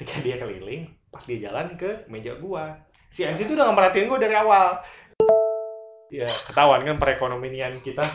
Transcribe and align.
ketika 0.00 0.24
dia 0.24 0.40
keliling 0.40 0.88
pas 1.12 1.20
dia 1.28 1.44
jalan 1.44 1.76
ke 1.76 2.08
meja 2.08 2.32
gua. 2.40 2.72
Si 3.12 3.20
MC 3.20 3.44
itu 3.44 3.52
udah 3.52 3.68
ngemerhatiin 3.68 4.08
gua 4.08 4.16
dari 4.16 4.32
awal. 4.32 4.80
Ya 6.08 6.32
ketahuan 6.48 6.88
kan 6.88 6.96
perekonomian 6.96 7.84
kita. 7.84 8.00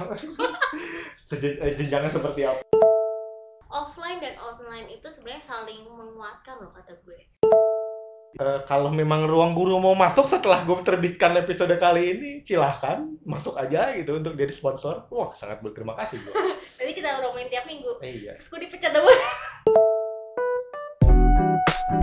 Eh, 1.25 1.73
jenjangnya 1.73 2.05
seperti 2.05 2.45
apa. 2.45 2.61
Offline 3.65 4.21
dan 4.21 4.37
online 4.37 4.93
itu 4.93 5.09
sebenarnya 5.09 5.41
saling 5.41 5.81
menguatkan 5.89 6.61
loh 6.61 6.69
kata 6.69 6.93
gue. 7.01 7.17
Eh, 8.37 8.59
kalau 8.69 8.93
memang 8.93 9.25
ruang 9.25 9.57
guru 9.57 9.81
mau 9.81 9.97
masuk 9.97 10.29
setelah 10.29 10.61
gue 10.61 10.77
terbitkan 10.85 11.33
episode 11.33 11.73
kali 11.81 12.13
ini 12.13 12.29
silahkan 12.45 13.09
masuk 13.25 13.57
aja 13.57 13.89
gitu 13.97 14.21
untuk 14.21 14.37
jadi 14.37 14.53
sponsor. 14.53 15.09
Wah 15.09 15.33
sangat 15.33 15.65
berterima 15.65 15.97
kasih 15.97 16.21
gue 16.21 16.33
nanti 16.77 16.93
kita 16.93 17.25
ngomongin 17.25 17.49
tiap 17.49 17.65
minggu. 17.65 17.97
Eh, 18.05 18.21
iya. 18.21 18.37
Terus 18.37 18.53
gue 18.53 18.59
dipecat 18.69 18.93
dong 18.93 19.09
Balik 21.85 22.01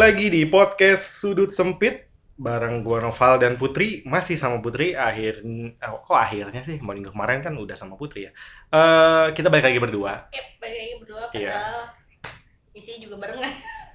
lagi 0.00 0.32
di 0.32 0.48
podcast 0.48 1.20
Sudut 1.20 1.52
Sempit 1.52 2.11
bareng 2.42 2.82
gua 2.82 2.98
Noval 2.98 3.38
dan 3.38 3.54
Putri 3.54 4.02
masih 4.02 4.34
sama 4.34 4.58
Putri 4.58 4.98
akhir 4.98 5.46
oh, 5.86 6.02
kok 6.02 6.18
akhirnya 6.18 6.66
sih? 6.66 6.82
Minggu 6.82 7.14
kemarin 7.14 7.38
kan 7.38 7.54
udah 7.54 7.78
sama 7.78 7.94
Putri 7.94 8.26
ya. 8.26 8.30
Eh 8.74 9.26
kita 9.32 9.46
balik 9.46 9.70
lagi 9.70 9.78
berdua. 9.78 10.26
Yep, 10.34 10.46
balik 10.58 10.78
lagi 10.82 10.94
berdua 10.98 11.20
Iya. 11.30 11.50
padahal 11.54 11.78
isinya 12.74 12.98
juga 13.06 13.16
barengan 13.22 13.52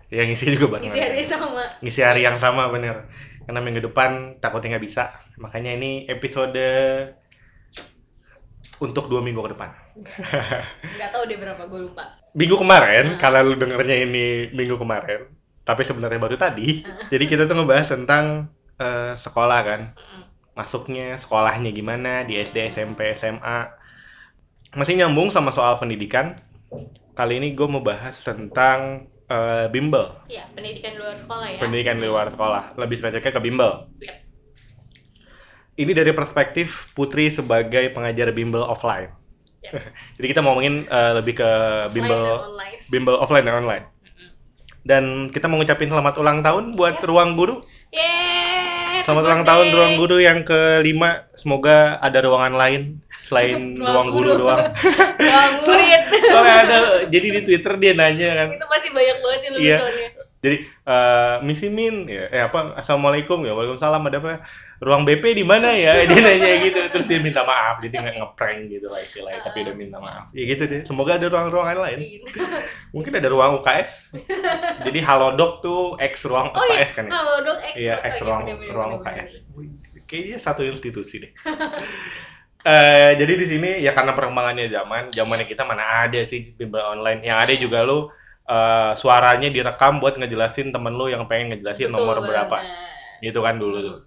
yang 0.07 0.27
ngisi 0.31 0.45
juga 0.55 0.79
bareng. 0.79 0.87
Isi 0.87 0.99
hari 1.03 1.23
sama. 1.27 1.63
Ngisi 1.83 2.01
hari 2.01 2.21
yang 2.23 2.39
sama 2.39 2.71
bener. 2.71 3.11
Karena 3.43 3.59
minggu 3.59 3.83
depan 3.91 4.39
takutnya 4.39 4.79
nggak 4.79 4.85
bisa. 4.87 5.11
Makanya 5.35 5.75
ini 5.75 6.07
episode 6.07 6.55
untuk 8.77 9.09
dua 9.09 9.19
minggu 9.19 9.41
ke 9.43 9.51
depan. 9.51 9.69
Nggak 10.95 11.09
tahu 11.11 11.23
deh 11.27 11.37
berapa 11.41 11.63
gue 11.67 11.79
lupa. 11.91 12.03
Minggu 12.37 12.55
kemarin 12.55 13.05
Ah. 13.13 13.19
kalau 13.19 13.39
lu 13.51 13.53
dengernya 13.57 13.97
ini 14.05 14.25
minggu 14.53 14.77
kemarin 14.77 15.25
tapi 15.67 15.83
sebenarnya 15.83 16.15
baru 16.15 16.39
tadi. 16.39 16.79
Jadi 17.11 17.25
kita 17.27 17.43
tuh 17.43 17.59
ngebahas 17.59 17.91
tentang 17.91 18.47
eh, 18.79 19.11
sekolah 19.19 19.59
kan. 19.67 19.81
Masuknya 20.55 21.19
sekolahnya 21.19 21.75
gimana 21.75 22.23
di 22.23 22.39
SD 22.39 22.71
SMP 22.71 23.11
SMA 23.13 23.67
masih 24.71 24.95
nyambung 24.95 25.27
sama 25.27 25.51
soal 25.51 25.75
pendidikan. 25.75 26.39
Kali 27.11 27.43
ini 27.43 27.51
gue 27.51 27.67
mau 27.67 27.83
bahas 27.83 28.15
tentang 28.23 29.11
eh, 29.27 29.67
bimbel. 29.67 30.15
Iya, 30.31 30.47
pendidikan 30.55 30.95
di 30.95 30.99
luar 31.03 31.17
sekolah 31.19 31.47
ya. 31.51 31.59
Pendidikan 31.59 31.95
di 31.99 32.07
luar 32.07 32.27
sekolah. 32.31 32.63
Lebih 32.79 32.95
spesifiknya 32.95 33.35
ke 33.35 33.43
bimbel. 33.43 33.91
Yep. 33.99 34.17
ini 35.77 35.93
dari 35.93 36.09
perspektif 36.09 36.89
Putri 36.97 37.29
sebagai 37.29 37.93
pengajar 37.93 38.33
bimbel 38.33 38.65
offline. 38.65 39.13
Yep. 39.61 39.73
jadi 40.17 40.25
kita 40.33 40.39
mau 40.41 40.57
ngomongin 40.57 40.89
eh, 40.89 41.11
lebih 41.21 41.37
ke 41.37 41.51
bimbel 41.93 42.23
bimbel 42.89 43.13
offline 43.21 43.45
dan 43.45 43.61
online. 43.61 43.85
Dan 44.87 45.03
kita 45.27 45.45
mau 45.45 45.59
ngucapin 45.59 45.91
selamat 45.91 46.15
ulang 46.15 46.39
tahun 46.39 46.63
buat 46.73 46.95
Ya. 46.97 47.05
ruang 47.05 47.35
guru. 47.35 47.59
Yeay, 47.91 49.03
selamat 49.03 49.23
ulang 49.25 49.43
tahun 49.43 49.65
ruang 49.69 49.93
guru 49.95 50.17
yang 50.17 50.41
kelima. 50.41 51.27
Semoga 51.35 51.99
ada 51.99 52.19
ruangan 52.19 52.55
lain 52.55 52.81
selain 53.21 53.75
Ruang 53.75 53.91
ruang 53.91 54.07
guru 54.09 54.29
guru. 54.31 54.41
doang. 54.41 54.63
Ruang 55.19 55.53
murid. 55.61 56.01
soalnya 56.23 56.55
ada 56.63 56.77
jadi 57.05 57.27
di 57.29 57.41
Twitter 57.43 57.73
dia 57.75 57.91
nanya 57.93 58.29
kan. 58.33 58.47
Itu 58.49 58.65
masih 58.65 58.89
banyak 58.89 59.17
banget 59.19 59.39
sih 59.39 59.49
Iya. 59.53 59.77
lucuannya 59.77 60.09
jadi 60.37 60.57
eh 60.61 61.35
Misi 61.41 61.67
Min 61.67 62.05
ya 62.05 62.29
eh 62.29 62.41
apa 62.45 62.77
assalamualaikum 62.77 63.41
ya 63.41 63.51
waalaikumsalam 63.51 64.05
ada 64.05 64.21
apa 64.21 64.45
ruang 64.77 65.03
BP 65.03 65.37
di 65.37 65.45
mana 65.45 65.73
ya 65.73 66.01
dia 66.09 66.19
nanya 66.21 66.61
gitu 66.61 66.79
terus 66.93 67.05
dia 67.09 67.17
minta 67.17 67.41
maaf 67.41 67.81
jadi 67.81 67.97
nggak 67.97 68.15
ngeprank 68.21 68.59
gitu 68.69 68.87
lah 68.87 69.01
istilahnya 69.01 69.41
tapi 69.41 69.65
udah 69.65 69.75
minta 69.75 69.97
maaf 69.97 70.29
ya 70.31 70.43
gitu 70.45 70.63
deh 70.69 70.81
semoga 70.85 71.17
ada 71.17 71.27
ruang-ruangan 71.27 71.77
lain 71.81 71.97
gitu. 72.21 72.27
mungkin 72.95 73.11
ada 73.17 73.27
ruang 73.29 73.57
UKS 73.61 74.13
jadi 74.85 74.99
halodoc 75.01 75.65
tuh 75.65 75.97
X 75.97 76.29
ruang 76.29 76.53
oh 76.53 76.63
iya 76.69 76.85
UKS 76.85 76.91
kan 76.93 77.03
ya 77.05 77.11
halo 77.17 77.33
dong 77.41 77.59
X 77.61 77.73
Iya, 77.77 77.95
X 78.05 78.13
iya, 78.17 78.23
ruang 78.25 78.41
ruang. 78.73 78.89
UKS. 78.97 79.31
Kayaknya 80.07 80.37
satu 80.39 80.61
institusi 80.63 81.19
deh. 81.21 81.31
Eh, 82.67 83.11
jadi 83.15 83.33
di 83.37 83.45
sini 83.47 83.69
ya 83.79 83.95
karena 83.95 84.11
perkembangannya 84.11 84.67
zaman, 84.67 85.07
zamannya 85.07 85.47
kita 85.47 85.63
mana 85.63 86.03
ada 86.03 86.19
sih 86.27 86.51
bimbel 86.51 86.83
online. 86.83 87.23
Yang 87.23 87.37
ada 87.37 87.53
juga 87.55 87.79
lu 87.85 87.99
eh, 88.43 88.91
suaranya 88.99 89.47
direkam 89.47 90.03
buat 90.03 90.19
ngejelasin 90.19 90.73
temen 90.75 90.91
lu 90.91 91.07
yang 91.07 91.23
pengen 91.29 91.55
ngejelasin 91.55 91.91
Betul 91.91 91.95
nomor 91.95 92.19
berapa. 92.25 92.49
banget. 92.59 93.23
Gitu 93.23 93.39
kan 93.39 93.55
dulu 93.55 93.77
tuh. 93.79 93.97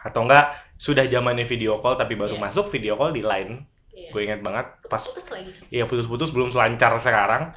Atau 0.00 0.24
enggak 0.24 0.50
sudah 0.74 1.04
zamannya 1.04 1.44
video 1.44 1.76
call 1.76 1.94
tapi 1.94 2.16
baru 2.16 2.34
Iya. 2.34 2.42
masuk 2.42 2.66
video 2.68 2.96
call 2.96 3.12
di 3.12 3.20
line. 3.20 3.60
Iya. 3.92 4.08
Gue 4.10 4.20
ingat 4.24 4.40
banget 4.40 4.66
pas 4.86 5.00
putus 5.00 5.28
lagi 5.28 5.52
ya 5.68 5.84
putus-putus 5.84 6.30
belum 6.30 6.48
selancar 6.48 6.96
sekarang. 6.96 7.52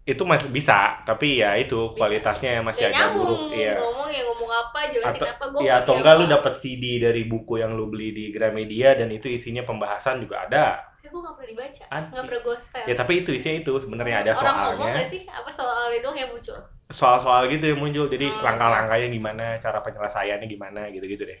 Itu 0.00 0.24
masih 0.24 0.48
bisa, 0.48 1.04
tapi 1.04 1.38
ya 1.38 1.54
itu 1.54 1.76
Bisa. 1.76 1.94
kualitasnya 1.94 2.64
masih 2.64 2.88
Gak 2.88 2.96
agak 2.96 3.08
buruk. 3.14 3.40
Iya. 3.52 3.76
ngomong 3.78 4.08
ya 4.08 4.22
ngomong 4.26 4.50
apa 4.50 4.80
jelasin 4.90 5.20
atau 5.20 5.26
apa 5.28 5.44
gue 5.46 5.60
ya 5.62 5.72
atau 5.84 5.92
enggak 5.94 6.14
lu 6.18 6.24
dapat 6.26 6.52
CD 6.56 6.98
dari 6.98 7.22
buku 7.24 7.54
yang 7.56 7.76
lu 7.76 7.86
beli 7.86 8.10
di 8.10 8.24
Gramedia 8.32 8.96
dan 8.96 9.06
itu 9.08 9.28
isinya 9.28 9.62
pembahasan 9.62 10.18
juga 10.18 10.48
ada 10.48 10.66
ya 11.00 11.08
gue 11.08 11.20
gak 11.20 11.32
pernah 11.32 11.48
dibaca 11.48 11.82
Ada. 11.86 12.08
gak 12.10 12.24
pernah 12.26 12.40
gue 12.42 12.56
spell 12.58 12.84
ya 12.84 12.94
tapi 12.94 13.12
itu 13.22 13.30
isinya 13.30 13.56
itu 13.56 13.72
sebenarnya 13.78 14.16
ada 14.20 14.30
orang 14.34 14.42
ngomong 14.42 14.76
soalnya 14.82 14.98
gak 14.98 15.08
sih 15.08 15.22
apa 15.24 15.50
soalnya 15.52 15.98
doang 16.02 16.18
yang 16.18 16.30
muncul 16.32 16.58
soal-soal 16.90 17.46
gitu 17.48 17.70
yang 17.72 17.80
muncul. 17.80 18.06
Jadi 18.10 18.26
Hmm. 18.28 18.42
langkah-langkahnya 18.44 19.08
gimana 19.08 19.44
cara 19.62 19.78
penyelesaiannya 19.80 20.46
gimana 20.46 20.90
gitu-gitu 20.90 21.22
deh. 21.24 21.40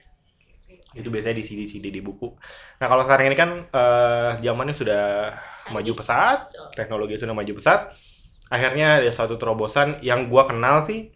Itu 0.94 1.10
biasanya 1.10 1.38
di 1.38 1.44
CD 1.46 1.60
CD 1.66 1.86
di 1.90 2.02
buku. 2.02 2.30
Nah 2.82 2.86
kalau 2.86 3.02
sekarang 3.06 3.30
ini 3.30 3.36
kan 3.38 3.50
eh, 3.70 4.30
zamannya 4.42 4.74
sudah 4.74 5.02
maju 5.70 5.92
pesat 5.98 6.50
teknologi 6.74 7.18
sudah 7.18 7.34
maju 7.34 7.52
pesat. 7.58 7.90
Akhirnya 8.50 8.98
ada 9.02 9.10
suatu 9.14 9.38
terobosan 9.38 10.02
yang 10.02 10.26
gua 10.26 10.50
kenal 10.50 10.82
sih 10.82 11.10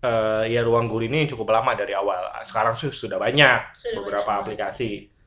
eh, 0.00 0.44
ya 0.48 0.60
ruang 0.64 0.88
guru 0.88 1.04
ini 1.08 1.28
cukup 1.28 1.52
lama 1.52 1.76
dari 1.76 1.92
awal. 1.92 2.32
Sekarang 2.40 2.72
sudah 2.72 3.20
banyak 3.20 3.76
Sudah 3.76 4.00
beberapa 4.00 4.24
banyak. 4.24 4.40
aplikasi. 4.44 5.19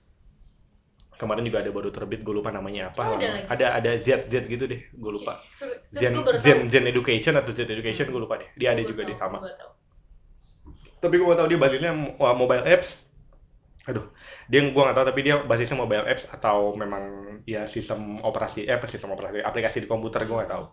Kemarin 1.19 1.44
juga 1.46 1.59
ada 1.63 1.72
baru 1.72 1.90
terbit, 1.94 2.19
gue 2.25 2.34
lupa 2.35 2.50
namanya 2.51 2.90
apa. 2.91 3.03
Oh, 3.06 3.18
ada 3.18 3.46
ada 3.47 3.66
ada 3.79 3.91
Z 3.96 4.28
Z 4.28 4.34
gitu 4.50 4.66
deh, 4.68 4.81
gue 4.91 5.12
lupa. 5.13 5.38
Terus 5.53 5.79
Zen 5.88 6.13
Zen. 6.41 6.59
Zen 6.68 6.85
Education 6.90 7.34
atau 7.38 7.51
Z 7.53 7.63
Education 7.69 8.09
gue 8.09 8.22
lupa 8.22 8.35
deh. 8.41 8.50
Dia 8.59 8.74
ada 8.75 8.81
Gua 8.81 8.90
juga 8.91 9.01
baru 9.03 9.09
deh 9.13 9.18
sama. 9.18 9.38
gua 9.38 9.46
baru 9.47 9.56
tahu. 9.62 9.72
Tapi 11.03 11.13
gue 11.19 11.25
gak 11.28 11.40
tahu 11.40 11.47
dia 11.51 11.59
basisnya 11.59 11.91
mo- 11.91 12.16
mobile 12.35 12.63
apps. 12.63 13.03
Aduh, 13.84 14.06
dia 14.47 14.59
gue 14.63 14.72
gak 14.84 14.96
tahu 14.96 15.06
tapi 15.12 15.19
dia 15.28 15.35
basisnya 15.44 15.75
mobile 15.75 16.06
apps 16.07 16.24
atau 16.31 16.72
memang 16.79 17.03
ya 17.44 17.68
sistem 17.68 18.24
operasi 18.24 18.63
eh 18.63 18.75
apa 18.80 18.88
sistem 18.88 19.12
operasi 19.12 19.44
aplikasi 19.44 19.84
di 19.84 19.88
komputer 19.91 20.24
gue 20.24 20.35
gak 20.44 20.51
tahu. 20.56 20.66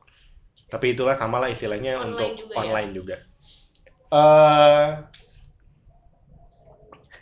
Tapi 0.70 0.86
itulah 0.94 1.18
sama 1.18 1.42
lah 1.42 1.50
istilahnya 1.50 1.98
Online 1.98 2.14
untuk 2.14 2.30
juga 2.38 2.54
ya? 2.54 2.60
online 2.62 2.90
juga. 2.94 3.16
Eh 4.10 4.86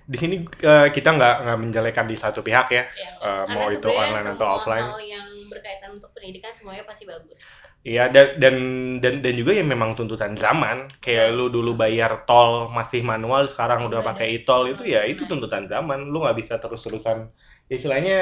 di 0.08 0.16
sini 0.16 0.34
eh, 0.40 0.88
kita 0.96 1.08
nggak 1.16 1.34
nggak 1.44 1.58
menjelekan 1.60 2.06
di 2.08 2.16
satu 2.16 2.40
pihak 2.40 2.66
ya. 2.72 2.84
Ya, 2.96 3.10
karena 3.44 3.52
mau 3.52 3.66
itu 3.68 3.88
online 3.92 4.26
atau 4.34 4.46
offline. 4.56 4.88
hal 4.88 5.00
yang 5.04 5.28
berkaitan 5.52 5.90
untuk 5.96 6.10
pendidikan 6.16 6.52
semuanya 6.56 6.84
pasti 6.88 7.04
bagus 7.04 7.40
Iya 7.86 8.10
dan 8.14 8.26
dan 8.42 8.56
dan 9.02 9.14
dan 9.24 9.34
juga 9.38 9.52
yang 9.54 9.68
memang 9.70 9.94
tuntutan 9.94 10.34
zaman. 10.34 10.90
Kayak 11.04 11.26
lu 11.38 11.46
dulu 11.48 11.78
bayar 11.78 12.26
tol 12.28 12.68
masih 12.68 13.00
manual, 13.06 13.46
sekarang 13.52 13.86
udah 13.88 14.02
pakai 14.02 14.26
e-tol 14.42 14.66
itu 14.68 14.82
ya 14.84 15.06
itu 15.06 15.24
tuntutan 15.30 15.64
zaman. 15.70 16.10
Lu 16.12 16.18
nggak 16.20 16.36
bisa 16.36 16.58
terus-terusan 16.58 17.30
istilahnya 17.70 18.16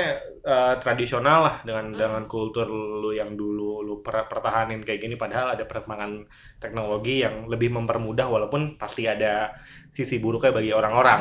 eh, 0.44 0.74
tradisional 0.82 1.38
lah 1.46 1.56
dengan 1.66 1.84
Hmm. 1.94 1.98
dengan 1.98 2.22
kultur 2.28 2.66
lu 2.68 3.10
yang 3.16 3.32
dulu 3.38 3.80
lu 3.86 3.94
per- 4.04 4.26
pertahanin 4.28 4.82
kayak 4.86 5.00
gini 5.02 5.14
padahal 5.16 5.54
ada 5.56 5.64
perkembangan 5.70 6.26
teknologi 6.62 7.24
yang 7.24 7.48
lebih 7.48 7.70
mempermudah 7.72 8.26
walaupun 8.28 8.76
pasti 8.76 9.08
ada 9.08 9.54
sisi 9.90 10.20
buruknya 10.20 10.52
bagi 10.52 10.70
orang-orang. 10.76 11.20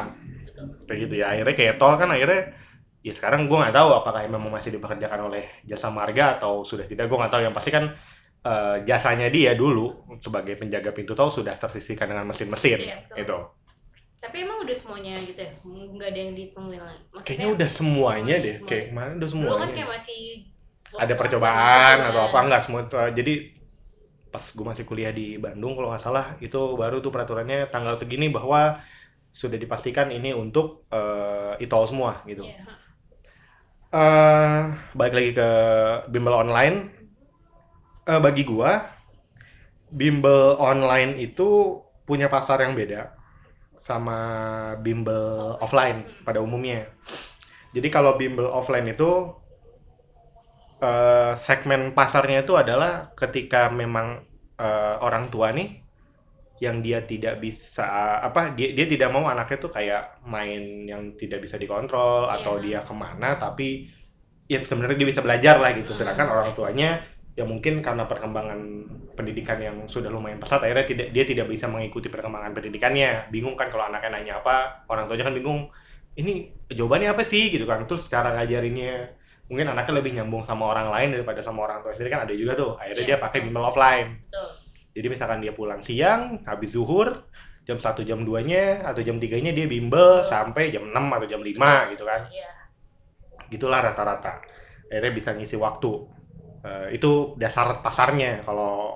Kayak 0.88 1.00
gitu 1.08 1.14
ya. 1.20 1.26
Akhirnya 1.32 1.56
kayak 1.56 1.76
tol 1.76 1.94
kan 1.96 2.10
akhirnya 2.12 2.42
ya 3.06 3.14
sekarang 3.14 3.46
gua 3.46 3.68
nggak 3.70 3.76
tahu 3.78 3.90
apakah 4.02 4.22
memang 4.26 4.50
masih 4.50 4.74
dipekerjakan 4.74 5.30
oleh 5.30 5.44
jasa 5.62 5.94
marga 5.94 6.42
atau 6.42 6.66
sudah 6.66 6.90
tidak 6.90 7.06
gue 7.06 7.18
nggak 7.22 7.30
tahu 7.30 7.44
yang 7.46 7.54
pasti 7.54 7.70
kan 7.70 7.94
eh, 8.42 8.76
jasanya 8.82 9.30
dia 9.30 9.54
dulu 9.54 10.10
sebagai 10.18 10.58
penjaga 10.58 10.90
pintu 10.90 11.14
tol 11.14 11.30
sudah 11.30 11.54
tersisihkan 11.54 12.10
dengan 12.10 12.26
mesin-mesin 12.26 12.82
Iya, 12.82 13.06
betul. 13.06 13.22
itu 13.22 13.38
tapi 14.16 14.42
emang 14.42 14.58
udah 14.66 14.74
semuanya 14.74 15.14
gitu 15.22 15.38
ya 15.38 15.52
nggak 15.62 16.10
ada 16.10 16.20
yang 16.20 16.34
ditemuin 16.34 16.82
lagi 16.82 17.02
Maksudnya, 17.14 17.26
kayaknya 17.30 17.48
udah 17.54 17.70
semuanya 17.70 18.36
deh 18.42 18.56
semuanya. 18.58 18.66
kayak 18.66 18.86
mana 18.90 19.06
udah 19.06 19.14
dulu 19.14 19.22
kan 19.22 19.30
semuanya 19.30 19.74
kayak 19.78 19.90
masih 19.94 20.22
ada 20.96 21.14
percobaan 21.14 21.98
atau 22.10 22.22
apa 22.26 22.34
kan. 22.34 22.44
enggak 22.50 22.62
semua 22.66 22.80
itu 22.82 22.96
jadi 23.14 23.34
pas 24.34 24.46
gue 24.52 24.66
masih 24.66 24.84
kuliah 24.84 25.12
di 25.14 25.38
Bandung 25.38 25.78
kalau 25.78 25.94
nggak 25.94 26.02
salah 26.02 26.26
itu 26.42 26.58
baru 26.76 27.00
tuh 27.00 27.12
peraturannya 27.14 27.70
tanggal 27.70 27.96
segini 27.96 28.34
bahwa 28.34 28.82
sudah 29.36 29.58
dipastikan 29.60 30.08
ini 30.16 30.32
untuk 30.32 30.88
eh, 30.96 31.60
e-tol 31.64 31.84
semua 31.92 32.24
gitu 32.30 32.48
Iya. 32.48 32.64
eh 33.96 34.62
balik 34.98 35.14
lagi 35.18 35.32
ke 35.40 35.50
bimbel 36.12 36.36
online 36.36 36.78
eh, 38.08 38.20
bagi 38.22 38.44
gua 38.46 38.72
bimbel 39.92 40.58
online 40.60 41.18
itu 41.22 41.80
punya 42.06 42.28
pasar 42.30 42.62
yang 42.66 42.74
beda 42.78 43.14
sama 43.76 44.18
bimbel 44.82 45.58
offline 45.60 46.08
pada 46.26 46.40
umumnya. 46.42 46.88
Jadi 47.76 47.88
kalau 47.92 48.16
bimbel 48.20 48.48
offline 48.50 48.88
itu 48.90 49.12
eh, 50.84 51.34
segmen 51.40 51.82
pasarnya 51.98 52.44
itu 52.46 52.54
adalah 52.58 53.12
ketika 53.16 53.72
memang 53.72 54.24
eh, 54.60 54.96
orang 55.02 55.30
tua 55.34 55.52
nih 55.56 55.85
yang 56.58 56.80
dia 56.80 57.04
tidak 57.04 57.38
bisa 57.38 57.84
apa 58.20 58.56
dia 58.56 58.72
dia 58.72 58.88
tidak 58.88 59.12
mau 59.12 59.28
anaknya 59.28 59.58
tuh 59.60 59.70
kayak 59.70 60.24
main 60.24 60.88
yang 60.88 61.12
tidak 61.14 61.44
bisa 61.44 61.56
dikontrol 61.56 62.32
atau 62.32 62.56
Iya. 62.58 62.80
dia 62.80 62.80
ke 62.82 62.94
mana 62.94 63.36
tapi 63.36 63.92
ya 64.46 64.62
sebenarnya 64.62 64.96
dia 64.96 65.10
bisa 65.10 65.20
belajar 65.20 65.60
lah 65.60 65.76
gitu 65.76 65.92
sedangkan 65.92 66.26
Hmm. 66.26 66.34
orang 66.34 66.50
tuanya 66.54 66.90
ya 67.36 67.44
mungkin 67.44 67.84
karena 67.84 68.08
perkembangan 68.08 68.60
pendidikan 69.12 69.60
yang 69.60 69.76
sudah 69.86 70.08
lumayan 70.08 70.40
pesat 70.40 70.64
akhirnya 70.64 70.88
tidak 70.88 71.08
dia 71.12 71.24
tidak 71.28 71.52
bisa 71.52 71.68
mengikuti 71.68 72.08
perkembangan 72.08 72.56
pendidikannya 72.56 73.28
bingung 73.28 73.60
kan 73.60 73.68
kalau 73.68 73.92
anaknya 73.92 74.16
nanya 74.16 74.34
apa 74.40 74.88
orang 74.88 75.12
tuanya 75.12 75.28
kan 75.28 75.36
bingung 75.36 75.68
ini 76.16 76.48
jawabannya 76.72 77.12
apa 77.12 77.28
sih 77.28 77.52
gitu 77.52 77.68
kan 77.68 77.84
terus 77.84 78.08
cara 78.08 78.32
ngajarinnya 78.32 79.12
mungkin 79.46 79.68
anaknya 79.68 79.94
lebih 80.00 80.12
nyambung 80.16 80.42
sama 80.42 80.72
orang 80.72 80.88
lain 80.88 81.12
daripada 81.12 81.44
sama 81.44 81.68
orang 81.68 81.84
tua 81.84 81.92
sendiri 81.92 82.16
kan 82.16 82.24
ada 82.24 82.32
juga 82.32 82.56
tuh 82.56 82.80
akhirnya 82.80 83.04
Iya. 83.04 83.10
dia 83.12 83.18
pakai 83.20 83.40
bimbel 83.44 83.62
offline 83.62 84.24
Betul. 84.32 84.50
Jadi 84.96 85.08
misalkan 85.12 85.44
dia 85.44 85.52
pulang 85.52 85.84
siang, 85.84 86.40
habis 86.48 86.72
zuhur, 86.72 87.28
jam 87.68 87.76
1 87.76 88.08
jam 88.08 88.24
2-nya 88.24 88.88
atau 88.88 89.04
jam 89.04 89.20
3-nya 89.20 89.52
dia 89.52 89.68
bimbel 89.68 90.24
sampai 90.24 90.72
jam 90.72 90.88
6 90.88 90.96
atau 90.96 91.28
jam 91.28 91.42
5 91.44 91.92
gitu 91.92 92.04
kan. 92.08 92.22
Iya. 92.32 92.52
Gitulah 93.52 93.84
rata-rata. 93.92 94.40
Akhirnya 94.88 95.12
bisa 95.12 95.36
ngisi 95.36 95.60
waktu. 95.60 95.92
Eh, 96.64 96.88
itu 96.96 97.36
dasar 97.36 97.84
pasarnya 97.84 98.40
kalau 98.48 98.96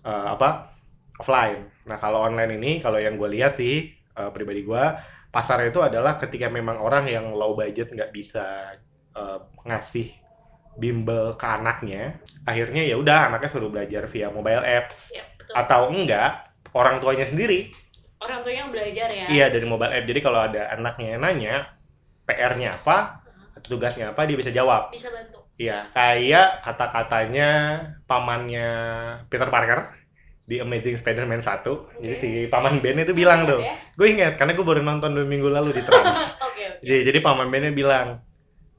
eh, 0.00 0.28
apa? 0.32 0.72
offline. 1.14 1.86
Nah, 1.86 1.94
kalau 1.94 2.26
online 2.26 2.58
ini 2.58 2.82
kalau 2.82 2.98
yang 2.98 3.14
gue 3.14 3.30
lihat 3.38 3.54
sih 3.54 3.86
eh, 3.94 4.30
pribadi 4.34 4.66
gue 4.66 4.84
pasarnya 5.30 5.70
itu 5.70 5.78
adalah 5.82 6.18
ketika 6.18 6.50
memang 6.50 6.78
orang 6.78 7.06
yang 7.06 7.30
low 7.34 7.54
budget 7.54 7.90
nggak 7.94 8.10
bisa 8.10 8.74
eh, 9.14 9.38
ngasih 9.62 10.10
bimbel 10.74 11.38
ke 11.38 11.46
anaknya, 11.46 12.18
akhirnya 12.42 12.82
ya 12.82 12.98
udah 12.98 13.30
anaknya 13.30 13.46
suruh 13.46 13.70
belajar 13.70 14.10
via 14.10 14.26
mobile 14.26 14.66
apps 14.66 15.14
Iya, 15.14 15.22
betul. 15.44 15.54
atau 15.54 15.80
enggak 15.88 16.30
orang 16.72 16.98
tuanya 16.98 17.24
sendiri 17.24 17.68
Orang 18.16 18.40
tuanya 18.40 18.64
yang 18.64 18.72
belajar 18.72 19.08
ya. 19.10 19.26
iya 19.28 19.46
dari 19.48 19.64
mobile 19.64 19.92
app 19.92 20.04
jadi 20.04 20.20
kalau 20.20 20.40
ada 20.42 20.72
anaknya 20.72 21.08
yang 21.12 21.20
nanya 21.20 21.54
PR-nya 22.24 22.80
apa 22.80 23.20
atau 23.52 23.68
tugasnya 23.70 24.10
apa 24.10 24.24
dia 24.24 24.34
bisa 24.34 24.48
jawab 24.48 24.88
Bisa 24.88 25.12
bantu. 25.12 25.44
iya 25.54 25.92
kayak 25.92 26.64
kata-katanya 26.64 27.48
pamannya 28.08 28.70
Peter 29.28 29.46
Parker 29.46 29.92
di 30.42 30.56
Amazing 30.58 30.96
Spider-Man 30.96 31.40
1 31.40 31.64
jadi 32.00 32.16
si 32.16 32.28
paman 32.48 32.80
Ben 32.80 32.96
itu 32.96 33.12
bilang 33.12 33.44
tuh 33.44 33.60
Ya? 33.60 33.76
gue 33.94 34.08
ingat 34.10 34.36
karena 34.36 34.52
gue 34.52 34.60
baru 34.62 34.80
nonton 34.80 35.12
dua 35.12 35.24
minggu 35.24 35.48
lalu 35.48 35.72
di 35.72 35.80
Trans 35.80 36.36
Oke, 36.46 36.64
oke. 36.64 36.64
jadi, 36.80 37.00
jadi 37.08 37.18
paman 37.20 37.48
Ben 37.48 37.72
bilang 37.72 38.20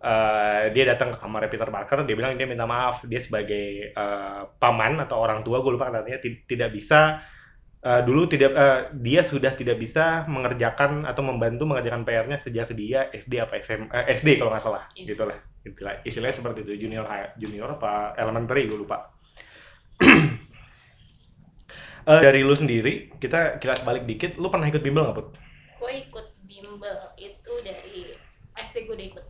eh, 0.05 0.63
dia 0.69 0.83
datang 0.85 1.09
ke 1.13 1.17
kamarnya 1.17 1.49
Peter 1.49 1.69
Parker 1.73 2.05
dia 2.05 2.15
bilang 2.15 2.37
dia 2.37 2.45
minta 2.45 2.69
maaf 2.69 3.01
dia 3.09 3.17
sebagai 3.17 3.65
eh, 3.91 4.41
paman 4.61 5.01
atau 5.01 5.17
orang 5.17 5.41
tua 5.41 5.57
gue 5.65 5.71
lupa 5.73 5.89
katanya 5.89 6.19
ti- 6.21 6.45
tidak 6.45 6.69
bisa 6.77 7.19
eh, 7.81 8.01
dulu 8.05 8.29
tidak 8.29 8.51
eh, 8.53 8.79
dia 8.93 9.21
sudah 9.25 9.51
tidak 9.57 9.77
bisa 9.81 10.23
mengerjakan 10.29 11.09
atau 11.09 11.21
membantu 11.25 11.65
mengerjakan 11.65 12.05
PR-nya 12.05 12.37
sejak 12.37 12.69
dia 12.77 13.09
SD 13.09 13.33
apa 13.41 13.57
SM 13.57 13.81
eh, 13.89 14.05
SD 14.13 14.37
kalau 14.37 14.53
nggak 14.53 14.63
salah 14.63 14.83
Iya. 14.93 15.13
gitulah 15.17 15.37
istilah 15.65 15.93
istilahnya 16.05 16.35
seperti 16.37 16.59
itu 16.61 16.73
junior 16.85 17.05
junior 17.41 17.69
apa 17.73 18.13
elementary 18.21 18.69
gue 18.69 18.77
lupa 18.77 19.09
Eh, 22.05 22.21
dari 22.21 22.45
lu 22.45 22.53
sendiri 22.53 23.17
kita 23.17 23.57
kilas 23.57 23.81
balik 23.81 24.05
dikit 24.05 24.37
lu 24.37 24.53
pernah 24.53 24.69
ikut 24.69 24.77
bimbel 24.77 25.09
nggak 25.09 25.17
put? 25.17 25.27
Gue 25.81 26.05
ikut 26.05 26.37
bimbel 26.45 26.97
itu 27.17 27.53
dari 27.65 28.13
SD 28.53 28.85
gue 28.85 28.93
udah 28.93 29.07
ikut. 29.09 29.24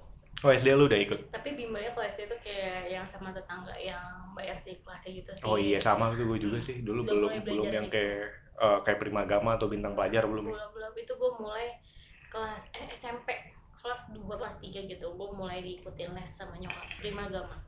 Oh 0.45 0.53
SD 0.53 0.77
lu 0.77 0.85
udah 0.85 0.99
ikut? 1.01 1.19
Tapi 1.33 1.57
bimbelnya 1.57 1.89
kalau 1.89 2.05
SD 2.05 2.29
itu 2.29 2.37
kayak 2.45 2.93
yang 2.93 3.01
sama 3.01 3.33
tetangga 3.33 3.73
yang 3.81 4.29
bayar 4.37 4.53
sih 4.53 4.77
kelasnya 4.85 5.11
gitu 5.17 5.31
sih. 5.33 5.41
Oh 5.41 5.57
iya 5.57 5.81
sama 5.81 6.13
tuh 6.13 6.29
gue 6.29 6.37
juga 6.37 6.61
sih. 6.61 6.85
Dulu 6.85 7.01
Belum 7.01 7.33
belum 7.41 7.65
yang 7.73 7.89
kayak 7.89 8.29
eh, 8.61 8.79
kayak 8.85 9.01
primagama 9.01 9.57
atau 9.57 9.65
bintang 9.65 9.97
pelajar 9.97 10.29
belum. 10.29 10.45
belum 10.53 10.69
belum. 10.77 10.93
Itu 11.01 11.17
gue 11.17 11.31
mulai 11.41 11.73
kelas 12.29 12.61
eh, 12.77 12.93
SMP 12.93 13.33
kelas 13.81 14.13
2 14.13 14.21
kelas 14.21 14.61
3 14.61 14.85
gitu. 14.85 15.17
Gue 15.17 15.29
mulai 15.33 15.65
diikutin 15.65 16.13
les 16.13 16.29
sama 16.29 16.53
nyokap 16.61 16.85
primagama 17.01 17.65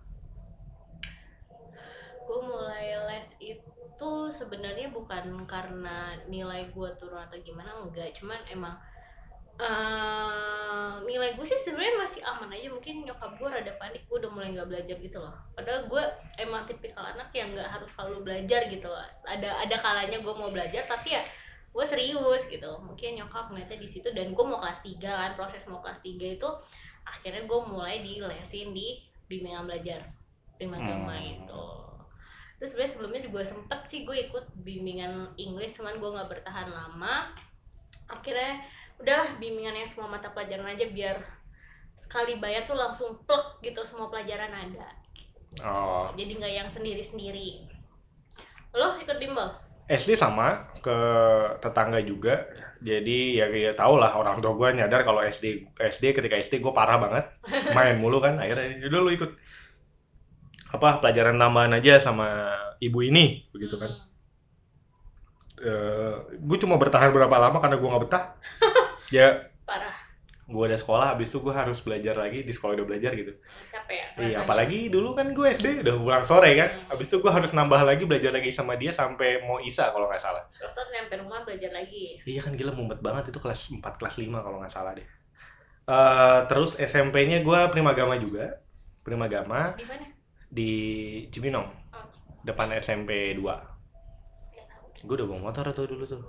gue 2.27 2.39
mulai 2.44 2.91
les 3.07 3.29
itu 3.39 4.12
sebenarnya 4.27 4.91
bukan 4.91 5.47
karena 5.47 6.19
nilai 6.27 6.68
gue 6.75 6.89
turun 7.00 7.24
atau 7.24 7.39
gimana 7.39 7.71
enggak. 7.79 8.12
Cuman 8.12 8.35
emang 8.51 8.75
eh 9.57 10.94
nilai 11.07 11.33
gue 11.33 11.45
sih 11.48 11.57
sebenarnya 11.57 11.95
masih 12.04 12.21
aman 12.25 12.54
aja. 12.54 12.68
Mungkin 12.69 13.06
nyokap 13.07 13.42
gue 13.42 13.48
rada 13.50 13.74
panik 13.81 14.06
gue 14.06 14.18
udah 14.21 14.31
mulai 14.31 14.54
nggak 14.54 14.69
belajar 14.69 14.95
gitu 15.01 15.18
loh. 15.18 15.33
Padahal 15.57 15.89
gue 15.89 16.04
emang 16.38 16.63
tipikal 16.69 17.04
anak 17.04 17.33
yang 17.33 17.54
nggak 17.57 17.65
harus 17.65 17.89
selalu 17.89 18.21
belajar 18.27 18.69
gitu 18.69 18.88
loh. 18.88 19.01
Ada 19.25 19.65
ada 19.65 19.75
kalanya 19.81 20.21
gue 20.21 20.33
mau 20.38 20.54
belajar 20.54 20.86
tapi 20.86 21.18
ya 21.18 21.24
gue 21.74 21.86
serius 21.86 22.45
gitu. 22.45 22.71
Mungkin 22.86 23.18
nyokap 23.18 23.50
ngeliatnya 23.50 23.81
di 23.81 23.89
situ 23.89 24.13
dan 24.13 24.33
gue 24.38 24.45
mau 24.45 24.62
kelas 24.62 24.81
3 24.86 25.01
kan 25.01 25.31
proses 25.33 25.65
mau 25.65 25.81
kelas 25.81 26.01
3 26.06 26.38
itu 26.38 26.50
akhirnya 27.07 27.48
gue 27.48 27.60
mulai 27.71 28.03
dilesin 28.03 28.75
di 28.75 29.00
bimbingan 29.31 29.68
belajar 29.68 30.12
primagama 30.60 31.15
Hmm. 31.15 31.31
itu 31.39 31.65
terus 32.57 32.74
sebenarnya 32.74 32.92
sebelumnya 32.98 33.21
juga 33.21 33.39
sempet 33.45 33.80
sih 33.86 34.01
gue 34.01 34.18
ikut 34.27 34.45
bimbingan 34.65 35.38
Inggris 35.38 35.77
cuman 35.77 36.01
gue 36.01 36.10
nggak 36.10 36.30
bertahan 36.30 36.74
lama. 36.74 37.30
Akhirnya 38.10 38.65
udahlah 38.97 39.38
bimbingan 39.38 39.77
yang 39.77 39.89
semua 39.89 40.09
mata 40.09 40.33
pelajaran 40.33 40.67
aja 40.73 40.89
biar 40.89 41.21
sekali 41.97 42.38
bayar 42.38 42.61
tuh 42.65 42.77
langsung 42.77 43.17
plek 43.25 43.61
gitu 43.65 43.81
semua 43.85 44.09
pelajaran 44.09 44.53
ada. 44.53 44.88
Oh. 45.65 46.13
Jadi 46.13 46.38
nggak 46.38 46.53
yang 46.53 46.69
sendiri 46.69 47.01
sendiri 47.01 47.77
lo 48.77 48.99
ikut 49.01 49.17
bimbel? 49.17 49.47
SD 49.88 50.19
sama 50.19 50.69
ke 50.83 50.97
tetangga 51.63 52.03
juga. 52.03 52.45
Jadi 52.77 53.41
ya 53.41 53.49
ya 53.49 53.73
tau 53.73 53.97
lah 53.97 54.13
orang 54.13 54.38
tua 54.38 54.53
gue 54.53 54.77
nyadar 54.77 55.01
kalau 55.01 55.25
SD 55.25 55.73
SD 55.79 56.13
ketika 56.13 56.38
SD 56.38 56.61
gue 56.61 56.73
parah 56.75 57.01
banget. 57.01 57.25
Main 57.75 57.97
mulu 57.97 58.21
kan 58.21 58.38
akhirnya 58.38 58.85
udah 58.85 59.00
lu 59.01 59.11
ikut. 59.15 59.31
Apa 60.75 61.00
pelajaran 61.00 61.39
tambahan 61.39 61.73
aja 61.79 61.97
sama 61.97 62.53
ibu 62.83 63.00
ini 63.01 63.47
begitu 63.55 63.79
kan. 63.79 63.89
Hmm, 65.57 66.38
gue 66.38 66.57
cuma 66.62 66.77
bertahan 66.77 67.10
berapa 67.10 67.33
lama 67.33 67.57
karena 67.57 67.79
gue 67.79 67.89
nggak 67.89 68.03
betah. 68.05 68.24
ya 69.13 69.47
parah 69.63 70.07
gue 70.47 70.63
udah 70.63 70.79
sekolah 70.79 71.05
habis 71.11 71.27
itu 71.27 71.43
gue 71.43 71.51
harus 71.51 71.83
belajar 71.83 72.15
lagi 72.15 72.39
di 72.39 72.53
sekolah 72.55 72.79
udah 72.79 72.87
belajar 72.87 73.11
gitu. 73.19 73.35
capek 73.67 73.95
ya 73.99 74.07
Iya, 74.15 74.37
apalagi 74.47 74.87
dulu 74.87 75.11
kan 75.11 75.35
gue 75.35 75.43
SD 75.43 75.83
udah 75.83 75.99
pulang 75.99 76.23
sore 76.23 76.55
kan. 76.55 76.71
Hmm. 76.71 76.95
Habis 76.95 77.11
itu 77.11 77.19
gue 77.19 77.27
harus 77.27 77.51
nambah 77.51 77.83
lagi 77.83 78.07
belajar 78.07 78.31
lagi 78.31 78.55
sama 78.55 78.79
dia 78.79 78.95
sampai 78.95 79.43
mau 79.43 79.59
isa 79.59 79.91
kalau 79.91 80.07
nggak 80.07 80.23
salah. 80.23 80.47
terus 80.55 80.71
ntar 80.71 80.87
nyampe 80.87 81.19
rumah 81.19 81.43
belajar 81.43 81.67
lagi 81.75 82.23
Iya 82.23 82.39
kan 82.47 82.55
gila 82.55 82.71
mumet 82.71 83.03
banget 83.03 83.35
itu 83.35 83.43
kelas 83.43 83.75
4 83.75 83.83
kelas 83.99 84.15
5 84.23 84.39
kalau 84.39 84.57
nggak 84.63 84.71
salah 84.71 84.95
deh. 84.95 85.07
Eh 85.83 86.39
terus 86.47 86.79
SMP-nya 86.79 87.43
gue 87.43 87.59
primagama 87.67 88.15
juga. 88.15 88.63
Primagama 89.03 89.75
di 89.75 89.83
mana 89.83 90.07
di 90.47 90.71
Cibinong, 91.27 91.67
oh, 91.91 92.07
depan 92.47 92.71
SMP 92.79 93.35
2. 93.35 93.43
nggak 93.43 94.63
tahu. 94.63 95.11
Gue 95.11 95.15
udah 95.19 95.27
bawa 95.27 95.39
motor 95.51 95.75
tuh 95.75 95.91
dulu 95.91 96.07
tuh. 96.07 96.23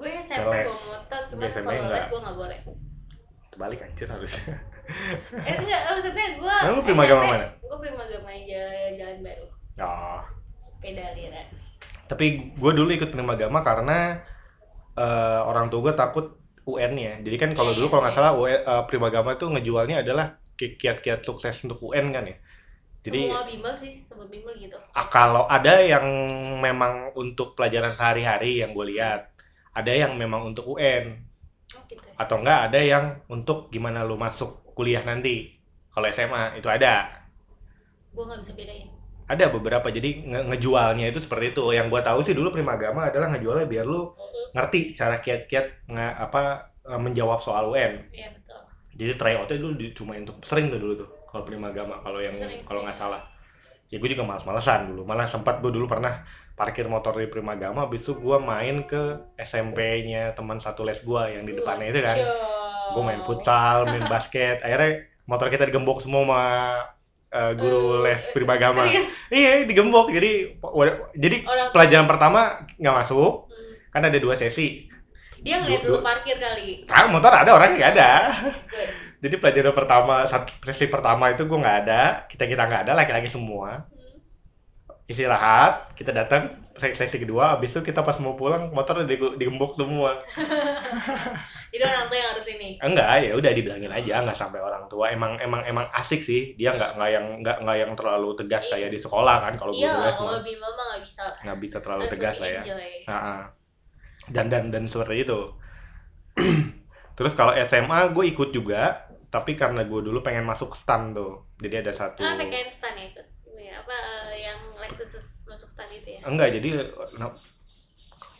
Gue 0.00 0.10
SMP 0.18 0.40
bawa 0.40 0.64
motor 0.64 1.20
Gue 1.28 1.46
SMP 1.46 1.70
kalau 1.76 1.92
les 1.92 2.06
gue 2.08 2.20
nggak 2.24 2.36
boleh 2.36 2.58
Terbalik 3.50 3.78
anjir 3.82 4.08
harusnya. 4.08 4.54
eh 5.44 5.54
enggak 5.54 5.80
maksudnya 5.86 6.26
gue 6.34 6.56
Nah, 6.64 6.70
lu 6.72 6.82
primagama 6.82 7.22
mana? 7.28 7.46
gue 7.60 7.78
primagama 7.78 8.30
jalan, 8.42 8.90
jalan 8.96 9.18
baru 9.20 9.46
Oh. 9.80 10.20
aliran 10.80 11.46
Tapi 12.08 12.26
gue 12.52 12.72
dulu 12.74 12.90
ikut 12.90 13.10
primagama 13.12 13.60
karena 13.60 14.18
eh, 14.96 15.40
orang 15.46 15.70
tua 15.70 15.80
gue 15.90 15.94
takut 15.94 16.26
UN-nya. 16.66 17.22
Jadi 17.24 17.36
kan 17.40 17.50
kalau 17.54 17.72
Iya, 17.72 17.78
dulu 17.80 17.86
kalau 17.88 18.02
nggak 18.04 18.14
iya. 18.14 18.20
salah 18.20 18.32
UN, 18.36 18.60
eh, 18.60 18.82
primagama 18.86 19.30
tuh 19.36 19.48
ngejualnya 19.50 20.02
adalah 20.02 20.26
ki- 20.54 20.76
kiat-kiat 20.76 21.22
sukses 21.22 21.56
untuk 21.64 21.80
UN 21.82 22.10
kan 22.10 22.24
ya. 22.26 22.36
Jadi 23.00 23.32
semua 23.32 23.48
bimbel 23.48 23.72
sih 23.72 23.92
sebut 24.04 24.28
bimbel 24.28 24.52
gitu 24.60 24.76
Ah, 24.92 25.08
kalau 25.08 25.48
ada 25.48 25.80
yang 25.80 26.04
memang 26.60 27.16
untuk 27.16 27.56
pelajaran 27.56 27.96
sehari-hari 27.96 28.60
yang 28.60 28.76
gue 28.76 28.92
lihat, 28.92 29.29
ada 29.74 29.92
yang 29.92 30.12
memang 30.18 30.42
untuk 30.50 30.64
UN, 30.74 31.04
oh 31.76 31.82
gitu 31.86 32.02
ya. 32.02 32.14
atau 32.18 32.36
enggak 32.42 32.60
ada 32.70 32.80
yang 32.82 33.04
untuk 33.30 33.70
gimana 33.70 34.02
lu 34.06 34.16
masuk 34.18 34.62
kuliah 34.76 35.02
nanti. 35.06 35.56
Kalau 35.90 36.06
SMA 36.10 36.54
itu 36.58 36.68
ada, 36.70 37.10
gue 38.10 38.24
nggak 38.26 38.40
bisa 38.42 38.52
bedain 38.58 38.88
ada 39.30 39.46
beberapa. 39.46 39.86
Jadi 39.88 40.26
nge- 40.26 40.46
ngejualnya 40.50 41.06
itu 41.10 41.22
seperti 41.22 41.54
itu. 41.54 41.62
Yang 41.70 41.86
gue 41.94 42.00
tahu 42.02 42.18
sih 42.26 42.34
dulu 42.34 42.50
Primagama 42.50 43.10
adalah 43.14 43.30
ngejualnya 43.30 43.66
biar 43.70 43.86
lu 43.86 44.10
ngerti 44.50 44.90
cara 44.90 45.22
kiat-kiat 45.22 45.86
apa 45.94 46.42
eh, 46.90 46.98
menjawab 47.00 47.38
soal 47.38 47.70
UN. 47.70 48.10
iya 48.10 48.28
betul 48.34 48.58
Jadi 48.98 49.12
tryoutnya 49.16 49.56
dulu 49.62 49.72
di- 49.78 49.94
cuma 49.94 50.12
untuk 50.18 50.42
sering 50.42 50.66
tuh 50.68 50.80
dulu 50.82 50.94
tuh 50.98 51.08
kalau 51.30 51.46
Primagama 51.46 52.02
kalau 52.02 52.18
yang 52.18 52.34
kalau 52.66 52.82
nggak 52.82 52.96
salah. 52.96 53.22
ya 53.90 53.98
gue 53.98 54.06
juga 54.06 54.22
malas-malesan 54.22 54.94
dulu 54.94 55.02
malah 55.02 55.26
sempat 55.26 55.58
gue 55.58 55.70
dulu 55.70 55.90
pernah 55.90 56.22
parkir 56.60 56.84
motor 56.84 57.16
di 57.16 57.24
Primagama 57.24 57.82
habis 57.82 58.04
itu 58.04 58.12
gue 58.14 58.36
main 58.36 58.84
ke 58.84 59.00
SMP-nya 59.34 60.36
teman 60.36 60.60
satu 60.60 60.84
les 60.84 61.00
gue 61.00 61.22
yang 61.26 61.42
di 61.42 61.56
depannya 61.56 61.88
itu 61.88 62.00
kan. 62.00 62.16
Gue 62.90 63.02
main 63.02 63.24
futsal 63.24 63.88
main 63.88 64.04
basket 64.04 64.60
akhirnya 64.60 65.00
motor 65.24 65.48
kita 65.48 65.64
digembok 65.64 65.98
semua 65.98 66.20
sama 66.20 66.42
uh, 67.30 67.52
guru 67.54 67.80
les 68.02 68.20
Primagama 68.30 68.84
Serius? 68.84 69.08
iya 69.30 69.64
digembok. 69.64 70.10
Jadi 70.10 70.60
jadi 71.16 71.36
Orang 71.42 71.72
pelajaran 71.72 72.04
pertama 72.04 72.40
nggak 72.76 72.96
masuk 72.98 73.48
Hmm. 73.48 73.72
kan 73.90 74.04
ada 74.04 74.18
dua 74.18 74.34
sesi. 74.34 74.84
Dia 75.40 75.56
ngeliat 75.58 75.80
Du- 75.80 75.88
dulu 75.88 76.04
parkir 76.04 76.36
kali. 76.36 76.84
kan 76.84 77.08
motor 77.08 77.32
ada 77.32 77.50
orangnya 77.50 77.76
nggak 77.80 77.92
ada. 77.96 78.10
Jadi 79.18 79.34
pelajaran 79.36 79.72
pertama 79.72 80.24
sesi 80.60 80.86
pertama 80.86 81.28
itu 81.28 81.44
gue 81.44 81.56
nggak 81.56 81.78
ada 81.84 82.02
kita 82.26 82.44
kita 82.44 82.62
nggak 82.62 82.82
ada 82.84 82.92
laki-laki 82.94 83.26
semua. 83.26 83.80
Hmm. 83.80 83.99
Istirahat 85.10 85.90
kita 85.92 86.14
datang 86.14 86.54
se- 86.72 86.94
sesi 86.94 87.18
kedua 87.18 87.58
habis 87.58 87.74
itu 87.74 87.82
kita 87.82 88.00
pas 88.00 88.14
mau 88.16 88.32
pulang 88.32 88.70
motor 88.70 89.02
udah 89.02 89.10
digembok 89.34 89.74
semua 89.74 90.22
Jadi 91.70 91.82
orang 91.82 92.06
tua 92.06 92.18
yang 92.18 92.30
harus 92.30 92.46
ini. 92.48 92.68
enggak 92.78 93.06
ya 93.20 93.32
udah 93.34 93.50
dibilangin 93.50 93.90
aja 93.90 94.22
nggak 94.22 94.34
sampai 94.34 94.58
orang 94.58 94.86
tua 94.86 95.10
emang 95.10 95.38
emang 95.38 95.62
emang 95.62 95.86
asik 95.92 96.18
sih 96.20 96.54
dia 96.54 96.70
nggak 96.72 96.94
nggak 96.94 97.10
yang 97.10 97.26
nggak 97.40 97.56
nggak 97.60 97.76
yang 97.78 97.92
terlalu 97.94 98.34
tegas 98.34 98.64
Iya. 98.66 98.72
kayak 98.76 98.90
di 98.90 98.98
sekolah 98.98 99.36
kan 99.40 99.54
kalau 99.54 99.72
Iya, 99.72 99.86
guru 99.88 99.98
les 100.00 100.14
kalau 100.14 100.30
mah 100.30 100.38
nggak 100.40 101.02
bisa. 101.02 101.24
nggak 101.42 101.58
bisa 101.58 101.76
terlalu 101.80 102.02
Harus 102.02 102.12
tegas 102.12 102.36
lah 102.38 102.48
ya. 102.50 102.62
Nah, 103.06 103.42
dan 104.28 104.46
dan 104.46 104.64
dan 104.70 104.84
seperti 104.86 105.22
itu. 105.22 105.40
Terus 107.16 107.32
kalau 107.34 107.52
SMA 107.54 108.10
gue 108.10 108.24
ikut 108.26 108.50
juga, 108.50 109.04
tapi 109.28 109.54
karena 109.54 109.84
gue 109.84 110.00
dulu 110.00 110.18
pengen 110.20 110.42
masuk 110.42 110.72
stan 110.72 111.12
tuh, 111.12 111.44
jadi 111.56 111.82
ada 111.82 111.92
satu. 111.92 112.20
Ah, 112.20 112.34
PKN 112.34 112.68
stan 112.70 112.94
ya 112.94 113.04
ikut. 113.06 113.26
Ya, 113.60 113.74
apa 113.84 113.92
eh, 114.32 114.48
yang 114.48 114.58
les 114.80 114.96
masuk 115.44 115.68
stan 115.68 115.88
itu 115.92 116.16
ya? 116.16 116.20
Enggak, 116.24 116.56
jadi 116.56 116.68
nah, 117.20 117.36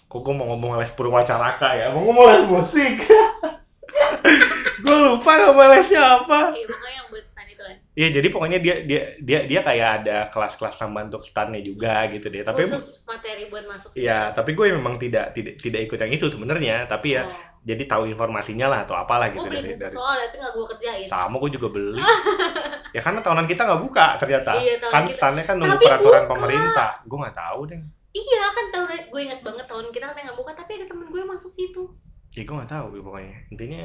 kok 0.08 0.20
gue 0.24 0.34
mau 0.34 0.48
ngomong 0.56 0.80
les 0.80 0.90
purwacaraka 0.96 1.76
ya, 1.76 1.92
mau 1.92 2.02
ngomong 2.08 2.26
les 2.32 2.44
musik. 2.48 2.94
gue 4.84 4.96
lupa 4.96 5.32
nama 5.36 5.64
lesnya 5.76 6.24
apa. 6.24 6.56
Iya, 6.56 6.66
pokoknya 6.66 6.94
yang 6.96 7.08
buat 7.12 7.24
stan 7.28 7.46
itu 7.52 7.62
kan. 7.62 7.76
Iya, 7.92 8.08
jadi 8.16 8.26
pokoknya 8.32 8.58
dia 8.64 8.76
dia 8.88 9.02
dia 9.20 9.40
dia 9.44 9.60
kayak 9.60 9.88
ada 10.02 10.18
kelas-kelas 10.32 10.74
tambahan 10.80 11.12
untuk 11.12 11.22
stannya 11.22 11.60
juga 11.60 12.08
gitu 12.08 12.32
deh. 12.32 12.40
Tapi 12.40 12.64
Khusus 12.64 13.04
materi 13.04 13.44
buat 13.52 13.68
masuk 13.68 13.92
sih. 13.92 14.08
Iya, 14.08 14.32
tapi 14.32 14.56
gue 14.56 14.66
memang 14.72 14.96
tidak 14.96 15.36
tidak 15.36 15.60
tidak 15.60 15.80
ikut 15.84 15.98
yang 16.00 16.12
itu 16.16 16.26
sebenarnya, 16.32 16.88
tapi 16.88 17.20
ya 17.20 17.28
Oh. 17.28 17.49
Jadi 17.60 17.84
tahu 17.84 18.08
informasinya 18.08 18.72
lah 18.72 18.88
atau 18.88 18.96
apalah 18.96 19.28
gitu 19.28 19.44
beli 19.44 19.60
dari 19.60 19.68
buku 19.76 19.82
dari 19.84 19.92
soal 19.92 20.16
tapi 20.16 20.36
nggak 20.40 20.52
gue 20.56 20.66
kerjain. 20.72 21.06
sama 21.06 21.36
gue 21.36 21.50
juga 21.52 21.68
beli. 21.68 22.00
Ya 22.90 22.98
karena 22.98 23.22
tahunan 23.22 23.46
kita 23.46 23.62
nggak 23.70 23.82
buka 23.86 24.18
ternyata. 24.18 24.50
Iya, 24.58 24.74
tahunan 24.82 24.90
kan 24.90 25.02
kita- 25.06 25.14
standnya 25.14 25.44
kan 25.46 25.54
nunggu 25.62 25.78
Tapi 25.78 25.84
peraturan 25.86 26.22
buka. 26.26 26.32
pemerintah. 26.34 26.90
Gue 27.06 27.18
nggak 27.22 27.36
tahu 27.38 27.60
deh. 27.70 27.80
Iya 28.10 28.42
kan 28.50 28.64
tahun 28.74 28.88
gue 29.06 29.20
inget 29.22 29.40
banget 29.46 29.66
tahun 29.70 29.84
kita 29.94 30.04
katanya 30.10 30.24
nggak 30.26 30.38
buka 30.42 30.52
tapi 30.58 30.70
ada 30.74 30.86
temen 30.90 31.06
gue 31.06 31.22
masuk 31.22 31.50
situ. 31.50 31.84
ya 32.30 32.42
gue 32.42 32.54
nggak 32.54 32.70
tahu 32.70 32.86
pokoknya. 32.98 33.36
Intinya 33.50 33.82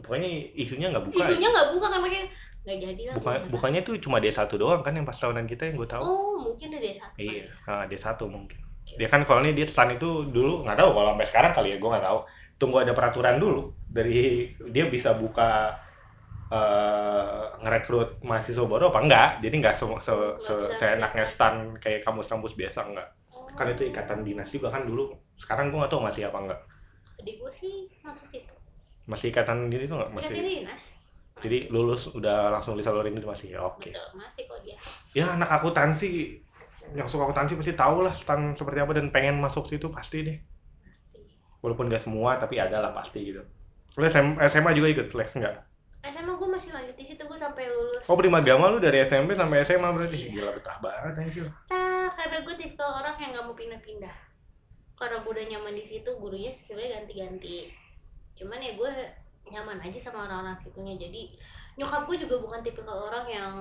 pokoknya 0.00 0.28
isunya 0.54 0.86
nggak 0.88 1.04
buka. 1.04 1.20
Isunya 1.20 1.48
nggak 1.52 1.68
buka 1.76 1.86
kan 1.92 2.00
makanya 2.00 2.26
nggak 2.64 2.78
jadi 2.80 3.02
lah. 3.08 3.14
buka 3.20 3.30
bukannya 3.48 3.80
tuh 3.82 3.94
cuma 4.00 4.16
dia 4.18 4.32
satu 4.32 4.54
doang 4.56 4.80
kan 4.80 4.92
yang 4.92 5.04
pas 5.04 5.16
tahunan 5.16 5.44
kita 5.44 5.68
yang 5.68 5.76
gue 5.76 5.88
tahu? 5.88 6.00
Oh 6.00 6.36
mungkin 6.40 6.72
ada 6.72 6.88
satu. 6.92 7.16
iya 7.20 7.44
nah, 7.68 7.84
dia 7.84 8.00
satu 8.00 8.24
mungkin. 8.24 8.56
Dia 8.96 9.08
kan 9.10 9.20
kalau 9.24 9.42
ini 9.42 9.52
dia 9.52 9.66
stand 9.66 9.98
itu 9.98 10.08
dulu 10.28 10.64
nggak 10.64 10.78
tahu. 10.78 10.90
Kalau 10.92 11.08
sampai 11.12 11.26
sekarang 11.28 11.52
kali 11.52 11.68
ya 11.72 11.76
gue 11.76 11.90
nggak 11.90 12.04
tahu 12.04 12.18
tunggu 12.56 12.80
ada 12.80 12.92
peraturan 12.92 13.36
dulu 13.36 13.68
dari 13.86 14.48
dia 14.70 14.88
bisa 14.88 15.12
buka 15.12 15.76
eh 16.46 17.42
ngerekrut 17.58 18.22
mahasiswa 18.22 18.62
baru 18.64 18.94
apa 18.94 19.00
enggak 19.02 19.28
jadi 19.42 19.54
nggak 19.58 19.74
se, 19.74 19.84
se, 19.98 20.12
se, 20.38 20.54
seenaknya 20.78 21.26
stand 21.26 21.74
kayak 21.78 22.00
kampus-kampus 22.00 22.54
biasa 22.54 22.86
enggak 22.86 23.08
Oh. 23.36 23.44
kan 23.52 23.68
itu 23.68 23.84
ikatan 23.84 24.24
dinas 24.24 24.48
juga 24.48 24.72
kan 24.72 24.82
dulu 24.82 25.12
sekarang 25.36 25.68
gue 25.68 25.76
nggak 25.76 25.92
tahu 25.92 26.00
masih 26.00 26.24
apa 26.24 26.38
enggak 26.40 26.60
Adik 27.16 27.36
gue 27.36 27.50
sih 27.50 27.74
masuk 28.00 28.24
situ. 28.24 28.54
masih 29.04 29.28
ikatan 29.28 29.68
gini 29.68 29.84
tuh 29.84 30.00
nggak 30.00 30.10
Masih. 30.10 30.34
masih 30.34 30.44
dinas. 30.64 30.82
jadi 31.36 31.58
lulus 31.68 32.08
udah 32.10 32.48
langsung 32.50 32.74
disalurin 32.74 33.12
itu 33.12 33.22
masih 33.24 33.52
ya 33.52 33.60
oke 33.62 33.92
Betul, 33.92 34.08
masih 34.14 34.42
kok 34.46 34.58
dia. 34.64 34.76
ya 35.12 35.24
anak 35.30 35.50
akuntansi 35.52 36.40
yang 36.92 37.04
suka 37.04 37.28
akuntansi 37.28 37.54
pasti 37.54 37.72
tahu 37.72 38.02
lah 38.02 38.14
stand 38.14 38.54
seperti 38.54 38.78
apa 38.78 38.92
dan 38.94 39.10
pengen 39.10 39.36
masuk 39.36 39.66
situ 39.66 39.90
pasti 39.90 40.22
deh. 40.22 40.38
Walaupun 41.66 41.90
gak 41.90 41.98
semua 41.98 42.38
tapi 42.38 42.62
ada 42.62 42.78
lah 42.78 42.94
pasti 42.94 43.34
gitu 43.34 43.42
lu 43.96 44.04
SM, 44.04 44.38
SMA 44.46 44.70
juga 44.76 44.88
ikut 44.92 45.08
les 45.16 45.32
enggak? 45.40 45.56
SMA 46.06 46.32
gue 46.38 46.48
masih 46.52 46.70
lanjut 46.70 46.94
di 46.94 47.02
situ 47.02 47.22
gue 47.24 47.38
sampai 47.38 47.66
lulus. 47.66 48.06
Oh 48.06 48.14
Primagama 48.14 48.70
lu 48.70 48.78
dari 48.78 49.02
SMP 49.02 49.34
sampai 49.34 49.66
SMA 49.66 49.88
berarti? 49.90 50.16
Iya. 50.20 50.28
Gila 50.38 50.50
betah 50.54 50.76
banget 50.78 51.12
anjir 51.18 51.44
Nah, 51.72 52.06
karena 52.14 52.38
gue 52.46 52.54
tipikal 52.54 53.02
orang 53.02 53.16
yang 53.18 53.34
nggak 53.34 53.44
mau 53.48 53.56
pindah-pindah. 53.56 54.16
Karena 54.94 55.16
gue 55.24 55.32
udah 55.32 55.46
nyaman 55.50 55.74
di 55.74 55.84
situ, 55.84 56.10
gurunya 56.20 56.52
sebenarnya 56.52 57.02
ganti-ganti. 57.02 57.74
Cuman 58.38 58.60
ya 58.62 58.78
gue 58.78 58.90
nyaman 59.50 59.82
aja 59.82 59.98
sama 59.98 60.28
orang-orang 60.30 60.54
situnya. 60.60 60.94
Jadi 60.94 61.34
nyokap 61.80 62.06
gue 62.06 62.16
juga 62.22 62.36
bukan 62.38 62.60
tipikal 62.62 63.10
orang 63.10 63.26
yang 63.26 63.54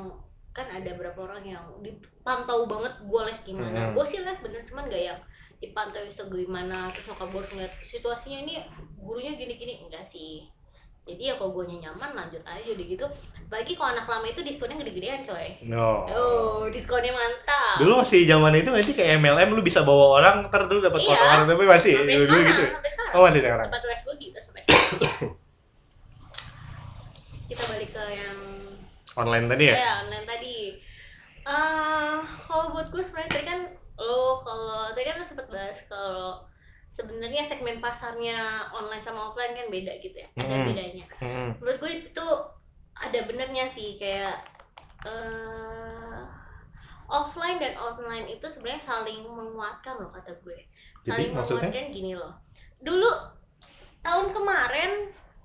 kan 0.56 0.72
ada 0.72 0.96
beberapa 0.96 1.28
orang 1.28 1.44
yang 1.44 1.66
dipantau 1.84 2.64
banget 2.70 2.94
gue 3.04 3.22
les 3.26 3.40
gimana. 3.44 3.92
Mhm. 3.92 3.92
Gue 3.98 4.06
sih 4.06 4.22
les 4.22 4.40
bener, 4.40 4.62
cuman 4.64 4.88
gak 4.88 5.04
yang 5.04 5.20
dipantau 5.66 6.06
segimana 6.08 6.94
terus 6.94 7.10
nyokap 7.10 7.28
gue 7.28 7.40
harus 7.40 7.52
ngeliat 7.54 7.74
situasinya 7.82 8.40
ini 8.42 8.56
gurunya 8.98 9.34
gini-gini 9.34 9.82
enggak 9.82 10.06
sih 10.06 10.46
jadi 11.06 11.22
ya 11.22 11.34
kalau 11.38 11.54
gue 11.54 11.70
nyaman 11.70 12.18
lanjut 12.18 12.42
aja 12.42 12.66
udah 12.66 12.86
gitu 12.90 13.06
apalagi 13.46 13.78
kalau 13.78 13.94
anak 13.94 14.10
lama 14.10 14.26
itu 14.26 14.42
diskonnya 14.42 14.82
gede-gedean 14.82 15.22
coy 15.22 15.54
No 15.70 16.10
oh 16.10 16.66
diskonnya 16.66 17.14
mantap 17.14 17.78
Dulu 17.78 18.02
masih 18.02 18.26
zaman 18.26 18.58
itu 18.58 18.74
nggak 18.74 18.86
sih 18.86 18.96
kayak 18.98 19.22
MLM 19.22 19.54
lu 19.54 19.62
bisa 19.62 19.86
bawa 19.86 20.18
orang 20.18 20.36
ntar 20.50 20.66
dulu 20.66 20.82
dapat 20.82 21.06
Iya. 21.06 21.10
potongan 21.14 21.40
tapi 21.46 21.64
masih 21.64 21.94
sampai 21.94 22.16
dulu, 22.16 22.26
sekarang, 22.26 22.50
gitu. 22.50 22.64
sampai 22.74 22.90
sekarang. 22.90 23.14
Oh 23.14 23.22
masih 23.22 23.42
sekarang. 23.46 23.66
Tempat 23.70 23.82
les 23.86 24.02
gue 24.02 24.16
gitu 24.18 24.38
sampai 24.42 24.62
sekarang. 24.66 24.90
Kita 27.46 27.64
balik 27.70 27.90
ke 27.94 28.04
yang 28.10 28.38
Online 29.16 29.46
tadi 29.48 29.64
ya? 29.70 29.76
ya 29.78 29.92
online 30.04 30.26
tadi. 30.26 30.56
eh 31.46 32.18
kalau 32.44 32.74
buat 32.74 32.90
gue 32.90 33.00
sebenarnya 33.00 33.30
tadi 33.32 33.46
kan 33.46 33.60
lo 33.96 34.44
kalau 34.44 34.92
tadi 34.92 35.08
kan 35.08 35.16
lo 35.18 35.26
sempet 35.26 35.48
bahas 35.48 35.80
kalau 35.88 36.44
sebenarnya 36.86 37.44
segmen 37.44 37.80
pasarnya 37.80 38.70
online 38.72 39.02
sama 39.02 39.32
offline 39.32 39.56
kan 39.56 39.68
beda 39.68 40.00
gitu 40.00 40.16
ya. 40.20 40.28
Ada 40.36 40.46
Mm-mm. 40.48 40.68
bedanya. 40.70 41.06
Hmm. 41.20 41.50
Menurut 41.60 41.78
gue 41.80 41.92
itu 42.04 42.28
ada 42.96 43.20
benernya 43.28 43.66
sih 43.68 43.96
kayak 43.96 44.40
eh 45.06 46.22
offline 47.06 47.62
dan 47.62 47.78
online 47.78 48.26
itu 48.28 48.50
sebenarnya 48.50 48.82
saling 48.82 49.22
menguatkan 49.30 50.02
loh 50.02 50.10
kata 50.10 50.34
gue 50.42 50.58
Jadi 50.58 51.06
saling 51.06 51.30
maksudnya? 51.38 51.70
menguatkan 51.70 51.86
gini 51.94 52.12
loh 52.18 52.34
dulu 52.82 53.12
tahun 54.02 54.34
kemarin 54.34 54.92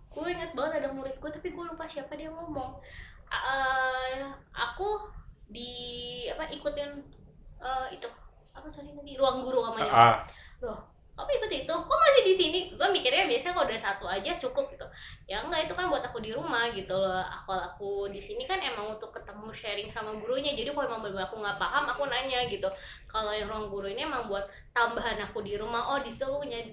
gue 0.08 0.26
inget 0.26 0.56
banget 0.56 0.80
ada 0.80 0.88
murid 0.90 1.20
gue 1.20 1.30
tapi 1.30 1.52
gue 1.52 1.64
lupa 1.64 1.84
siapa 1.84 2.16
dia 2.16 2.32
ngomong 2.32 2.80
Eh, 3.30 4.26
aku 4.50 5.06
di 5.46 5.70
apa 6.26 6.50
ikutin 6.50 6.98
eh, 7.62 7.86
itu 7.94 8.08
apa 8.54 8.66
sorry 8.68 8.90
tadi 8.92 9.16
ruang 9.16 9.42
guru 9.44 9.62
sama 9.62 9.78
nyokap 9.82 10.26
Ah, 10.60 10.78
kamu 11.20 11.36
ikut 11.36 11.52
itu? 11.52 11.74
Kok 11.76 11.98
masih 12.00 12.22
di 12.24 12.34
sini? 12.34 12.58
Gue 12.72 12.88
mikirnya 12.88 13.28
biasanya 13.28 13.52
kalau 13.52 13.68
udah 13.68 13.80
satu 13.80 14.04
aja 14.08 14.32
cukup 14.40 14.72
gitu. 14.72 14.86
Ya 15.28 15.44
enggak 15.44 15.68
itu 15.68 15.74
kan 15.76 15.92
buat 15.92 16.00
aku 16.00 16.24
di 16.24 16.32
rumah 16.32 16.72
gitu 16.72 16.96
loh. 16.96 17.20
Kalau 17.44 17.60
aku 17.60 17.90
di 18.08 18.16
sini 18.16 18.48
kan 18.48 18.56
emang 18.56 18.96
untuk 18.96 19.12
ketemu 19.12 19.52
sharing 19.52 19.90
sama 19.92 20.16
gurunya. 20.16 20.56
Jadi 20.56 20.72
kalau 20.72 20.88
emang 20.88 21.04
bener 21.04 21.28
aku 21.28 21.36
nggak 21.44 21.60
paham 21.60 21.84
aku 21.92 22.08
nanya 22.08 22.48
gitu. 22.48 22.68
Kalau 23.04 23.36
yang 23.36 23.52
ruang 23.52 23.68
guru 23.68 23.92
ini 23.92 24.08
emang 24.08 24.32
buat 24.32 24.48
tambahan 24.72 25.20
aku 25.20 25.44
di 25.44 25.60
rumah. 25.60 25.92
Oh 25.92 26.00
di 26.00 26.08
situ 26.08 26.24
eh, 26.48 26.72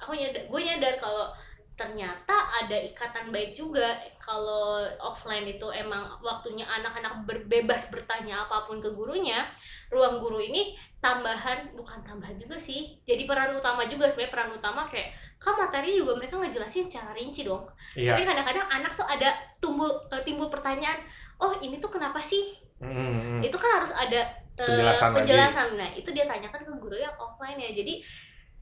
aku 0.00 0.16
nyadar 0.16 0.48
gue 0.48 0.60
nyadar 0.64 0.94
kalau 0.96 1.28
ternyata 1.76 2.36
ada 2.64 2.76
ikatan 2.80 3.28
baik 3.28 3.52
juga. 3.52 4.00
Kalau 4.16 4.88
offline 5.04 5.44
itu 5.44 5.68
emang 5.68 6.16
waktunya 6.24 6.64
anak-anak 6.64 7.28
berbebas 7.28 7.92
bertanya 7.92 8.48
apa 8.48 8.64
pun 8.64 8.80
ke 8.80 8.88
gurunya 8.96 9.44
ruang 9.92 10.18
guru 10.18 10.40
ini 10.40 10.72
tambahan 10.98 11.76
bukan 11.76 12.00
tambahan 12.00 12.34
juga 12.40 12.56
sih 12.56 12.96
jadi 13.04 13.28
peran 13.28 13.52
utama 13.52 13.84
juga 13.84 14.08
sebenarnya 14.08 14.32
peran 14.32 14.50
utama 14.56 14.88
kayak 14.88 15.12
kan 15.36 15.58
materi 15.58 15.98
juga 15.98 16.14
mereka 16.14 16.38
ngejelasin 16.38 16.86
secara 16.86 17.10
rinci 17.12 17.42
dong. 17.42 17.66
Iya. 17.98 18.14
tapi 18.14 18.22
kadang-kadang 18.22 18.66
anak 18.70 18.94
tuh 18.94 19.02
ada 19.02 19.34
tumbuh 19.58 19.90
eh, 20.14 20.22
timbul 20.22 20.46
pertanyaan 20.46 21.02
oh 21.42 21.58
ini 21.58 21.82
tuh 21.82 21.90
kenapa 21.90 22.22
sih? 22.22 22.62
Hmm, 22.78 23.42
itu 23.42 23.54
kan 23.58 23.82
harus 23.82 23.90
ada 23.90 24.22
eh, 24.54 24.66
Penjelasan 24.70 25.10
lagi. 25.10 25.16
penjelasan. 25.22 25.68
Nah 25.74 25.90
itu 25.98 26.14
dia 26.14 26.30
tanyakan 26.30 26.62
ke 26.62 26.72
guru 26.78 26.94
yang 26.94 27.14
offline 27.18 27.58
ya. 27.58 27.74
Jadi 27.74 27.98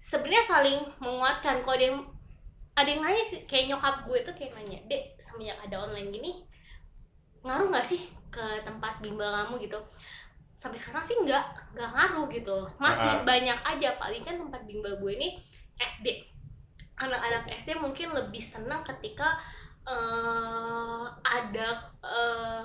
sebenarnya 0.00 0.44
saling 0.44 0.80
menguatkan. 1.04 1.60
Kalau 1.64 1.76
ada 1.76 1.84
yang 1.84 1.99
ada 2.72 2.88
yang 2.88 3.00
nanya 3.04 3.25
sih, 3.28 3.44
kayak 3.44 3.76
nyokap 3.76 4.08
gue 4.08 4.18
tuh 4.25 4.32
kayak 4.32 4.56
nanya 4.56 4.80
dek 4.88 5.20
semenjak 5.20 5.60
ada 5.60 5.84
online 5.84 6.08
gini 6.08 6.32
ngaruh 7.44 7.68
nggak 7.72 7.84
sih 7.84 8.08
ke 8.32 8.64
tempat 8.64 9.04
bimbel 9.04 9.28
kamu? 9.28 9.60
Gitu 9.60 9.76
sampai 10.61 10.76
sekarang 10.76 11.00
sih 11.09 11.17
nggak 11.17 11.45
nggak 11.73 11.88
ngaruh 11.88 12.29
gitu. 12.29 12.69
Masih 12.76 13.17
Ah. 13.17 13.25
banyak 13.25 13.57
aja. 13.64 13.97
Paling 13.97 14.21
kan 14.21 14.37
tempat 14.37 14.61
bimbel 14.69 15.00
gue 15.00 15.12
ini 15.17 15.29
SD 15.81 16.29
anak-anak 17.00 17.49
SD 17.57 17.81
mungkin 17.81 18.12
lebih 18.12 18.45
senang 18.45 18.85
ketika 18.85 19.40
eh, 19.88 21.05
ada 21.25 21.69
eh, 22.05 22.64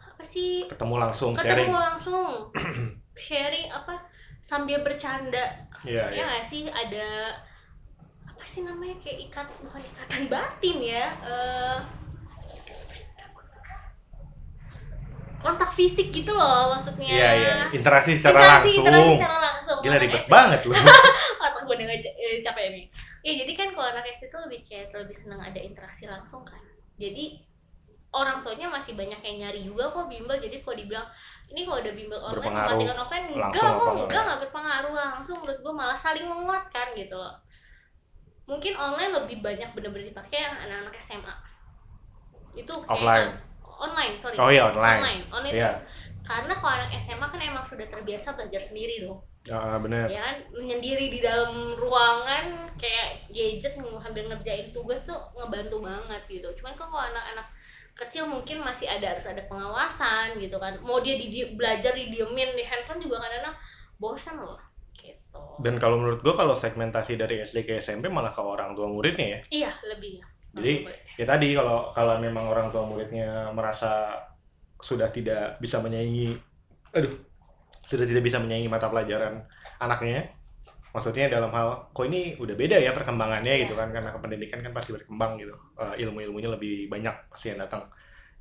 apa 0.00 0.22
sih? 0.24 0.64
Ketemu 0.64 0.96
langsung 1.04 1.36
ketemu 1.36 1.68
sharing. 1.68 1.72
langsung. 1.76 2.32
Sharing 3.14 3.70
apa 3.70 3.94
sambil 4.40 4.82
bercanda. 4.82 5.44
Iya 5.86 6.08
ya 6.10 6.16
iya. 6.16 6.22
nggak 6.26 6.44
sih? 6.48 6.66
Ada 6.66 7.36
apa 8.26 8.42
sih 8.42 8.64
namanya? 8.64 8.96
Kayak 9.04 9.28
ikat 9.30 9.48
bukan 9.62 9.82
ikatan 9.84 10.22
batin 10.32 10.76
ya 10.80 11.04
eh, 11.22 11.78
kontak 15.44 15.70
fisik 15.76 16.08
gitu 16.08 16.32
loh 16.32 16.72
maksudnya. 16.72 17.04
Iya 17.04 17.30
iya. 17.36 17.54
Interaksi 17.68 18.16
secara 18.16 18.40
Interaksi- 18.40 18.80
langsung. 18.80 18.84
interaksi 18.88 19.12
secara 19.20 19.36
langsung. 19.38 19.78
Gila 19.84 19.96
ribet 20.00 20.24
banget 20.24 20.60
loh 20.64 20.76
otak 21.44 21.62
gue 21.68 21.74
udah 21.76 21.86
eh, 21.92 22.40
capek 22.40 22.64
nih. 22.72 22.84
Ya 23.20 23.32
jadi 23.44 23.52
kan 23.52 23.68
kalau 23.76 23.92
anak 23.92 24.08
SD 24.08 24.32
tuh 24.32 24.40
lebih 24.48 24.64
kayak 24.64 24.88
lebih 24.96 25.12
seneng 25.12 25.44
ada 25.44 25.60
interaksi 25.60 26.08
langsung 26.08 26.40
kan. 26.48 26.64
Jadi 26.96 27.44
orang 28.14 28.40
tuanya 28.40 28.72
masih 28.72 28.96
banyak 28.96 29.20
yang 29.20 29.36
nyari 29.44 29.60
juga 29.68 29.92
kok 29.92 30.08
bimbel. 30.08 30.36
Jadi 30.40 30.64
kalau 30.64 30.76
dibilang 30.80 31.06
ini 31.52 31.60
kalau 31.68 31.78
ada 31.84 31.92
bimbel 31.92 32.16
online 32.16 32.40
Berpengaruh 32.40 32.70
mematikan 32.72 32.96
offline 32.96 33.24
enggak 33.28 33.52
kok 33.52 33.60
enggak? 33.60 33.92
enggak? 33.92 34.22
enggak 34.24 34.38
berpengaruh 34.48 34.92
langsung. 34.96 35.36
Menurut 35.44 35.58
gue 35.60 35.72
malah 35.76 35.98
saling 35.98 36.24
menguatkan 36.24 36.88
gitu 36.96 37.16
loh. 37.20 37.36
Mungkin 38.48 38.72
online 38.76 39.12
lebih 39.12 39.44
banyak 39.44 39.68
bener-bener 39.76 40.08
dipakai 40.08 40.40
yang 40.40 40.56
anak-anak 40.56 40.96
SMA 41.00 41.34
itu 42.54 42.70
kayak 42.70 42.86
Offline. 42.88 43.32
Online 44.04 44.20
sorry 44.20 44.36
oh 44.36 44.50
iya 44.52 44.62
online. 44.68 45.00
online 45.00 45.22
online 45.32 45.54
Iya. 45.56 45.70
itu 45.72 46.04
karena 46.24 46.56
kalau 46.56 46.72
anak 46.80 46.90
SMA 47.04 47.26
kan 47.28 47.40
emang 47.40 47.64
sudah 47.68 47.84
terbiasa 47.84 48.32
belajar 48.32 48.56
sendiri 48.56 49.04
dong. 49.04 49.20
Ah, 49.52 49.76
bener. 49.76 50.08
Ya 50.08 50.24
kan? 50.24 50.36
Menyendiri 50.56 51.12
di 51.12 51.20
dalam 51.20 51.76
ruangan 51.76 52.72
kayak 52.80 53.28
gadget 53.28 53.76
sambil 53.76 54.24
ngerjain 54.32 54.72
tugas 54.72 55.04
tuh 55.04 55.20
ngebantu 55.36 55.84
banget 55.84 56.24
gitu. 56.32 56.48
Cuman 56.56 56.72
kan 56.72 56.88
kalau 56.88 57.04
anak-anak 57.12 57.44
kecil 57.92 58.24
mungkin 58.24 58.64
masih 58.64 58.88
ada 58.88 59.12
harus 59.12 59.28
ada 59.28 59.44
pengawasan 59.44 60.40
gitu 60.40 60.56
kan. 60.56 60.80
Mau 60.80 61.04
dia 61.04 61.20
di 61.20 61.28
belajar 61.52 61.92
didiemin 61.92 62.56
di 62.56 62.64
handphone 62.64 63.04
juga 63.04 63.20
kadang-kadang 63.20 63.56
bosan 64.00 64.40
loh 64.40 64.56
gitu. 64.96 65.44
Dan 65.60 65.76
kalau 65.76 66.00
menurut 66.00 66.24
gua 66.24 66.32
kalau 66.32 66.56
segmentasi 66.56 67.20
dari 67.20 67.44
SD 67.44 67.68
ke 67.68 67.84
SMP 67.84 68.08
malah 68.08 68.32
ke 68.32 68.40
orang 68.40 68.72
tua 68.72 68.88
muridnya 68.88 69.28
ya? 69.28 69.40
Iya 69.52 69.72
lebih 69.92 70.24
ya 70.24 70.26
Jadi, 70.54 70.72
ya 71.18 71.24
tadi 71.26 71.48
kalau 71.54 71.90
kalau 71.90 72.14
memang 72.22 72.46
orang 72.46 72.70
tua 72.70 72.86
muridnya 72.86 73.50
merasa 73.50 74.14
sudah 74.78 75.08
tidak 75.10 75.58
bisa 75.58 75.80
menyaingi 75.80 76.36
aduh 76.94 77.10
sudah 77.88 78.06
tidak 78.06 78.22
bisa 78.22 78.38
menyaingi 78.38 78.68
mata 78.68 78.86
pelajaran 78.86 79.42
anaknya 79.80 80.30
maksudnya 80.94 81.26
dalam 81.26 81.50
hal 81.50 81.90
kok 81.90 82.06
ini 82.06 82.38
udah 82.38 82.54
beda 82.54 82.78
ya 82.78 82.94
perkembangannya 82.94 83.50
Iya. 83.50 83.62
gitu 83.66 83.74
kan 83.74 83.90
karena 83.90 84.14
pendidikan 84.14 84.62
kan 84.62 84.70
pasti 84.70 84.94
berkembang 84.94 85.42
gitu. 85.42 85.54
Eh, 85.74 86.06
ilmu-ilmunya 86.06 86.54
lebih 86.54 86.86
banyak 86.86 87.34
pasti 87.34 87.50
yang 87.50 87.58
datang 87.58 87.82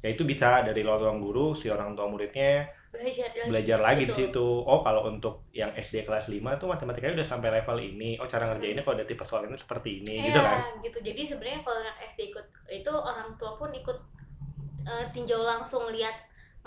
ya 0.04 0.10
itu 0.14 0.24
bisa 0.28 0.62
dari 0.68 0.82
orang 0.86 1.18
guru 1.26 1.56
si 1.56 1.68
orang 1.72 1.96
tua 1.98 2.08
muridnya 2.12 2.68
belajar 2.94 3.30
lagi. 3.34 3.50
belajar 3.50 3.80
lagi 3.88 4.04
di 4.10 4.14
situ 4.14 4.46
oh 4.72 4.80
kalau 4.86 5.02
untuk 5.12 5.34
yang 5.52 5.72
SD 5.74 6.06
kelas 6.08 6.26
5 6.30 6.60
tuh 6.62 6.68
matematikanya 6.70 7.16
udah 7.20 7.28
sampai 7.28 7.50
level 7.58 7.78
ini 7.82 8.10
oh 8.22 8.28
cara 8.30 8.44
ngerjainnya 8.52 8.84
kalau 8.86 8.96
ada 9.00 9.08
tipe 9.10 9.24
soal 9.26 9.44
ini 9.50 9.58
seperti 9.58 9.90
ini 10.04 10.16
gitu 10.30 10.40
Iya, 10.40 10.48
kan 10.48 10.60
gitu. 10.86 10.98
Jadi 11.08 11.22
sebenarnya 11.30 11.62
kalau 11.66 11.80
anak 11.84 11.98
SD 12.12 12.20
ikut 12.32 12.46
itu 12.70 12.92
orang 12.94 13.30
tua 13.40 13.52
pun 13.60 13.70
ikut 13.74 13.98
eh, 14.88 15.06
tinjau 15.14 15.42
langsung 15.44 15.84
lihat 15.96 16.16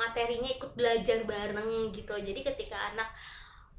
materinya 0.00 0.50
ikut 0.56 0.72
belajar 0.78 1.18
bareng 1.24 1.70
gitu. 1.96 2.14
Jadi 2.28 2.40
ketika 2.44 2.76
anak 2.92 3.08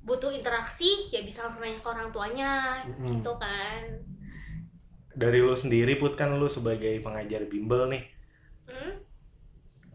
butuh 0.07 0.31
interaksi 0.33 0.89
ya 1.13 1.21
bisa 1.27 1.45
langsung 1.45 1.61
nanya 1.63 1.81
ke 1.83 1.89
orang 1.89 2.09
tuanya 2.15 2.51
Mm-mm. 2.87 3.07
gitu 3.19 3.33
kan. 3.37 3.81
dari 5.21 5.39
lu 5.43 5.55
sendiri 5.63 5.93
put 6.01 6.13
kan 6.19 6.29
lu 6.39 6.47
sebagai 6.47 6.93
pengajar 7.05 7.41
bimbel 7.51 7.81
nih 7.91 8.03
Hmm? 8.67 9.06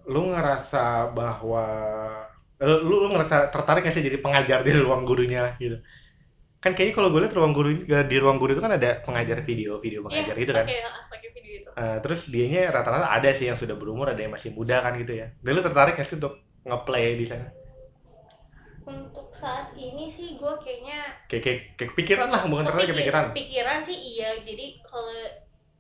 Lu 0.09 0.33
ngerasa 0.33 1.13
bahwa 1.15 1.67
eh, 2.59 2.79
lu, 2.83 3.07
lu 3.07 3.09
ngerasa 3.13 3.51
tertarik 3.51 3.87
gak 3.87 3.95
sih 3.95 4.03
jadi 4.03 4.19
pengajar 4.19 4.63
di 4.67 4.73
ruang 4.75 5.03
gurunya 5.07 5.55
gitu? 5.59 5.79
Kan 6.63 6.79
kayaknya 6.79 6.95
kalau 6.95 7.09
gue 7.11 7.21
lihat 7.27 7.35
ruang 7.35 7.51
guru 7.51 7.69
ini- 7.75 7.87
di 8.07 8.17
ruang 8.23 8.39
guru 8.39 8.55
itu 8.55 8.63
kan 8.63 8.75
ada 8.79 9.03
pengajar 9.03 9.43
video 9.43 9.83
video 9.83 10.03
pengajar 10.07 10.35
gitu 10.39 10.53
kan? 10.55 10.67
Pakai 10.67 10.81
pakai 11.11 11.29
video 11.35 11.53
itu. 11.59 11.69
Eh, 11.75 11.97
terus 12.03 12.21
dianya 12.31 12.71
rata-rata 12.71 13.09
ada 13.11 13.31
sih 13.35 13.51
yang 13.51 13.59
sudah 13.59 13.75
berumur 13.75 14.07
ada 14.11 14.23
yang 14.23 14.31
masih 14.31 14.55
muda 14.55 14.79
kan 14.79 14.95
gitu 14.95 15.19
ya. 15.19 15.27
Dan 15.43 15.51
lu 15.59 15.63
tertarik 15.63 15.99
gak 15.99 16.07
sih 16.07 16.17
untuk 16.23 16.39
ngeplay 16.63 17.19
di 17.19 17.27
sana? 17.27 17.51
Untuk 18.83 19.31
saat 19.31 19.75
ini 19.79 20.11
sih 20.11 20.35
gue 20.39 20.53
kayaknya 20.59 21.27
kayak 21.31 21.43
kayak, 21.43 21.59
kayak 21.79 21.91
kepikiran 21.95 22.29
lah 22.35 22.43
bukan 22.51 22.67
tertarik 22.67 22.91
kepikir- 22.91 22.95
kepikiran. 23.11 23.25
kepikiran 23.31 23.79
sih 23.87 23.99
iya. 23.99 24.31
Jadi 24.43 24.67
kalau 24.83 25.19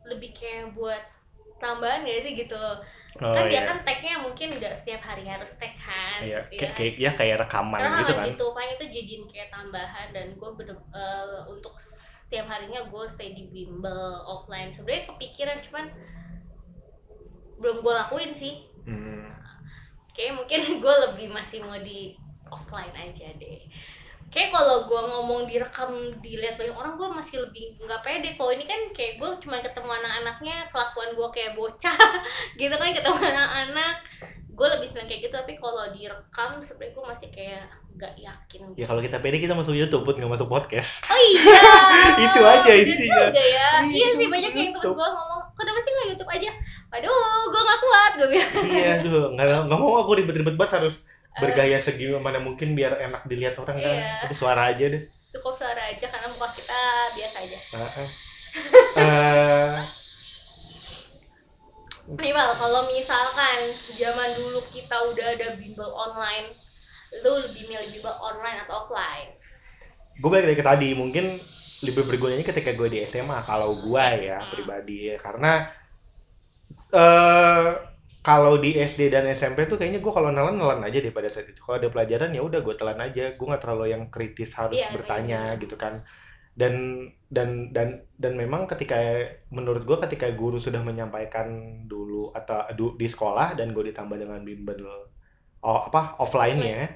lebih 0.06 0.30
kayak 0.34 0.74
buat 0.74 1.02
tambahan 1.62 2.02
ya 2.02 2.18
sih 2.26 2.34
gitu. 2.34 2.58
oh, 3.22 3.30
kan 3.30 3.46
dia 3.46 3.62
iya. 3.62 3.68
kan 3.70 3.78
tagnya 3.86 4.18
mungkin 4.18 4.48
nggak 4.58 4.74
setiap 4.74 5.06
hari 5.06 5.22
harus 5.30 5.54
tag 5.54 5.70
kan. 5.78 6.20
Iya, 6.20 6.42
ya 6.50 6.58
kayak, 6.58 6.74
kan? 6.74 7.02
ya 7.06 7.10
kayak 7.14 7.36
rekaman 7.46 7.78
Karena 7.78 8.00
gitu 8.02 8.12
kan 8.18 8.26
gitu, 8.26 8.46
paling 8.50 8.72
itu 8.74 8.86
jadiin 8.90 9.24
kayak 9.30 9.48
tambahan 9.54 10.08
dan 10.10 10.26
gue 10.34 10.50
bener 10.58 10.76
eh, 10.90 11.40
untuk 11.46 11.74
setiap 11.78 12.48
harinya 12.50 12.88
gue 12.88 13.04
stay 13.06 13.36
di 13.36 13.46
bimbel 13.52 14.24
offline. 14.26 14.74
Sebenarnya 14.74 15.14
kepikiran 15.14 15.58
cuman 15.70 15.86
belum 17.62 17.78
gue 17.84 17.94
lakuin 17.94 18.32
sih. 18.34 18.66
Hmm. 18.88 19.30
Kayak 20.16 20.42
mungkin 20.42 20.60
gue 20.82 20.94
lebih 21.06 21.28
masih 21.30 21.62
mau 21.62 21.78
di 21.78 22.18
offline 22.50 22.92
aja 22.96 23.30
deh. 23.38 23.62
Kayak 24.32 24.48
kalau 24.48 24.88
gue 24.88 24.96
ngomong 25.12 25.44
direkam 25.44 25.92
dilihat 26.24 26.56
banyak 26.56 26.72
orang 26.72 26.96
gue 26.96 27.08
masih 27.12 27.44
lebih 27.44 27.68
nggak 27.84 28.00
pede. 28.00 28.32
Kalau 28.40 28.48
ini 28.48 28.64
kan 28.64 28.80
kayak 28.96 29.20
gue 29.20 29.28
cuma 29.44 29.60
ketemu 29.60 29.92
anak-anaknya 29.92 30.72
kelakuan 30.72 31.12
gue 31.12 31.28
kayak 31.36 31.52
bocah 31.52 31.98
gitu 32.60 32.72
kan 32.72 32.96
ketemu 32.96 33.18
anak-anak. 33.20 33.96
Gue 34.56 34.68
lebih 34.72 34.88
senang 34.88 35.04
kayak 35.04 35.28
gitu 35.28 35.36
tapi 35.36 35.52
kalau 35.60 35.84
direkam 35.92 36.56
sebenarnya 36.64 36.92
gue 36.96 37.04
masih 37.12 37.28
kayak 37.28 37.64
nggak 38.00 38.14
yakin. 38.24 38.60
Ya 38.80 38.88
kalau 38.88 39.04
kita 39.04 39.20
pede 39.20 39.36
kita 39.36 39.52
masuk 39.52 39.76
YouTube 39.76 40.08
put 40.08 40.16
nggak 40.16 40.32
masuk 40.32 40.48
podcast. 40.48 41.04
Oh 41.12 41.20
iya. 41.20 41.60
Itu 42.24 42.40
aja 42.40 42.72
intinya. 42.72 43.28
juga 43.28 43.44
ya. 43.44 43.68
Iya, 43.84 43.92
iya 43.92 44.06
sih 44.16 44.24
itu 44.24 44.32
banyak 44.32 44.52
yang 44.56 44.72
temen 44.72 44.96
gue 44.96 45.08
ngomong 45.12 45.40
kenapa 45.52 45.76
sih 45.84 45.90
nggak 45.92 46.06
YouTube 46.16 46.30
aja? 46.32 46.50
Waduh 46.88 47.44
gue 47.52 47.60
nggak 47.68 47.80
kuat 47.84 48.12
gue 48.16 48.28
bilang. 48.32 48.52
Iya 48.64 48.88
aduh. 48.96 49.24
Nggak 49.36 49.68
nggak 49.68 49.76
mau 49.80 49.92
aku 50.00 50.10
ribet-ribet 50.16 50.56
banget 50.56 50.80
harus 50.80 51.04
Eh, 51.32 51.40
bergaya 51.40 51.80
segimana 51.80 52.36
mungkin 52.38 52.76
biar 52.76 52.92
enak 53.00 53.24
dilihat 53.24 53.56
orang 53.56 53.76
kan. 53.76 53.88
Iya. 53.96 54.28
itu 54.28 54.34
suara 54.36 54.68
aja 54.68 54.84
deh. 54.84 55.02
Cukup 55.32 55.56
suara 55.56 55.80
aja 55.88 56.04
karena 56.04 56.28
muka 56.28 56.48
kita 56.52 56.80
biasa 57.16 57.36
aja. 57.40 57.58
Heeh. 57.78 58.08
Eh, 58.92 59.72
nih 62.20 62.32
Mal 62.36 62.52
kalau 62.52 62.84
misalkan 62.84 63.58
zaman 63.96 64.28
dulu 64.36 64.60
kita 64.68 64.92
udah 65.08 65.26
ada 65.32 65.56
bimbel 65.56 65.88
online 65.88 66.52
lu 67.24 67.32
lebih 67.40 67.64
milih 67.64 67.88
bimbel 67.88 68.12
online 68.20 68.60
atau 68.60 68.84
offline? 68.84 69.32
Gue 70.20 70.28
balik 70.28 70.52
lagi 70.52 70.60
ke 70.60 70.66
tadi 70.66 70.88
mungkin 70.92 71.40
lebih 71.80 72.04
bergunanya 72.04 72.44
ketika 72.44 72.76
gue 72.76 72.88
di 72.92 73.00
SMA 73.02 73.40
kalau 73.42 73.72
gue 73.72 74.06
ya 74.20 74.36
Hmm. 74.36 74.50
pribadi 74.52 75.08
ya. 75.08 75.16
Karena 75.16 75.64
eh 76.92 77.68
kalau 78.22 78.54
di 78.62 78.78
SD 78.78 79.10
dan 79.10 79.26
SMP 79.34 79.66
tuh 79.70 79.76
kayaknya 79.78 79.98
gue 79.98 80.12
kalau 80.14 80.30
nelan 80.30 80.54
nelan 80.60 80.80
aja 80.86 80.98
deh 81.02 81.10
pada 81.10 81.26
saat 81.26 81.50
itu. 81.50 81.58
Kalau 81.58 81.76
ada 81.82 81.90
pelajaran 81.90 82.30
ya 82.36 82.42
udah 82.46 82.60
gue 82.62 82.74
telan 82.78 82.98
aja. 83.02 83.34
Gue 83.34 83.46
nggak 83.50 83.62
terlalu 83.62 83.86
yang 83.94 84.02
kritis 84.14 84.54
harus 84.60 84.78
Iya, 84.78 84.94
bertanya 84.94 85.40
iya. 85.54 85.60
gitu 85.62 85.74
kan. 85.74 86.06
Dan 86.54 86.74
dan 87.32 87.72
dan 87.74 87.88
dan 88.22 88.32
memang 88.38 88.68
ketika 88.70 88.96
menurut 89.50 89.82
gue 89.88 89.98
ketika 90.06 90.30
guru 90.36 90.58
sudah 90.62 90.80
menyampaikan 90.84 91.48
dulu 91.90 92.30
atau 92.36 92.62
du- 92.78 92.94
di 93.00 93.08
sekolah 93.10 93.58
dan 93.58 93.74
gue 93.74 93.84
ditambah 93.90 94.16
dengan 94.20 94.40
bimbel 94.46 94.82
oh, 95.64 95.80
apa 95.88 96.18
offline-nya 96.22 96.90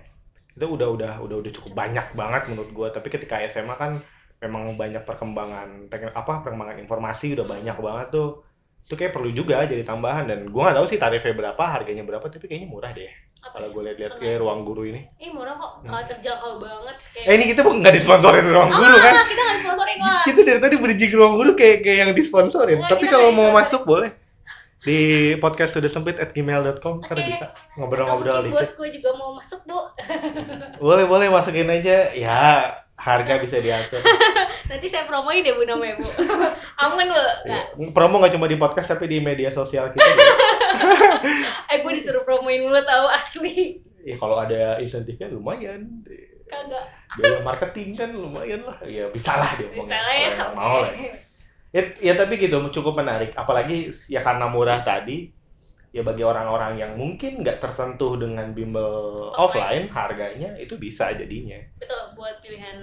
itu 0.56 0.66
udah 0.66 0.88
udah 0.96 1.12
udah 1.24 1.36
udah 1.42 1.52
cukup 1.52 1.72
banyak 1.76 2.06
banget 2.16 2.42
menurut 2.52 2.70
gue 2.72 2.88
tapi 2.92 3.08
ketika 3.12 3.36
SMA 3.44 3.76
kan 3.76 4.00
memang 4.40 4.76
banyak 4.76 5.04
perkembangan 5.04 5.88
apa 6.12 6.32
perkembangan 6.44 6.80
informasi 6.80 7.36
udah 7.36 7.46
banyak 7.48 7.76
banget 7.76 8.06
tuh 8.12 8.45
itu 8.86 8.94
kayak 8.94 9.10
perlu 9.10 9.34
juga 9.34 9.66
jadi 9.66 9.82
tambahan 9.82 10.30
dan 10.30 10.46
gue 10.46 10.62
nggak 10.62 10.78
tahu 10.78 10.86
sih 10.86 10.94
tarifnya 10.94 11.34
berapa 11.34 11.58
harganya 11.58 12.06
berapa 12.06 12.22
tapi 12.22 12.46
kayaknya 12.46 12.70
murah 12.70 12.94
deh. 12.94 13.10
Kalau 13.42 13.66
ya? 13.66 13.72
gue 13.74 13.82
lihat-lihat 13.82 14.12
kayak 14.18 14.36
ruang 14.38 14.62
guru 14.62 14.82
ini. 14.86 15.06
Ih 15.18 15.30
murah 15.30 15.54
kok, 15.54 15.82
Hmm. 15.82 16.02
terjangkau 16.06 16.58
banget 16.58 16.96
kayak 17.10 17.26
eh 17.26 17.34
ini 17.34 17.44
kita 17.50 17.60
bukan 17.62 17.78
nggak 17.82 17.94
disponsorin 17.98 18.46
ruang 18.46 18.70
Oh, 18.70 18.78
guru 18.78 18.94
kan? 18.96 19.12
enggak, 19.12 19.26
kita 19.26 19.42
nggak 19.42 19.58
sponsorin 19.62 19.98
lah 19.98 20.22
kita 20.22 20.40
dari 20.42 20.60
tadi 20.62 20.74
bridging 20.78 21.12
ruang 21.14 21.34
guru 21.34 21.50
kayak 21.54 21.76
kayak 21.82 21.98
yang 22.06 22.10
disponsorin. 22.14 22.78
Enggak, 22.78 22.90
tapi 22.94 23.04
kalau 23.06 23.28
mau 23.30 23.50
disponsorin. 23.50 23.58
masuk 23.58 23.82
boleh. 23.82 24.10
Di 24.76 24.98
podcast 25.42 25.74
sudah 25.74 25.90
sempit 25.90 26.22
at 26.22 26.30
gmail.com 26.30 27.02
ntar 27.02 27.18
Oke. 27.18 27.26
bisa 27.26 27.50
ngobrol-ngobrol 27.74 28.38
dikit. 28.46 28.54
bos 28.54 28.70
gue 28.70 28.88
juga 28.94 29.10
mau 29.18 29.34
masuk 29.34 29.60
bu. 29.66 29.78
Boleh 30.78 31.04
boleh 31.04 31.26
masukin 31.26 31.66
aja. 31.66 32.14
Ya 32.14 32.38
harga 32.96 33.34
bisa 33.38 33.60
diatur. 33.60 34.00
Nanti 34.72 34.86
saya 34.88 35.04
promoin 35.04 35.44
deh 35.44 35.52
bu 35.52 35.62
namanya 35.68 36.00
bu. 36.00 36.08
Aman 36.82 37.06
bu 37.06 37.22
Nggak. 37.46 37.64
promo 37.92 38.18
nggak 38.18 38.34
cuma 38.34 38.48
di 38.48 38.56
podcast 38.56 38.96
tapi 38.96 39.06
di 39.06 39.20
media 39.20 39.52
sosial 39.52 39.92
kita 39.92 40.02
juga. 40.02 40.34
Eh 41.72 41.82
gue 41.82 41.92
disuruh 41.92 42.24
promoin 42.24 42.60
mulu 42.62 42.80
tahu 42.80 43.06
asli. 43.10 43.80
Ya 44.06 44.16
kalau 44.16 44.40
ada 44.40 44.80
insentifnya 44.80 45.28
lumayan. 45.28 45.82
Kagak. 46.46 46.84
Biaya 47.18 47.42
marketing 47.42 47.98
kan 47.98 48.10
lumayan 48.14 48.62
lah. 48.62 48.78
Ya 48.86 49.10
bisa 49.10 49.34
lah 49.34 49.50
dia 49.58 49.66
Bisa 49.66 49.96
lah 49.98 50.14
ya 50.14 50.30
mau 50.54 50.78
lah. 50.84 50.92
Ya, 51.74 51.82
ya 52.00 52.12
tapi 52.14 52.38
gitu 52.38 52.56
cukup 52.70 53.02
menarik. 53.02 53.34
Apalagi 53.34 53.90
ya 54.08 54.22
karena 54.22 54.46
murah 54.48 54.80
tadi 54.80 55.35
ya 55.90 56.02
bagi 56.02 56.20
orang-orang 56.20 56.76
yang 56.76 56.92
mungkin 56.94 57.40
nggak 57.40 57.56
tersentuh 57.58 58.16
dengan 58.16 58.52
bimbel 58.52 59.16
Offline. 59.32 59.86
offline 59.86 59.86
harganya 59.88 60.50
itu 60.56 60.76
bisa 60.76 61.10
jadinya 61.12 61.56
betul 61.76 62.02
buat 62.14 62.36
pilihan 62.40 62.78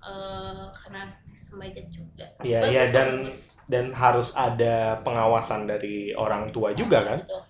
eh, 0.00 0.64
karena 0.82 1.06
sistem 1.22 1.56
budget 1.58 1.86
juga 1.88 2.26
Iya, 2.42 2.60
iya, 2.68 2.82
dan- 2.90 3.28
bagus. 3.28 3.54
dan 3.70 3.86
harus 3.94 4.34
ada 4.34 4.98
pengawasan 5.00 5.64
dari 5.64 6.10
orang 6.12 6.50
tua 6.50 6.74
juga 6.74 7.06
kan 7.06 7.18
Betul. 7.22 7.42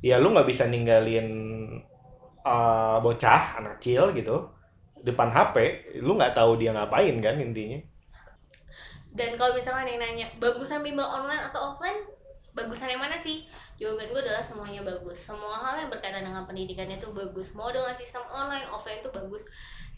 ya 0.00 0.16
lu 0.16 0.32
nggak 0.32 0.48
bisa 0.48 0.64
ninggalin 0.64 1.28
uh, 2.40 2.96
bocah 2.98 3.60
anak 3.60 3.76
kecil 3.76 4.16
gitu 4.16 4.48
depan 4.98 5.28
HP 5.28 5.56
lu 6.00 6.16
nggak 6.16 6.32
tahu 6.32 6.56
dia 6.56 6.72
ngapain 6.72 7.20
kan 7.20 7.36
intinya 7.36 7.78
dan 9.12 9.34
kalau 9.34 9.52
misalkan 9.52 9.88
yang 9.88 9.98
nanya 9.98 10.26
bagusan 10.38 10.80
bimbel 10.80 11.04
online 11.04 11.42
atau 11.44 11.74
offline 11.74 12.00
bagusan 12.52 12.88
yang 12.88 13.00
mana 13.00 13.16
sih 13.16 13.44
jawaban 13.78 14.10
gue 14.10 14.20
adalah 14.26 14.42
semuanya 14.42 14.82
bagus. 14.82 15.22
Semua 15.22 15.54
hal 15.54 15.86
yang 15.86 15.90
berkaitan 15.90 16.26
dengan 16.26 16.42
pendidikan 16.44 16.90
itu 16.90 17.08
bagus. 17.14 17.54
Mau 17.54 17.70
dengan 17.70 17.94
sistem 17.94 18.26
online 18.26 18.66
offline 18.68 18.98
itu 18.98 19.10
bagus. 19.14 19.46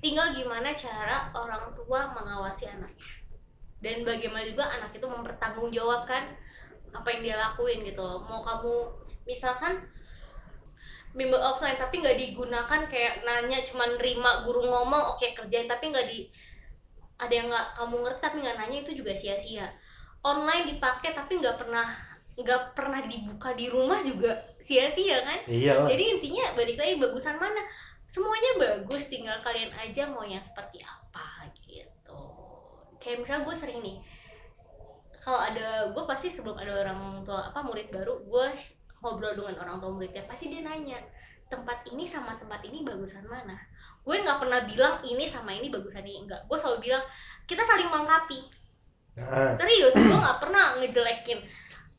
Tinggal 0.04 0.36
gimana 0.36 0.76
cara 0.76 1.32
orang 1.32 1.72
tua 1.72 2.12
mengawasi 2.12 2.68
anaknya. 2.68 3.08
Dan 3.80 4.04
bagaimana 4.04 4.44
juga 4.44 4.68
anak 4.68 4.92
itu 4.92 5.08
mempertanggungjawabkan 5.08 6.36
apa 6.92 7.08
yang 7.08 7.20
dia 7.24 7.36
lakuin 7.40 7.80
gitu 7.88 8.04
loh. 8.04 8.20
Mau 8.28 8.44
kamu 8.44 8.74
misalkan 9.24 9.80
bimbel 11.16 11.40
offline 11.40 11.80
tapi 11.80 12.04
nggak 12.04 12.20
digunakan 12.20 12.80
kayak 12.86 13.26
nanya 13.26 13.64
cuman 13.66 13.98
nerima 13.98 14.46
guru 14.46 14.62
ngomong 14.62 15.16
oke 15.16 15.26
kerjain 15.34 15.66
tapi 15.66 15.90
nggak 15.90 16.06
di 16.06 16.30
ada 17.18 17.34
yang 17.34 17.50
nggak 17.50 17.66
kamu 17.74 17.96
ngerti 18.06 18.20
tapi 18.22 18.36
nggak 18.44 18.56
nanya 18.60 18.78
itu 18.84 18.92
juga 18.92 19.16
sia-sia. 19.16 19.72
Online 20.20 20.76
dipakai 20.76 21.16
tapi 21.16 21.40
nggak 21.40 21.56
pernah 21.56 22.10
nggak 22.40 22.74
pernah 22.74 23.00
dibuka 23.05 23.53
di 23.53 23.68
rumah 23.68 24.00
juga 24.00 24.33
sia-sia 24.57 25.22
kan? 25.22 25.40
Iya. 25.46 25.87
Jadi 25.88 26.05
intinya 26.18 26.57
balik 26.57 26.76
lagi 26.81 26.94
bagusan 26.96 27.37
mana? 27.37 27.62
Semuanya 28.11 28.59
bagus 28.59 29.07
tinggal 29.07 29.38
kalian 29.44 29.70
aja 29.76 30.11
mau 30.11 30.26
yang 30.26 30.42
seperti 30.42 30.83
apa 30.83 31.46
gitu. 31.68 32.20
Kayak 32.98 33.22
misalnya 33.22 33.42
gue 33.46 33.55
sering 33.57 33.81
nih 33.81 33.98
kalau 35.20 35.37
ada 35.37 35.92
gue 35.92 36.05
pasti 36.09 36.33
sebelum 36.33 36.57
ada 36.57 36.81
orang 36.81 37.20
tua 37.20 37.53
apa 37.53 37.61
murid 37.61 37.92
baru 37.92 38.24
gue 38.24 38.46
ngobrol 39.05 39.37
dengan 39.37 39.61
orang 39.61 39.76
tua 39.76 39.92
muridnya 39.92 40.24
pasti 40.24 40.48
dia 40.48 40.64
nanya 40.64 40.96
tempat 41.53 41.85
ini 41.92 42.09
sama 42.09 42.40
tempat 42.40 42.64
ini 42.64 42.81
bagusan 42.81 43.29
mana? 43.29 43.57
Gue 44.00 44.16
nggak 44.24 44.40
pernah 44.40 44.64
bilang 44.64 45.05
ini 45.05 45.29
sama 45.29 45.53
ini 45.53 45.68
bagusan 45.68 46.03
ini. 46.03 46.24
Enggak 46.24 46.48
gue 46.48 46.57
selalu 46.57 46.88
bilang 46.88 47.05
kita 47.44 47.61
saling 47.62 47.92
melengkapi. 47.92 48.40
Nah, 49.20 49.53
serius 49.53 49.92
gue 49.92 50.16
nggak 50.16 50.40
pernah 50.40 50.81
ngejelekin 50.81 51.42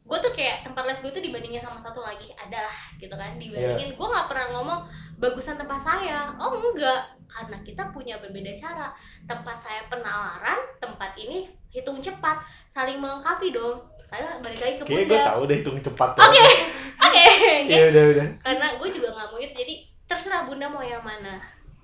gue 0.02 0.18
tuh 0.18 0.34
kayak 0.34 0.66
tempat 0.66 0.84
les 0.90 1.00
gue 1.00 1.12
tuh 1.14 1.24
dibandingin 1.24 1.62
sama 1.62 1.78
satu 1.78 2.02
lagi 2.02 2.34
adalah 2.36 2.74
gitu 2.98 3.14
kan. 3.14 3.38
Dibandingin 3.38 3.96
gue 3.96 4.08
nggak 4.08 4.28
pernah 4.28 4.46
ngomong 4.58 4.80
bagusan 5.22 5.56
tempat 5.56 5.80
saya. 5.86 6.34
Oh 6.42 6.52
enggak. 6.52 7.16
Karena 7.30 7.58
kita 7.64 7.94
punya 7.94 8.18
berbeda 8.20 8.52
cara. 8.52 8.92
Tempat 9.30 9.56
saya 9.56 9.82
penalaran 9.88 10.60
tempat 10.82 11.16
ini 11.16 11.48
hitung 11.72 12.02
cepat 12.04 12.44
saling 12.68 13.00
melengkapi 13.00 13.54
dong. 13.54 13.88
Karena 14.12 14.42
balik 14.44 14.60
lagi 14.60 14.76
ke 14.76 14.84
kayaknya 14.84 15.08
gue 15.08 15.16
bunda. 15.16 15.30
tahu 15.32 15.42
deh 15.48 15.58
hitung 15.64 15.78
cepat 15.80 16.10
Oke. 16.20 16.44
oke 17.08 17.26
iya 17.72 17.84
udah 17.94 18.04
udah. 18.18 18.28
Karena 18.44 18.68
gue 18.76 18.90
juga 18.92 19.08
nggak 19.16 19.28
mau 19.32 19.40
itu. 19.40 19.54
Jadi 19.56 19.74
terserah 20.10 20.44
bunda 20.44 20.68
mau 20.68 20.84
yang 20.84 21.00
mana 21.06 21.40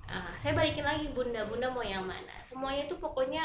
Ah, 0.08 0.32
saya 0.36 0.56
balikin 0.56 0.82
lagi 0.82 1.12
bunda 1.12 1.44
bunda 1.44 1.68
mau 1.68 1.84
yang 1.84 2.00
mana 2.02 2.32
semuanya 2.40 2.88
tuh 2.88 2.96
pokoknya 2.96 3.44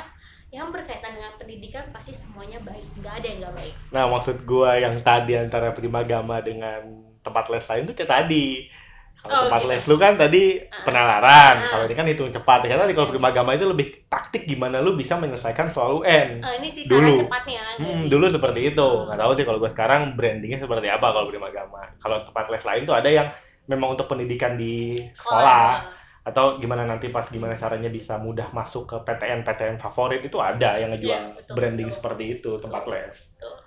yang 0.49 0.71
berkaitan 0.71 1.19
dengan 1.19 1.35
pendidikan 1.35 1.91
pasti 1.91 2.15
semuanya 2.15 2.63
baik 2.63 2.87
nggak 2.97 3.15
ada 3.19 3.27
yang 3.27 3.39
nggak 3.41 3.55
baik 3.57 3.75
nah 3.91 4.07
maksud 4.07 4.43
gue 4.43 4.71
yang 4.79 4.95
tadi 5.01 5.35
antara 5.37 5.71
primagama 5.71 6.39
dengan 6.39 6.79
tempat 7.19 7.51
les 7.51 7.67
lain 7.67 7.83
tuh 7.85 7.95
kayak 7.95 8.11
tadi 8.13 8.71
kalau 9.13 9.31
Oh, 9.35 9.41
tempat 9.45 9.61
gitu. 9.61 9.71
les 9.71 9.85
lu 9.85 9.97
kan 9.97 10.13
tadi 10.15 10.43
Ah. 10.63 10.83
penalaran 10.83 11.57
Ah. 11.59 11.69
kalau 11.69 11.85
ini 11.85 11.95
kan 11.95 12.07
hitung 12.07 12.31
cepat 12.31 12.61
karena 12.63 12.87
kalau 12.89 13.11
primagama 13.11 13.51
itu 13.53 13.67
lebih 13.67 13.87
taktik 14.07 14.43
gimana 14.45 14.79
lu 14.79 14.95
bisa 14.95 15.15
menyelesaikan 15.15 15.67
soal 15.67 15.99
UN 15.99 16.39
Eh, 16.39 16.55
ini 16.59 16.71
sih 16.71 16.87
Dulu. 16.87 17.11
cara 17.11 17.23
cepatnya 17.27 17.63
Hmm, 17.77 18.03
sih? 18.03 18.09
dulu 18.09 18.27
seperti 18.29 18.61
itu. 18.69 18.89
Nggak 19.03 19.19
tahu 19.19 19.33
sih 19.33 19.45
kalau 19.45 19.59
gue 19.59 19.69
sekarang 19.69 20.15
brandingnya 20.15 20.59
seperti 20.59 20.87
apa 20.87 21.07
kalau 21.09 21.27
Primagama. 21.27 21.83
Kalau 21.99 22.23
tempat 22.23 22.47
les 22.49 22.63
lain 22.63 22.83
tuh 22.83 22.95
ada 22.95 23.07
yang 23.07 23.27
memang 23.65 23.95
untuk 23.95 24.07
pendidikan 24.07 24.55
di 24.55 24.95
sekolah 25.13 26.02
atau 26.23 26.63
gimana 26.63 26.87
nanti 26.87 27.11
pas 27.11 27.27
gimana 27.27 27.59
caranya 27.59 27.91
bisa 27.91 28.15
mudah 28.15 28.55
masuk 28.55 28.87
ke 28.87 28.97
PTN 29.03 29.43
PTN 29.43 29.77
favorit 29.83 30.23
itu 30.23 30.39
ada 30.39 30.79
yang 30.79 30.95
ngejual 30.95 31.11
Iya, 31.11 31.35
betul, 31.35 31.55
branding 31.59 31.91
betul. 31.91 31.99
seperti 31.99 32.25
itu 32.39 32.51
tempat 32.63 32.83
les. 32.87 33.17
Tuh. 33.43 33.59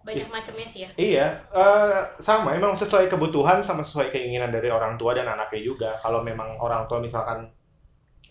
banyak 0.00 0.32
macamnya 0.32 0.64
sih 0.64 0.80
ya 0.80 0.88
Iya, 0.96 1.26
eh, 1.52 2.00
sama. 2.24 2.56
Emang 2.56 2.72
sesuai 2.72 3.06
kebutuhan 3.06 3.60
sama 3.60 3.84
sesuai 3.84 4.08
keinginan 4.08 4.48
dari 4.48 4.72
orang 4.72 4.96
tua 4.96 5.12
dan 5.12 5.28
anaknya 5.28 5.60
juga. 5.60 5.92
Kalau 6.00 6.24
memang 6.24 6.56
orang 6.56 6.88
tua 6.88 7.04
misalkan 7.04 7.52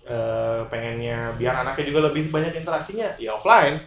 eh, 0.04 0.62
pengennya 0.66 1.38
biar 1.38 1.62
anaknya 1.62 1.86
juga 1.94 2.10
lebih 2.10 2.34
banyak 2.34 2.58
interaksinya, 2.58 3.14
ya 3.22 3.38
offline. 3.38 3.86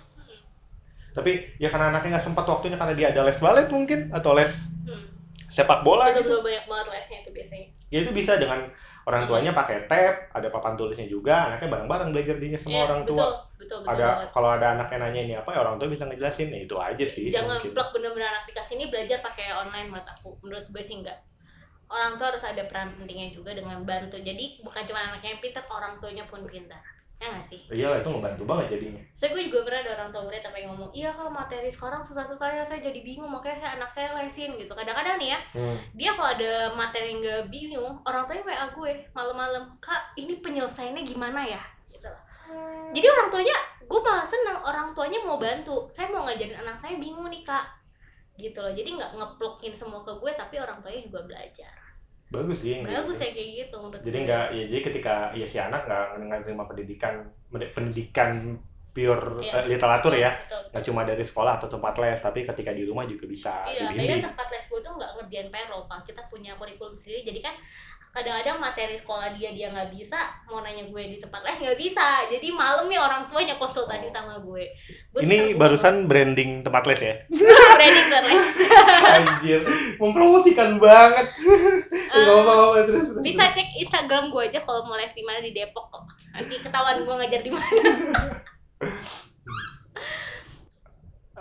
Tapi 1.13 1.59
ya 1.59 1.69
karena 1.69 1.91
anaknya 1.91 2.17
nggak 2.17 2.27
sempat 2.31 2.47
waktunya 2.47 2.79
karena 2.79 2.95
dia 2.95 3.11
ada 3.11 3.27
les 3.27 3.37
balet 3.43 3.67
mungkin 3.69 4.15
atau 4.15 4.33
les 4.33 4.49
hmm. 4.49 5.03
sepak 5.51 5.83
bola 5.85 6.09
gitu. 6.15 6.25
betul-betul 6.25 6.41
banyak 6.47 6.65
banget 6.71 6.87
lesnya 6.89 7.19
itu 7.21 7.31
biasanya 7.35 7.67
Ya 7.93 7.99
itu 8.07 8.11
bisa 8.15 8.33
dengan 8.41 8.73
orang 9.09 9.23
tuanya 9.27 9.51
pakai 9.53 9.77
tab, 9.91 10.15
ada 10.31 10.49
papan 10.49 10.75
tulisnya 10.79 11.07
juga, 11.07 11.51
anaknya 11.51 11.69
bareng-bareng 11.75 12.09
belajar 12.15 12.37
dinya 12.39 12.59
sama 12.61 12.73
Iya, 12.75 12.83
orang 12.87 13.01
betul 13.03 13.17
tua. 13.19 13.27
betul 13.59 13.79
betul 13.83 13.91
Ada 13.91 14.07
banget 14.07 14.29
kalau 14.35 14.49
ada 14.55 14.67
anaknya 14.75 14.99
nanya 15.03 15.21
ini 15.27 15.35
apa, 15.39 15.51
ya 15.55 15.59
orang 15.63 15.77
tua 15.79 15.89
bisa 15.91 16.05
ngejelasin. 16.07 16.49
Ya 16.55 16.61
itu 16.63 16.77
aja 16.79 17.05
sih. 17.07 17.27
jangan 17.31 17.59
mungkin. 17.59 17.75
plak 17.75 17.89
bener-bener 17.95 18.29
anak 18.31 18.45
dikasih 18.47 18.75
ini 18.79 18.87
belajar 18.91 19.19
pakai 19.23 19.47
online 19.55 19.89
menurut 19.91 20.09
aku 20.09 20.29
menurut 20.43 20.67
gue 20.71 20.83
sih 20.83 20.97
enggak 20.99 21.19
orang 21.93 22.17
tua 22.17 22.33
harus 22.33 22.41
ada 22.41 22.63
peran 22.65 22.97
pentingnya 22.97 23.37
juga 23.37 23.53
dengan 23.53 23.85
bantu 23.85 24.17
jadi 24.17 24.65
bukan 24.65 24.83
cuma 24.89 25.13
anaknya 25.13 25.37
yang 25.37 25.43
pintar 25.45 25.65
orang 25.69 26.01
tuanya 26.01 26.25
pun 26.25 26.41
pintar 26.49 26.81
ya 27.23 27.29
nggak 27.31 27.47
sih? 27.47 27.61
Iya 27.71 27.87
lah 27.87 27.99
itu 28.03 28.11
membantu 28.11 28.43
banget 28.43 28.67
jadinya. 28.75 29.03
saya 29.15 29.31
gue 29.31 29.43
juga 29.47 29.63
pernah 29.63 29.81
ada 29.87 29.93
orang 29.95 30.09
tua 30.11 30.23
murid 30.27 30.43
tapi 30.43 30.59
ngomong 30.67 30.91
iya 30.91 31.15
kak 31.15 31.31
materi 31.31 31.71
sekarang 31.71 32.03
susah-susah 32.03 32.49
ya 32.51 32.63
saya 32.67 32.83
jadi 32.83 32.99
bingung 33.07 33.31
makanya 33.31 33.63
saya 33.63 33.71
anak 33.79 33.91
saya 33.95 34.09
lesin 34.19 34.59
gitu. 34.59 34.75
Kadang-kadang 34.75 35.23
nih 35.23 35.31
ya 35.31 35.39
Hmm. 35.55 35.79
dia 35.95 36.11
kalau 36.19 36.35
ada 36.35 36.53
materi 36.75 37.15
yang 37.15 37.23
nggak 37.23 37.43
bingung 37.47 37.95
orang 38.03 38.27
tuanya 38.27 38.43
wa 38.43 38.67
gue 38.75 38.91
malam-malam 39.15 39.65
kak 39.79 40.03
ini 40.19 40.43
penyelesaiannya 40.43 41.03
gimana 41.07 41.47
ya? 41.47 41.63
Gitu 41.87 42.11
loh. 42.11 42.23
jadi 42.91 43.07
orang 43.07 43.29
tuanya 43.31 43.57
gue 43.87 44.01
malah 44.03 44.27
seneng 44.27 44.59
orang 44.59 44.89
tuanya 44.91 45.23
mau 45.23 45.39
bantu. 45.39 45.87
Saya 45.87 46.11
mau 46.11 46.27
ngajarin 46.27 46.59
anak 46.59 46.83
saya 46.83 46.99
bingung 46.99 47.31
nih 47.31 47.47
kak. 47.47 47.71
Gitu 48.35 48.59
loh. 48.59 48.75
Jadi 48.75 48.99
nggak 48.99 49.15
ngeplokin 49.15 49.71
semua 49.77 50.03
ke 50.03 50.11
gue 50.19 50.33
tapi 50.35 50.59
orang 50.59 50.83
tuanya 50.83 51.07
juga 51.07 51.23
belajar 51.29 51.82
Bagus 52.33 52.59
sih. 52.59 52.81
bagus 52.81 53.13
gitu. 53.13 53.23
ya 53.23 53.31
kayak 53.31 53.51
gitu 53.61 53.79
Jadi 54.03 54.19
nggak, 54.25 54.45
ya 54.51 54.65
jadi 54.67 54.81
ketika 54.83 55.15
ya 55.33 55.45
si 55.45 55.59
anak 55.59 55.85
nggak 55.85 56.41
terima 56.43 56.65
pendidikan 56.65 57.15
pendidikan 57.53 58.57
pure 58.93 59.41
Iya. 59.41 59.53
eh, 59.55 59.65
literatur 59.69 60.13
ya, 60.15 60.31
Betul, 60.39 60.69
nggak 60.69 60.85
cuma 60.85 61.01
dari 61.03 61.25
sekolah 61.25 61.57
atau 61.57 61.65
tempat 61.67 61.97
les, 61.97 62.19
tapi 62.19 62.45
ketika 62.45 62.73
di 62.73 62.85
rumah 62.85 63.05
juga 63.05 63.25
bisa 63.25 63.65
Iya, 63.65 63.89
tapi 63.89 63.97
kan 63.97 63.97
dibimbing. 63.97 64.23
tempat 64.23 64.47
les 64.49 64.65
gue 64.67 64.81
tuh 64.81 64.93
nggak 64.93 65.11
ngerjain 65.17 65.49
PR 65.49 65.69
loh, 65.69 65.89
Pak. 65.89 66.05
Kita 66.05 66.23
punya 66.29 66.53
kurikulum 66.57 66.93
sendiri, 66.93 67.25
jadi 67.25 67.41
kan 67.43 67.55
kadang-kadang 68.13 68.61
materi 68.61 68.93
sekolah 68.93 69.33
dia 69.33 69.57
dia 69.57 69.73
nggak 69.73 69.89
bisa, 69.89 70.21
mau 70.45 70.61
nanya 70.61 70.85
gue 70.85 71.03
di 71.09 71.17
tempat 71.17 71.41
les 71.43 71.57
nggak 71.57 71.81
bisa. 71.81 72.29
Jadi 72.29 72.53
malam 72.53 72.85
nih 72.87 73.01
orang 73.01 73.25
tuanya 73.25 73.57
konsultasi 73.57 74.09
Oh. 74.09 74.13
sama 74.13 74.37
gue. 74.39 74.69
Gue 75.11 75.21
Ini 75.25 75.57
barusan 75.57 76.05
branding 76.05 76.61
tempat 76.61 76.85
les 76.87 77.01
ya. 77.01 77.15
branding 77.77 78.09
dan 78.13 78.25
les. 78.29 78.45
Anjir, 79.17 79.61
mempromosikan 79.97 80.77
banget. 80.77 81.27
Eh, 81.33 82.13
Nggak 82.13 82.37
apa-apa, 82.37 82.79
terus, 82.85 83.03
terus, 83.09 83.25
bisa 83.25 83.49
cek 83.49 83.69
Instagram 83.81 84.29
gue 84.29 84.43
aja 84.45 84.61
kalau 84.61 84.85
mau 84.85 85.01
les 85.01 85.13
di 85.17 85.25
mana 85.25 85.41
di 85.41 85.57
Depok 85.57 85.89
kok. 85.89 86.05
Nanti 86.37 86.61
ketahuan 86.61 87.01
gue 87.03 87.15
ngajar 87.17 87.41
di 87.41 87.51
mana. 87.51 87.81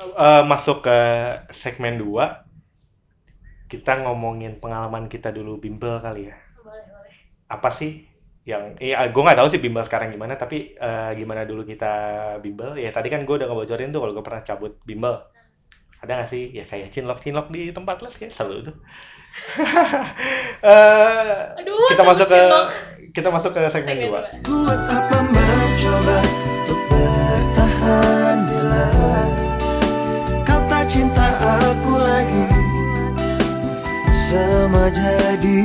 Eh, 0.02 0.44
masuk 0.50 0.82
ke 0.82 0.98
segmen 1.54 2.02
2 2.02 2.50
kita 3.70 4.02
ngomongin 4.02 4.58
pengalaman 4.58 5.06
kita 5.06 5.30
dulu 5.30 5.62
bimbel 5.62 6.02
kali 6.02 6.28
ya. 6.28 6.36
Apa 7.52 7.68
sih 7.76 8.08
yang 8.42 8.74
iya 8.82 9.06
gue 9.06 9.22
nggak 9.22 9.38
tahu 9.38 9.48
sih 9.54 9.62
bimbel 9.62 9.86
sekarang 9.86 10.10
gimana 10.10 10.34
tapi 10.34 10.74
eh, 10.74 11.12
gimana 11.20 11.44
dulu 11.44 11.62
kita 11.62 11.94
bimbel. 12.42 12.74
Ya 12.80 12.90
tadi 12.90 13.12
kan 13.12 13.22
gue 13.28 13.36
udah 13.38 13.46
ngebocorin 13.46 13.92
tuh 13.92 14.02
kalau 14.02 14.14
gue 14.16 14.24
pernah 14.24 14.42
cabut 14.42 14.74
bimbel. 14.82 15.20
Ada 16.02 16.12
nggak 16.18 16.30
sih? 16.34 16.50
Ya 16.50 16.66
kayak 16.66 16.90
cinlok 16.90 17.22
cinlok 17.22 17.54
di 17.54 17.70
tempat 17.70 18.02
les 18.02 18.16
kayak 18.18 18.34
seru 18.34 18.64
tuh. 18.64 18.76
Eh, 20.62 21.42
Aduh, 21.58 21.88
kita 21.90 22.04
masuk 22.04 22.28
ke 22.28 22.36
cinlok. 22.38 22.68
kita 23.12 23.30
masuk 23.32 23.52
ke 23.56 23.62
segmen 23.72 23.96
Segmen 23.96 24.10
2 24.10 24.12
dua. 24.12 24.22
Buat 24.44 24.82
apa 24.92 25.18
mencoba 25.26 26.18
untuk 26.62 26.80
bertahan 26.92 28.38
bila 28.46 28.86
kau 30.44 30.62
tak 30.68 30.84
cinta 30.86 31.28
aku 31.64 31.94
lagi. 31.98 32.46
Sama 34.12 34.88
jadi 34.92 35.62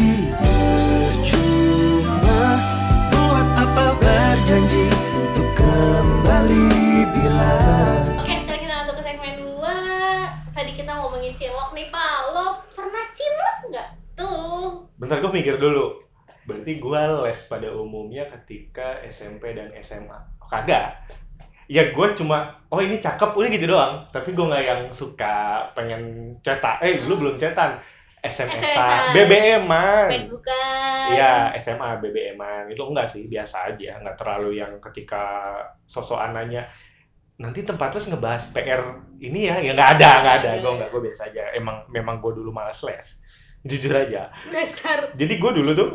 berjanji 4.47 4.87
untuk 5.19 5.51
kembali 5.59 6.71
bila 7.11 7.55
Oke, 8.23 8.31
sekarang 8.47 8.63
kita 8.63 8.75
masuk 8.79 8.95
ke 8.95 9.03
segmen 9.03 9.35
2 9.43 10.55
Tadi 10.55 10.71
kita 10.79 10.93
ngomongin 11.03 11.35
cinlok 11.35 11.75
nih, 11.75 11.91
Pak. 11.91 12.31
Lo 12.31 12.63
pernah 12.71 13.11
cinlok 13.11 13.59
bentar 15.03 15.19
gue 15.19 15.35
mikir 15.35 15.59
dulu. 15.59 15.99
Berarti 16.47 16.79
gue 16.79 17.01
les 17.27 17.41
pada 17.51 17.75
umumnya 17.75 18.23
ketika 18.39 19.03
SMP 19.11 19.51
dan 19.51 19.75
SMA 19.83 20.15
oh, 20.15 20.47
kagak. 20.47 20.95
Ya 21.67 21.91
gue 21.91 22.07
cuma 22.15 22.55
oh 22.71 22.79
ini 22.79 23.03
cakep 23.03 23.35
udah 23.35 23.51
gitu 23.51 23.67
doang. 23.67 24.07
Tapi 24.15 24.31
gue 24.31 24.47
nggak 24.47 24.63
yang 24.63 24.83
suka 24.95 25.67
pengen 25.75 26.31
cetak. 26.47 26.87
Eh 26.87 27.03
dulu 27.03 27.19
Hmm. 27.19 27.23
belum 27.27 27.37
cetan 27.43 27.83
SMS-an 28.27 28.63
SMS-an. 28.63 29.07
BBM-an 29.15 30.07
Facebookan 30.11 31.07
Iya, 31.07 31.55
SMA, 31.63 31.91
BBM-an 32.03 32.65
itu 32.67 32.83
enggak 32.83 33.07
sih, 33.07 33.31
biasa 33.31 33.73
aja, 33.73 34.03
enggak 34.03 34.17
terlalu 34.19 34.59
yang 34.59 34.73
ketika 34.83 35.55
sosokan 35.87 36.35
nanya 36.35 36.67
nanti 37.37 37.63
tempat 37.69 37.93
les 37.93 38.09
ngebahas 38.09 38.49
PR 38.49 38.81
ini 39.21 39.47
ya, 39.47 39.61
ya 39.61 39.77
nggak 39.77 39.91
ada, 40.01 40.11
nggak 40.25 40.35
ada, 40.41 40.51
gue 40.57 40.65
iya. 40.65 40.77
nggak, 40.81 40.89
gue 40.89 41.01
biasa 41.05 41.23
aja. 41.29 41.43
Emang 41.53 41.85
memang 41.93 42.17
gue 42.19 42.33
dulu 42.33 42.51
malas 42.51 42.81
les, 42.83 43.21
jujur 43.69 43.93
aja. 43.93 44.33
dasar 44.49 45.13
Jadi 45.13 45.35
gue 45.37 45.51
dulu 45.63 45.71
tuh, 45.77 45.91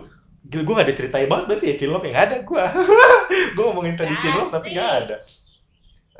gue 0.45 0.61
nggak 0.61 0.87
ada 0.87 0.95
ceritain 0.95 1.27
banget 1.27 1.45
berarti 1.49 1.65
ya 1.73 1.75
Cinlok 1.75 2.03
ya 2.05 2.09
nggak 2.13 2.25
ada 2.29 2.37
gue. 2.45 2.65
gue 3.57 3.63
ngomongin 3.65 3.95
tadi 3.97 4.13
Cinlok 4.21 4.53
tapi 4.53 4.77
nggak 4.77 4.93
ada, 5.05 5.17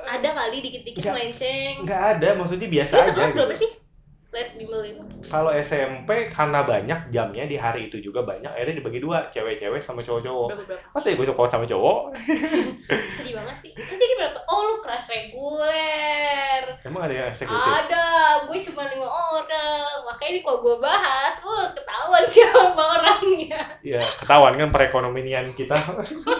ada 0.02 0.30
kali 0.34 0.58
dikit-dikit 0.66 1.04
melenceng 1.06 1.86
nggak 1.86 2.02
ada, 2.18 2.30
maksudnya 2.34 2.68
biasa 2.68 2.94
lu 2.98 3.02
aja. 3.02 3.10
sekelas 3.14 3.34
berapa 3.38 3.54
gitu. 3.54 3.62
sih 3.62 3.72
les 4.32 4.48
bimbel 4.56 4.80
itu 4.88 5.04
Kalau 5.28 5.52
SMP 5.52 6.32
karena 6.32 6.64
banyak 6.64 7.12
jamnya 7.12 7.44
di 7.44 7.60
hari 7.60 7.92
itu 7.92 8.00
juga 8.00 8.24
banyak, 8.24 8.48
akhirnya 8.48 8.80
dibagi 8.80 9.04
dua, 9.04 9.28
cewek-cewek 9.28 9.84
sama 9.84 10.00
cowok-cowok. 10.00 10.56
Masa 10.96 11.12
ya 11.12 11.20
gue 11.20 11.28
suka 11.28 11.52
sama 11.52 11.68
cowok? 11.68 12.16
sedih 13.20 13.36
banget 13.36 13.58
sih. 13.60 13.72
Lu 13.76 13.92
jadi 13.92 14.14
berapa? 14.16 14.40
Oh 14.48 14.72
lu 14.72 14.76
kelas 14.80 15.04
reguler. 15.12 16.64
Emang 16.88 17.02
ada 17.06 17.14
yang 17.14 17.28
eksekutif? 17.28 17.60
ada. 17.60 18.08
Gue 18.48 18.58
cuma 18.72 18.88
lima 18.88 19.08
orang. 19.12 20.00
Makanya 20.08 20.30
ini 20.32 20.40
kalau 20.40 20.60
gue 20.64 20.76
bahas 20.80 21.36
uh 21.44 21.68
ketahuan 21.76 22.24
siapa 22.24 22.80
orangnya. 22.80 23.62
Ya, 23.84 24.00
ketahuan 24.16 24.56
kan 24.56 24.72
perekonomian 24.72 25.52
kita. 25.52 25.76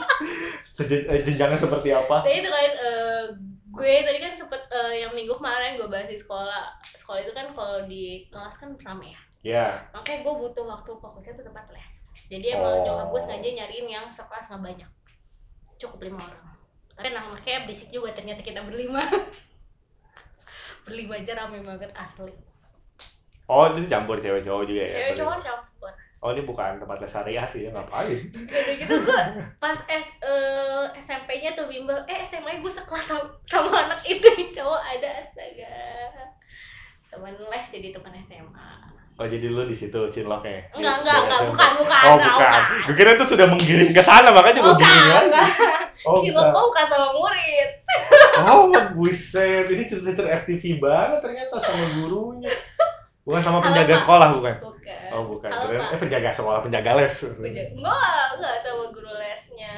Sejen- 0.80 1.12
eh, 1.12 1.20
jenjangnya 1.20 1.60
seperti 1.60 1.92
apa? 1.92 2.16
saya 2.18 2.40
itu 2.40 2.48
kan 2.48 2.72
eh, 2.72 3.26
gue 3.72 3.94
tadi 4.04 4.20
kan 4.20 4.36
sempet 4.36 4.62
eh, 4.68 5.08
yang 5.08 5.16
minggu 5.16 5.32
kemarin 5.40 5.80
gue 5.80 5.88
bahas 5.88 6.12
di 6.12 6.20
sekolah 6.20 6.76
sekolah 6.92 7.24
itu 7.24 7.32
kan 7.32 7.56
kalau 7.56 7.88
di 7.88 8.28
kelas 8.28 8.56
kan 8.60 8.76
rame 8.76 9.16
ya. 9.16 9.22
Ya, 9.42 9.68
makanya 9.90 10.22
gue 10.22 10.34
butuh 10.38 10.70
waktu 10.70 10.92
fokusnya 11.02 11.34
tuh 11.34 11.46
tempat 11.50 11.66
les. 11.74 12.14
Jadi 12.30 12.54
emang 12.54 12.78
Oh. 12.78 12.86
nyokap 12.86 13.08
gue 13.10 13.22
sengaja 13.26 13.50
nyariin 13.58 13.88
yang 13.90 14.06
sekelas 14.12 14.54
nggak 14.54 14.62
banyak. 14.62 14.90
Cukup 15.82 15.98
lima 16.06 16.22
orang. 16.22 16.46
Tapi 16.94 17.10
anaknya 17.10 17.66
berisik 17.66 17.90
juga 17.90 18.14
ternyata 18.14 18.46
kita 18.46 18.62
berlima. 18.62 19.02
Berlima 20.86 21.18
aja 21.18 21.34
rame 21.38 21.62
banget 21.62 21.90
asli. 21.98 22.34
Oh 23.50 23.66
itu 23.74 23.90
campur 23.90 24.22
cewek 24.22 24.46
cowok 24.46 24.64
juga 24.70 24.82
ya? 24.86 24.90
cewek 24.90 25.14
cowok 25.26 25.38
campur 25.42 25.92
Oh 26.22 26.30
ini 26.30 26.46
bukan 26.46 26.78
tempat 26.78 27.02
les 27.02 27.10
syariah 27.10 27.50
sih, 27.50 27.66
ya 27.66 27.74
ngapain? 27.74 28.22
udah 28.30 28.74
gitu 28.78 28.94
gue 28.94 29.22
pas 29.58 29.74
S, 29.90 30.06
eh, 30.22 30.86
SMP-nya 31.02 31.58
tuh 31.58 31.66
bimbel 31.66 31.98
eh 32.06 32.22
SMA 32.30 32.62
gue 32.62 32.70
sekelas 32.70 33.02
sama, 33.10 33.26
sama 33.42 33.90
anak 33.90 33.98
itu 34.06 34.30
cowok 34.62 34.82
ada 34.86 35.18
astaga 35.18 35.74
teman 37.10 37.34
les 37.34 37.66
jadi 37.74 37.90
teman 37.90 38.14
SMA 38.22 38.72
Oh 39.20 39.28
jadi 39.28 39.54
lu 39.54 39.66
di 39.70 39.76
situ 39.78 39.98
cinloknya? 40.10 40.62
enggak 40.74 40.96
enggak 41.04 41.18
enggak 41.26 41.40
SMP. 41.42 41.50
bukan 41.54 41.70
bukan 41.78 42.02
Oh 42.02 42.14
enggak, 42.18 42.34
bukan, 42.34 42.62
gue 42.86 42.96
kira 42.96 43.10
itu 43.14 43.26
sudah 43.28 43.46
menggiring 43.50 43.92
ke 43.94 44.02
sana 44.02 44.30
makanya 44.34 44.62
gue 44.62 44.76
giring 44.78 45.06
enggak, 45.06 45.22
enggak. 45.30 45.48
Oh, 46.02 46.18
bukan. 46.18 46.34
Loko 46.34 46.60
bukan 46.70 46.86
sama 46.90 47.10
murid 47.14 47.70
oh 48.42 48.74
buset, 48.96 49.66
ini 49.70 49.84
cerita-cerita 49.86 50.26
FTV 50.46 50.82
banget 50.82 51.20
ternyata 51.22 51.56
sama 51.62 51.86
gurunya. 52.00 52.50
Bukan 53.32 53.40
sama 53.42 53.64
penjaga 53.64 53.88
Pak. 53.90 54.02
sekolah 54.02 54.28
bukan? 54.30 54.56
bukan 54.60 55.00
Oh 55.10 55.24
bukan, 55.26 55.50
Pak. 55.50 55.88
eh 55.88 55.98
penjaga 55.98 56.30
sekolah, 56.32 56.60
penjaga 56.60 56.92
les. 56.94 57.16
Penjaga- 57.32 57.72
enggak 57.74 58.28
enggak 58.36 58.56
sama 58.60 58.84
guru 58.90 59.12
lesnya 59.14 59.76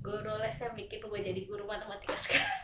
guru 0.00 0.32
les 0.34 0.52
yang 0.54 0.72
bikin 0.72 0.98
gue 0.98 1.20
jadi 1.22 1.40
guru 1.42 1.64
matematika 1.64 2.16
sekarang 2.18 2.60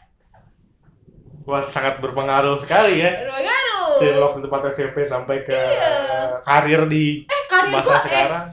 Wah 1.42 1.64
sangat 1.66 1.98
berpengaruh 1.98 2.56
sekali 2.56 3.00
ya. 3.00 3.12
baru 3.18 3.92
Cinlok 3.92 4.32
di 4.34 4.42
tempat 4.42 4.60
SMP 4.70 4.96
sampai 5.02 5.40
ke 5.40 5.52
Iya. 5.52 5.92
karir 6.38 6.84
di 6.86 7.04
eh 7.22 7.42
karir 7.46 7.68
masa 7.70 7.84
gue 7.86 7.96
eh 7.98 8.02
sekarang. 8.02 8.44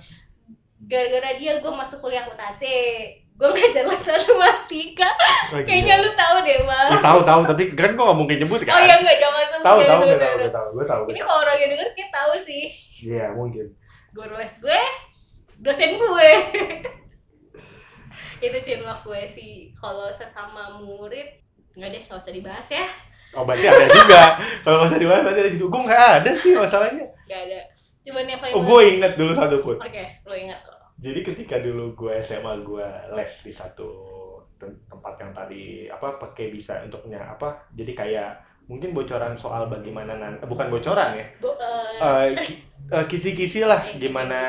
gara-gara 0.81 1.29
dia 1.33 1.53
gue 1.57 1.67
masuk 1.69 1.99
kuliah 2.01 2.23
akuntansi 2.23 2.75
gue 3.37 3.47
ngajar 3.47 3.85
matematika 3.91 5.09
Oh, 5.47 5.61
kayaknya 5.61 5.95
gila. 5.95 6.03
lu 6.03 6.11
tahu 6.13 6.37
deh 6.41 6.57
bang 6.59 6.89
Ih, 6.89 6.99
tahu 6.99 7.19
tahu 7.23 7.41
tapi 7.45 7.63
kan 7.71 7.93
gua 7.93 8.05
nggak 8.09 8.19
mungkin 8.19 8.37
nyebut 8.41 8.61
kan. 8.61 8.73
oh 8.73 8.81
iya 8.81 8.95
enggak 8.97 9.17
jangan 9.17 9.43
sebut 9.45 9.63
tahu 9.63 9.77
jangan 9.77 9.87
tahu 9.87 10.01
sebut, 10.01 10.07
gue 10.07 10.17
tahu 10.17 10.27
jangan 10.27 10.35
gue 10.35 10.43
sebut. 10.43 10.57
tahu 10.57 10.67
gue 10.67 10.85
tahu. 10.85 11.01
ini 11.07 11.19
kalau 11.21 11.39
orang 11.39 11.57
yang 11.57 11.69
denger 11.71 11.89
kita 11.93 12.09
tahu 12.11 12.31
sih 12.43 12.63
Iya 12.99 13.25
mungkin. 13.31 13.65
guru 14.11 14.33
les 14.35 14.53
gue 14.57 14.79
dosen 15.57 15.91
gue 15.95 16.29
itu 18.39 18.57
cinlok 18.59 18.99
gue 19.03 19.21
sih 19.31 19.51
kalau 19.73 20.09
sesama 20.11 20.77
murid 20.77 21.25
nggak 21.73 21.89
deh 21.89 22.01
nggak 22.03 22.17
usah 22.17 22.33
dibahas 22.33 22.67
ya 22.67 22.85
Oh 23.29 23.43
berarti 23.43 23.67
ada 23.67 23.91
juga. 23.91 24.39
Kalau 24.63 24.77
masa 24.81 24.95
di 24.95 25.03
mana 25.03 25.19
berarti 25.21 25.41
ada 25.41 25.51
juga. 25.51 25.65
Gue 25.67 25.81
nggak 25.83 26.05
ada 26.15 26.31
sih 26.33 26.51
masalahnya. 26.55 27.05
nggak 27.27 27.41
ada 27.43 27.59
cuman 28.01 28.23
yang 28.23 28.39
paling 28.39 28.55
Oh 28.55 28.63
gue 28.63 28.81
inget 28.89 29.13
dulu 29.13 29.31
satu 29.31 29.59
pun. 29.59 29.75
oke 29.77 30.01
lo 30.23 30.33
ingat 30.33 30.59
lo 30.63 30.76
Jadi 30.97 31.19
ketika 31.21 31.61
dulu 31.61 31.93
gue 31.93 32.13
SMA 32.25 32.65
gue 32.65 32.87
les 33.13 33.33
di 33.45 33.53
satu 33.53 34.17
tem- 34.57 34.81
tempat 34.89 35.13
yang 35.21 35.31
tadi 35.31 35.85
apa 35.87 36.17
pakai 36.17 36.49
bisa 36.49 36.81
untuknya 36.83 37.21
apa 37.21 37.53
jadi 37.77 37.91
kayak 37.93 38.31
mungkin 38.67 38.91
bocoran 38.91 39.31
soal 39.33 39.65
bagaimana 39.65 40.13
nanti 40.13 40.43
bukan 40.43 40.67
bocoran 40.67 41.15
ya 41.15 41.25
Bo, 41.39 41.55
eh, 41.55 41.95
Eh, 41.97 42.25
trik. 42.35 42.45
ki- 42.45 42.59
eh, 42.89 43.05
kisi-kisi 43.05 43.63
lah 43.63 43.79
Eh, 43.81 43.95
gimana 43.97 44.39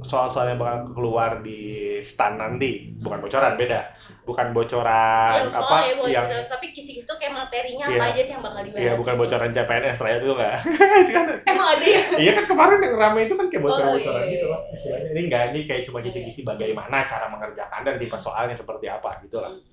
soal-soal 0.00 0.46
yang 0.48 0.58
bakal 0.58 0.94
keluar 0.94 1.38
di 1.38 1.58
stand 1.98 2.38
nanti 2.38 2.94
bukan 2.96 3.18
bocoran 3.18 3.54
beda 3.54 3.82
bukan 4.22 4.52
bocoran 4.52 5.48
soal 5.48 5.64
apa 5.64 5.76
ya 5.80 5.92
bukan 5.96 6.06
yang 6.08 6.26
bocoran, 6.28 6.46
tapi 6.46 6.66
kisi-kisi 6.70 7.02
tuh 7.02 7.16
kayak 7.16 7.34
materinya 7.34 7.84
Iya. 7.84 7.96
apa 7.96 8.04
aja 8.06 8.22
sih 8.22 8.32
yang 8.32 8.44
bakal 8.44 8.60
dibahas 8.62 8.78
Iya 8.80 8.92
bukan 8.94 9.14
gitu. 9.14 9.22
bocoran 9.24 9.50
CPNS 9.50 9.98
lah 9.98 10.10
itu 10.12 10.26
enggak. 10.28 10.54
itu 11.02 11.10
kan 11.10 11.26
emang 11.44 11.68
ada 11.68 11.84
ya 11.88 12.00
iya 12.16 12.30
kan 12.32 12.44
kemarin 12.46 12.78
yang 12.78 12.94
rame 12.94 13.20
itu 13.24 13.34
kan 13.34 13.46
kayak 13.48 13.62
bocoran-bocoran 13.64 14.14
Oh, 14.14 14.22
iya, 14.22 14.30
gitu 14.30 14.44
iya, 14.44 14.52
loh. 14.52 14.60
iya. 14.60 14.74
Istilahnya 14.76 15.08
ini 15.08 15.20
enggak 15.26 15.42
ini 15.48 15.60
kayak 15.64 15.82
cuma 15.82 15.98
Iya. 15.98 16.06
kisi-kisi 16.06 16.40
bagaimana 16.44 16.96
cara 17.02 17.26
mengerjakan 17.26 17.80
dan 17.82 17.94
tipe 17.96 18.16
soalnya 18.16 18.54
seperti 18.54 18.86
apa 18.86 19.10
gitu 19.20 19.36
lah. 19.38 19.50
Hmm. 19.50 19.66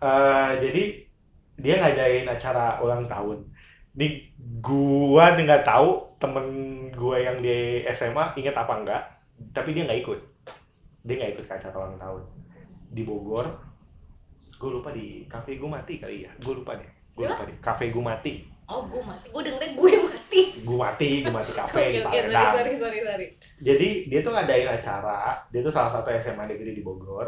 Eh, 0.00 0.50
jadi 0.60 0.82
dia 1.60 1.76
ngadain 1.76 2.24
acara 2.24 2.80
ulang 2.80 3.04
tahun. 3.04 3.38
Di 3.92 4.32
gua 4.58 5.36
nggak 5.36 5.62
tahu 5.62 5.88
temen 6.16 6.46
gua 6.90 7.16
yang 7.16 7.38
di 7.38 7.84
SMA 7.90 8.34
inget 8.34 8.56
apa 8.56 8.72
enggak, 8.74 9.02
tapi 9.52 9.72
dia 9.72 9.84
nggak 9.84 10.00
ikut. 10.00 10.20
Dia 11.00 11.14
nggak 11.16 11.32
ikut 11.36 11.44
ke 11.46 11.54
acara 11.54 11.76
ulang 11.76 11.96
tahun 11.96 12.22
di 12.90 13.02
Bogor. 13.04 13.46
Gue 14.60 14.76
lupa 14.76 14.92
di 14.92 15.24
kafe 15.24 15.56
gue 15.56 15.64
mati 15.64 15.96
kali 15.96 16.28
ya. 16.28 16.32
Gue 16.36 16.60
lupa 16.60 16.76
deh. 16.76 16.84
Gue 17.16 17.24
lupa 17.24 17.48
deh. 17.48 17.56
Kafe 17.60 17.88
gue 17.88 18.04
mati. 18.04 18.34
oh 18.70 18.86
gue 18.86 19.02
mati 19.02 19.26
gue 19.26 19.42
dengerin 19.42 19.72
gue 19.74 19.90
mati 19.98 20.40
Gue 20.62 20.78
mati, 20.78 21.08
gue 21.26 21.32
mati 21.34 21.50
kafe 21.58 21.80
oke 21.80 21.90
di 21.90 21.98
oke 22.06 22.18
sorry 22.22 22.46
sorry 22.46 22.72
sorry 22.78 22.98
sorry 23.02 23.26
Jadi 23.58 23.88
dia 24.06 24.20
tuh 24.22 24.30
ngadain 24.30 24.68
acara. 24.68 25.42
Dia 25.50 25.58
tuh 25.58 25.72
salah 25.74 25.90
satu 25.90 26.06
SMA 26.14 26.46
negeri 26.46 26.78
di 26.78 26.82
Bogor. 26.84 27.26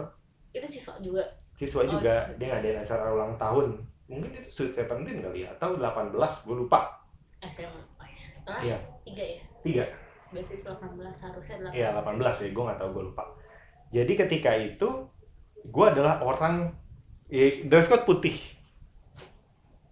itu 0.52 0.62
siswa 0.68 0.94
juga 1.02 1.24
Siswa 1.56 1.82
Oh, 1.82 1.98
juga 1.98 2.14
siswa. 2.28 2.38
dia 2.38 2.46
ngadain 2.46 2.78
acara 2.78 3.10
ulang 3.10 3.34
tahun. 3.34 3.74
Mungkin 4.12 4.30
itu 4.36 4.50
Sweet 4.52 4.72
Seventeen 4.74 5.18
kali 5.18 5.42
ya 5.42 5.50
atau 5.50 5.72
18, 5.74 6.12
gue 6.44 6.56
lupa. 6.58 7.00
SMA 7.42 7.72
oh, 7.72 8.04
ya. 8.04 8.28
kelas 8.44 8.62
Iya. 8.62 8.78
tiga 9.02 9.24
ya 9.26 9.40
Tiga. 9.62 9.84
basis 10.30 10.60
18 10.60 10.78
harusnya 11.00 11.56
18 11.66 11.72
Iya 11.72 11.88
18 11.96 12.12
ya, 12.38 12.48
gue 12.50 12.62
nggak 12.62 12.78
tahu 12.78 12.88
gue 12.92 13.04
lupa. 13.04 13.24
Jadi 13.90 14.12
ketika 14.14 14.50
itu 14.52 14.88
gue 15.62 15.86
adalah 15.86 16.20
orang 16.20 16.70
ya, 17.26 17.64
dress 17.64 17.86
code 17.86 18.04
putih. 18.04 18.34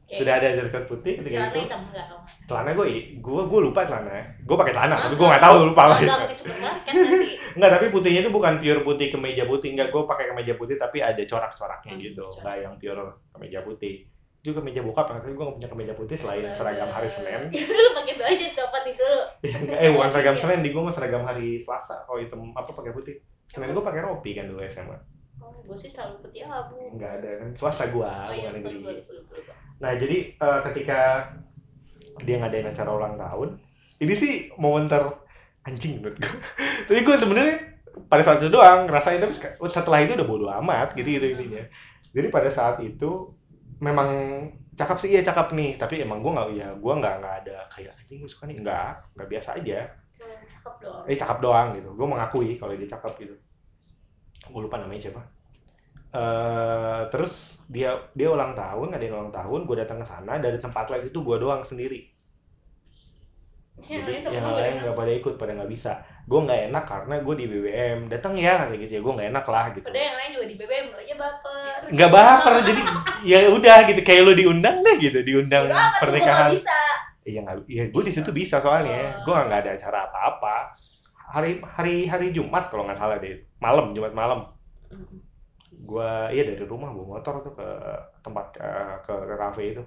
Oke. 0.02 0.16
Sudah 0.16 0.35
ada 0.37 0.50
dress 0.50 0.68
code 0.68 0.87
putih 0.87 1.12
ketika 1.16 1.37
celana 1.38 1.52
itu. 1.52 1.61
hitam 1.62 1.80
enggak 1.87 2.06
Celana 2.44 2.70
gue, 2.72 2.87
gue 3.16 3.42
gue 3.46 3.61
lupa 3.62 3.80
celana. 3.85 4.11
Gue 4.42 4.56
pakai 4.59 4.72
celana, 4.72 4.96
tapi 4.98 5.14
gue 5.14 5.26
nggak 5.28 5.38
tahu 5.40 5.56
lupa 5.66 5.83
lah. 5.87 5.98
enggak 5.98 6.18
pakai 6.20 6.35
supermarket 6.35 6.92
nanti 6.98 7.28
Enggak, 7.50 7.70
tapi 7.76 7.87
putihnya 7.90 8.20
itu 8.20 8.30
bukan 8.30 8.52
pure 8.56 8.83
putih 8.83 9.06
kemeja 9.09 9.44
putih. 9.44 9.68
Enggak, 9.70 9.88
gue 9.90 10.02
pakai 10.02 10.24
kemeja 10.28 10.54
putih 10.54 10.74
tapi 10.74 10.98
ada 10.98 11.22
corak-coraknya 11.22 11.94
Hmm, 11.94 12.02
gitu. 12.02 12.24
corak. 12.24 12.42
Enggak 12.42 12.56
yang 12.59 12.74
pure 12.74 13.02
kemeja 13.30 13.59
putih. 13.62 13.94
Itu 14.40 14.57
kemeja 14.57 14.81
bokap, 14.81 15.05
tapi 15.12 15.33
gue 15.33 15.44
gak 15.44 15.57
punya 15.61 15.68
kemeja 15.68 15.92
putih 15.92 16.16
selain 16.16 16.40
Astaga. 16.42 16.72
seragam 16.72 16.88
hari 16.88 17.09
Senin. 17.09 17.40
ya 17.53 17.61
lu 17.76 17.90
pakai 17.92 18.12
itu 18.16 18.24
aja 18.24 18.46
copot 18.57 18.85
itu 18.88 19.11
Ya, 19.44 19.57
enggak, 19.61 19.79
eh 19.79 19.90
bukan 19.92 20.09
seragam 20.09 20.35
Iya. 20.35 20.40
Senin, 20.40 20.61
di 20.64 20.70
gue 20.72 20.83
mah 20.83 20.94
seragam 20.94 21.22
hari 21.22 21.48
Selasa. 21.61 21.96
Oh 22.09 22.16
hitam 22.16 22.40
apa 22.57 22.70
pakai 22.72 22.92
putih. 22.92 23.16
Senin 23.46 23.70
gue 23.70 23.85
pakai 23.85 24.00
rompi 24.00 24.33
kan 24.33 24.48
dulu 24.48 24.64
SMA. 24.64 24.96
oh, 25.40 25.57
gue 25.61 25.72
sih 25.74 25.88
selalu 25.88 26.20
putih 26.20 26.44
abu 26.44 26.76
Enggak 26.92 27.16
ada 27.16 27.31
kan 27.40 27.48
swasta 27.57 27.88
gue, 27.88 28.05
oh 28.05 28.29
iya 28.31 28.53
negeri. 28.53 28.85
Nah 29.81 29.96
jadi 29.96 30.16
eh, 30.33 30.61
ketika 30.68 31.33
dia 32.20 32.37
ngadain 32.37 32.68
acara 32.68 32.90
ulang 32.92 33.16
tahun, 33.16 33.48
ini 33.98 34.12
sih 34.12 34.33
momen 34.57 34.85
ter 34.85 35.00
anjing 35.64 36.00
menurut 36.00 36.16
gue. 36.16 36.35
Tapi 36.88 37.00
gue 37.00 37.16
sebenarnya 37.16 37.57
pada 38.07 38.22
saat 38.22 38.38
itu 38.40 38.48
doang 38.48 38.85
ngerasain 38.87 39.18
tapi 39.18 39.35
setelah 39.66 39.98
itu 40.00 40.12
udah 40.14 40.26
bodo 40.29 40.46
amat 40.61 40.92
gitu 40.94 41.09
gitu 41.18 41.26
intinya. 41.26 41.64
Jadi 42.12 42.26
pada 42.29 42.48
saat 42.48 42.79
itu 42.81 43.33
memang 43.81 44.09
cakep 44.77 44.97
sih 45.01 45.11
iya 45.16 45.21
cakep 45.25 45.57
nih. 45.57 45.71
Tapi 45.81 46.05
emang 46.05 46.21
gue 46.21 46.31
nggak 46.31 46.49
ya 46.57 46.69
gue 46.77 46.95
nggak 47.01 47.14
nggak 47.21 47.35
ada 47.45 47.57
kayak 47.73 47.97
anjing 47.97 48.21
gue 48.21 48.31
suka 48.31 48.45
nih. 48.47 48.61
Nggak 48.61 48.90
nggak 49.16 49.29
biasa 49.29 49.49
aja. 49.57 49.79
Cuma 50.12 50.35
cakep 50.45 50.75
doang. 50.85 51.05
Eh 51.09 51.16
cakep 51.16 51.38
doang 51.40 51.69
gitu. 51.75 51.88
Gue 51.97 52.07
mengakui 52.07 52.51
kalau 52.61 52.73
dia 52.77 52.88
cakep 52.88 53.12
gitu. 53.25 53.35
Gue 54.53 54.61
lupa 54.61 54.77
namanya 54.77 55.09
siapa. 55.09 55.23
Eh 56.11 57.03
terus 57.09 57.62
dia 57.71 57.95
dia 58.19 58.27
ulang 58.27 58.51
tahun 58.51 58.90
ada 58.90 59.03
yang 59.03 59.14
ulang 59.14 59.31
tahun 59.31 59.62
gue 59.62 59.77
datang 59.79 60.03
ke 60.03 60.07
sana 60.11 60.43
dari 60.43 60.59
tempat 60.59 60.90
lain 60.90 61.07
itu 61.07 61.23
gue 61.23 61.37
doang 61.38 61.62
sendiri 61.62 62.10
yang 63.88 64.03
jadi 64.05 64.12
lain 64.12 64.23
temen 64.25 64.37
yang 64.37 64.47
lain 64.53 64.73
gak 64.75 64.83
nggak 64.85 64.97
pada 64.99 65.12
ikut 65.16 65.35
pada 65.40 65.53
nggak 65.57 65.71
bisa. 65.71 65.93
Gue 66.29 66.40
nggak 66.45 66.61
enak 66.71 66.85
karena 66.85 67.14
gue 67.25 67.35
di 67.38 67.47
BBM 67.49 67.99
datang 68.12 68.35
ya 68.37 68.55
kayak 68.69 68.81
gitu 68.85 68.93
ya. 68.99 69.01
Gue 69.01 69.12
nggak 69.16 69.29
enak 69.33 69.45
lah 69.49 69.64
gitu. 69.73 69.87
Padahal 69.88 70.07
yang 70.07 70.19
lain 70.19 70.31
juga 70.37 70.47
di 70.47 70.57
BBM 70.59 70.85
lu 70.90 70.97
aja 71.01 71.14
baper. 71.16 71.79
Nggak 71.90 72.11
baper 72.12 72.55
jadi 72.69 72.83
ya 73.25 73.38
udah 73.49 73.79
gitu. 73.88 74.01
Kayak 74.05 74.23
lu 74.27 74.33
diundang 74.37 74.77
deh 74.85 74.97
gitu. 75.01 75.19
Diundang 75.25 75.64
gua 75.71 75.97
pernikahan. 76.03 76.51
bisa. 76.53 76.81
Iya 77.21 77.40
nggak 77.45 77.57
iya 77.69 77.85
gue 77.93 78.03
di 78.05 78.12
situ 78.12 78.31
bisa 78.33 78.57
soalnya. 78.59 79.23
Oh. 79.23 79.31
gue 79.31 79.35
nggak 79.35 79.61
ada 79.64 79.71
acara 79.77 79.99
apa-apa. 80.11 80.57
Hari 81.31 81.62
hari 81.62 81.95
hari 82.11 82.27
Jumat 82.35 82.69
kalau 82.69 82.85
nggak 82.85 82.99
salah 83.01 83.16
deh. 83.16 83.40
Malam 83.62 83.97
Jumat 83.97 84.12
malam. 84.12 84.51
Gue 85.87 86.11
iya 86.37 86.43
dari 86.45 86.61
rumah 86.69 86.93
bawa 86.93 87.19
motor 87.19 87.40
tuh 87.40 87.53
ke 87.57 87.69
tempat 88.21 88.47
ke 88.53 88.69
ke, 89.07 89.12
ke 89.14 89.35
kafe 89.38 89.64
itu 89.73 89.83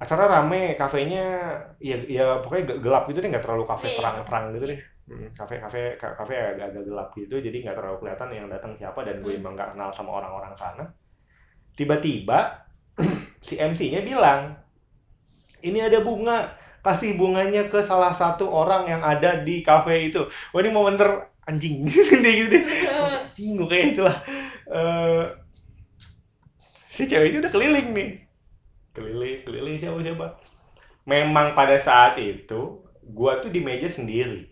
acara 0.00 0.24
rame 0.24 0.80
kafenya 0.80 1.52
ya 1.76 1.96
ya 2.08 2.40
pokoknya 2.40 2.64
ge- 2.72 2.80
gelap 2.80 3.04
gitu 3.04 3.20
deh 3.20 3.28
nggak 3.28 3.44
terlalu 3.44 3.64
kafe 3.68 3.92
Iya. 3.92 3.96
terang-terang 4.00 4.44
gitu 4.56 4.66
deh. 4.72 4.80
Hmm, 5.10 5.28
kafe 5.34 5.58
kafe 5.60 5.80
ka- 6.00 6.16
kafe 6.16 6.34
agak 6.34 6.72
agak 6.72 6.84
gelap 6.88 7.08
gitu 7.12 7.36
jadi 7.36 7.56
nggak 7.60 7.76
terlalu 7.76 7.96
kelihatan 8.00 8.28
yang 8.32 8.46
datang 8.48 8.72
siapa 8.74 9.04
dan 9.04 9.20
gue 9.20 9.32
Hmm. 9.36 9.40
emang 9.44 9.52
nggak 9.54 9.70
kenal 9.76 9.90
sama 9.92 10.10
orang-orang 10.16 10.54
sana. 10.56 10.84
Tiba-tiba 11.76 12.64
si 13.46 13.60
MC-nya 13.60 14.00
bilang 14.00 14.56
ini 15.60 15.78
ada 15.78 16.00
bunga 16.00 16.48
kasih 16.80 17.20
bunganya 17.20 17.68
ke 17.68 17.84
salah 17.84 18.08
satu 18.08 18.48
orang 18.48 18.88
yang 18.88 19.02
ada 19.04 19.44
di 19.44 19.60
kafe 19.60 20.08
itu. 20.08 20.24
Wah 20.52 20.60
ini 20.64 20.72
momen 20.72 20.96
ter 20.96 21.12
anjing 21.44 21.84
dia 21.84 22.00
gitu 22.08 22.48
deh. 22.48 22.64
Anjing 22.88 23.52
gue 23.60 23.68
kayak 23.68 23.86
itulah. 23.92 24.16
Eh, 24.64 25.24
si 26.88 27.04
cewek 27.04 27.30
itu 27.30 27.38
udah 27.38 27.52
keliling 27.52 27.90
nih 27.92 28.10
keliling 28.90 29.46
keliling 29.46 29.76
siapa 29.78 29.98
siapa 30.02 30.26
memang 31.08 31.56
pada 31.58 31.76
saat 31.80 32.18
itu 32.20 32.84
gua 33.02 33.42
tuh 33.42 33.50
di 33.50 33.58
meja 33.58 33.88
sendiri. 33.90 34.46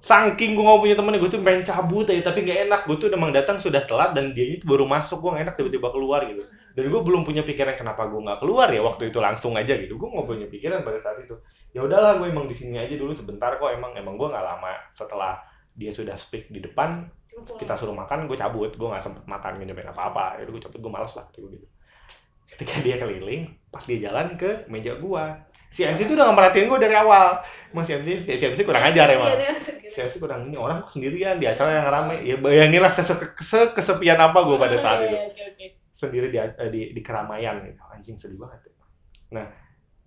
Saking 0.00 0.54
gua 0.54 0.64
nggak 0.72 0.80
punya 0.80 0.96
temen 0.96 1.18
gue 1.18 1.30
tuh 1.30 1.42
pengen 1.42 1.62
cabut 1.66 2.06
aja 2.06 2.22
tapi 2.30 2.46
nggak 2.46 2.70
enak. 2.70 2.80
Gue 2.86 2.96
tuh 2.96 3.10
emang 3.10 3.34
datang 3.34 3.58
sudah 3.58 3.82
telat 3.82 4.14
dan 4.14 4.30
dia 4.30 4.46
itu 4.46 4.64
baru 4.64 4.86
masuk. 4.86 5.18
Gua 5.20 5.36
nggak 5.36 5.44
enak 5.50 5.54
tiba-tiba 5.58 5.88
keluar 5.90 6.22
gitu. 6.24 6.46
Dan 6.70 6.86
gue 6.86 7.02
belum 7.02 7.26
punya 7.26 7.42
pikiran 7.42 7.74
kenapa 7.74 8.06
gue 8.06 8.20
nggak 8.22 8.38
keluar 8.38 8.70
ya 8.70 8.78
waktu 8.78 9.10
itu 9.10 9.18
langsung 9.18 9.58
aja 9.58 9.74
gitu. 9.74 9.98
Gue 9.98 10.06
nggak 10.06 10.26
punya 10.28 10.46
pikiran 10.46 10.86
pada 10.86 11.02
saat 11.02 11.18
itu. 11.18 11.34
Ya 11.74 11.82
udahlah 11.82 12.22
gue 12.22 12.30
emang 12.30 12.46
di 12.46 12.54
sini 12.54 12.78
aja 12.78 12.94
dulu 12.94 13.10
sebentar 13.10 13.58
kok. 13.58 13.68
Emang 13.74 13.90
emang 13.98 14.14
gue 14.14 14.28
nggak 14.30 14.44
lama 14.46 14.70
setelah 14.94 15.42
dia 15.74 15.90
sudah 15.90 16.14
speak 16.14 16.46
di 16.54 16.62
depan 16.62 17.10
kita 17.58 17.74
suruh 17.74 17.96
makan 17.96 18.30
gue 18.30 18.38
cabut. 18.38 18.70
Gue 18.78 18.86
nggak 18.86 19.02
sempet 19.02 19.26
makan 19.26 19.58
nyobain 19.58 19.90
apa 19.90 20.02
apa 20.14 20.24
ya 20.38 20.46
gue 20.46 20.62
cabut 20.62 20.78
gue 20.78 20.92
males 20.94 21.10
lah 21.18 21.26
gitu 21.34 21.50
gitu 21.50 21.66
ketika 22.50 22.82
dia 22.82 22.96
keliling 22.98 23.46
pas 23.70 23.86
dia 23.86 24.02
jalan 24.02 24.34
ke 24.34 24.66
meja 24.66 24.98
gue 24.98 25.24
si 25.70 25.86
MC 25.86 26.02
itu 26.02 26.18
udah 26.18 26.26
nggak 26.26 26.38
merhatiin 26.42 26.66
gue 26.66 26.80
dari 26.82 26.96
awal. 26.98 27.38
Emang 27.70 27.86
si 27.86 27.94
MC 27.94 28.26
si 28.26 28.42
MC 28.42 28.66
kurang 28.66 28.82
ajar 28.82 29.06
emang. 29.06 29.30
Iya, 29.30 29.54
si 29.86 29.98
MC 30.02 30.18
kurang 30.18 30.50
ini 30.50 30.58
orang 30.58 30.82
sendirian 30.90 31.38
di 31.38 31.46
acara 31.46 31.70
yang 31.78 31.86
rame. 31.86 32.26
Ya 32.26 32.34
bayanginlah 32.42 32.90
kese- 32.90 33.30
kese- 33.38 33.70
kesepian 33.70 34.18
apa 34.18 34.42
gue 34.42 34.58
pada 34.58 34.74
saat 34.82 35.06
itu. 35.06 35.14
Iya, 35.14 35.30
oke, 35.30 35.42
oke. 35.54 35.66
sendiri 35.94 36.26
di, 36.32 36.38
eh, 36.42 36.70
di, 36.74 36.80
di 36.90 37.00
keramaian 37.04 37.62
gitu. 37.62 37.78
Anjing 37.86 38.18
sedih 38.18 38.42
banget 38.42 38.66
nah 39.30 39.46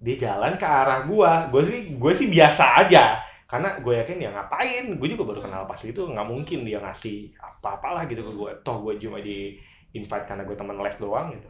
dia 0.04 0.16
jalan 0.20 0.60
ke 0.60 0.68
arah 0.68 1.08
gua. 1.08 1.48
Gue 1.48 1.64
sih 1.64 1.96
gue 1.96 2.12
sih 2.12 2.28
biasa 2.28 2.84
aja. 2.84 3.24
Karena 3.48 3.80
gue 3.80 3.94
yakin 4.04 4.20
ya 4.20 4.36
ngapain? 4.36 5.00
Gue 5.00 5.08
juga 5.08 5.32
baru 5.32 5.48
kenal 5.48 5.64
pas 5.64 5.80
itu 5.80 6.02
nggak 6.04 6.28
mungkin 6.28 6.68
dia 6.68 6.84
ngasih 6.84 7.32
apa 7.40 7.80
apalah 7.80 8.04
gitu 8.12 8.20
ke 8.20 8.32
gue 8.36 8.52
toh 8.68 8.84
gue 8.84 9.00
cuma 9.00 9.24
di 9.24 9.56
invite 9.96 10.28
karena 10.28 10.44
gue 10.44 10.58
teman 10.60 10.76
les 10.76 10.98
doang 11.00 11.32
gitu 11.32 11.48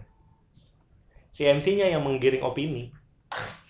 si 1.33 1.43
MC-nya 1.43 1.89
yang 1.89 2.05
menggiring 2.05 2.45
opini. 2.45 2.93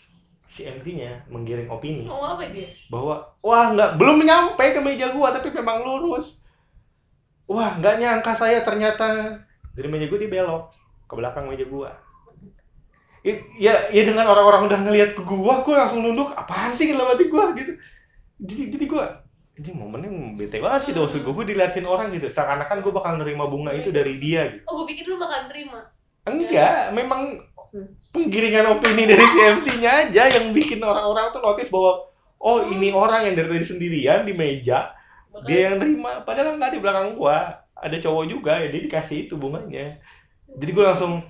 Si 0.44 0.62
MC-nya 0.62 1.26
menggiring 1.34 1.66
opini. 1.66 2.06
Mau 2.06 2.22
apa 2.22 2.46
dia? 2.46 2.70
bahwa 2.86 3.26
wah 3.42 3.74
nggak 3.74 3.98
belum 3.98 4.22
nyampe 4.22 4.62
ke 4.70 4.80
meja 4.86 5.10
gua 5.10 5.34
tapi 5.34 5.50
memang 5.50 5.82
lurus. 5.82 6.46
Wah 7.50 7.74
nggak 7.74 7.98
nyangka 7.98 8.38
saya 8.38 8.62
ternyata 8.62 9.34
dari 9.74 9.90
meja 9.90 10.06
gua 10.06 10.20
dia 10.22 10.30
belok 10.30 10.64
ke 11.10 11.14
belakang 11.18 11.50
meja 11.50 11.66
gua. 11.66 11.90
I- 13.24 13.42
ya 13.58 13.88
ya 13.90 14.04
dengan 14.04 14.28
orang-orang 14.28 14.68
udah 14.68 14.80
ngelihat 14.84 15.10
ke 15.16 15.24
gua 15.26 15.66
gua 15.66 15.88
langsung 15.88 16.06
nunduk 16.06 16.30
apaan 16.36 16.78
sih 16.78 16.92
dalam 16.92 17.10
hati 17.10 17.26
gua? 17.26 17.50
Gitu. 17.58 17.74
Jadi 18.38 18.64
jadi 18.78 18.86
gua 18.86 19.06
ini 19.54 19.70
momennya 19.70 20.10
bete 20.34 20.58
banget 20.62 20.92
gitu 20.92 21.02
maksud 21.02 21.26
gua 21.26 21.34
gua 21.34 21.46
diliatin 21.50 21.88
orang 21.88 22.14
gitu. 22.14 22.30
Seakan-akan 22.30 22.78
gua 22.86 22.94
bakal 22.94 23.18
nerima 23.18 23.50
bunga 23.50 23.74
itu 23.74 23.90
dari 23.90 24.22
dia 24.22 24.54
gitu. 24.54 24.70
Oh, 24.70 24.84
gue 24.84 24.94
pikir 24.94 25.10
lu 25.10 25.18
bakal 25.18 25.50
terima. 25.50 25.82
enggak 26.24 26.94
memang 26.94 27.36
penggiringan 28.14 28.70
opini 28.70 29.10
dari 29.10 29.26
si 29.26 29.40
MC-nya 29.42 29.92
aja 30.08 30.24
yang 30.30 30.54
bikin 30.54 30.78
orang-orang 30.82 31.34
tuh 31.34 31.42
notice 31.42 31.74
bahwa 31.74 32.06
oh 32.38 32.58
ini 32.70 32.94
orang 32.94 33.26
yang 33.32 33.36
dari 33.40 33.50
tadi 33.50 33.66
sendirian 33.66 34.22
di 34.28 34.34
meja 34.36 34.94
Bakal 35.34 35.50
dia 35.50 35.60
yang 35.74 35.82
nerima 35.82 36.22
padahal 36.22 36.62
nggak 36.62 36.72
di 36.78 36.80
belakang 36.80 37.18
gua 37.18 37.66
ada 37.74 37.98
cowok 37.98 38.24
juga 38.30 38.62
ya 38.62 38.70
dia 38.70 38.82
dikasih 38.86 39.26
itu 39.26 39.34
bunganya 39.34 39.98
jadi 40.54 40.72
gua 40.78 40.86
langsung 40.94 41.26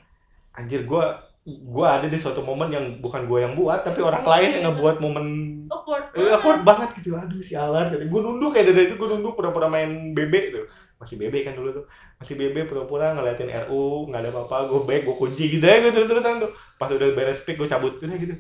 anjir 0.51 0.84
gua 0.84 1.23
gua 1.47 2.03
ada 2.03 2.12
di 2.12 2.19
suatu 2.19 2.43
momen 2.43 2.67
yang 2.75 2.86
bukan 2.99 3.23
gua 3.23 3.47
yang 3.47 3.56
buat 3.56 3.88
tapi 3.88 4.03
orang 4.03 4.27
lain 4.27 4.49
yang 4.60 4.63
ngebuat 4.71 4.99
momen 4.99 5.25
awkward. 5.71 6.12
eh, 6.19 6.36
awkward 6.36 6.67
banget 6.67 6.91
gitu 6.99 7.15
aduh 7.15 7.39
sialan 7.39 7.95
gitu. 7.95 8.03
gua 8.12 8.21
nunduk 8.27 8.51
kayak 8.51 8.75
dari 8.75 8.91
itu 8.91 8.99
gua 8.99 9.15
nunduk 9.15 9.39
pura-pura 9.39 9.71
main 9.71 10.12
bebek 10.12 10.45
tuh 10.51 10.65
masih 11.04 11.20
bebek 11.20 11.52
kan 11.52 11.54
dulu 11.60 11.84
tuh. 11.84 11.86
Masih 12.18 12.39
bebek 12.39 12.72
pura-pura 12.72 13.12
ngeliatin 13.12 13.52
RU 13.68 14.08
nggak 14.08 14.22
ada 14.24 14.30
apa-apa 14.32 14.72
gue 14.72 14.82
back 14.88 15.02
gue 15.04 15.16
kunci 15.20 15.44
gitu 15.52 15.66
aja 15.68 15.84
gue 15.84 15.92
terus-terusan 15.92 16.48
tuh. 16.48 16.52
Pas 16.80 16.88
udah 16.88 17.12
beres 17.12 17.44
speak 17.44 17.60
gue 17.60 17.68
cabut. 17.68 18.00
Udah 18.00 18.16
gitu. 18.16 18.36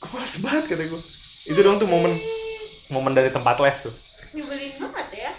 Gue 0.00 0.08
males 0.14 0.34
banget 0.38 0.64
kata 0.70 0.84
gue 0.86 1.02
itu 1.50 1.56
dong 1.64 1.80
tuh 1.80 1.88
momen 1.88 2.12
momen 2.92 3.12
dari 3.16 3.32
tempat 3.32 3.56
les 3.58 3.76
tuh. 3.80 3.94
Nyebelin 4.36 4.72
banget 4.78 5.08
ya. 5.26 5.32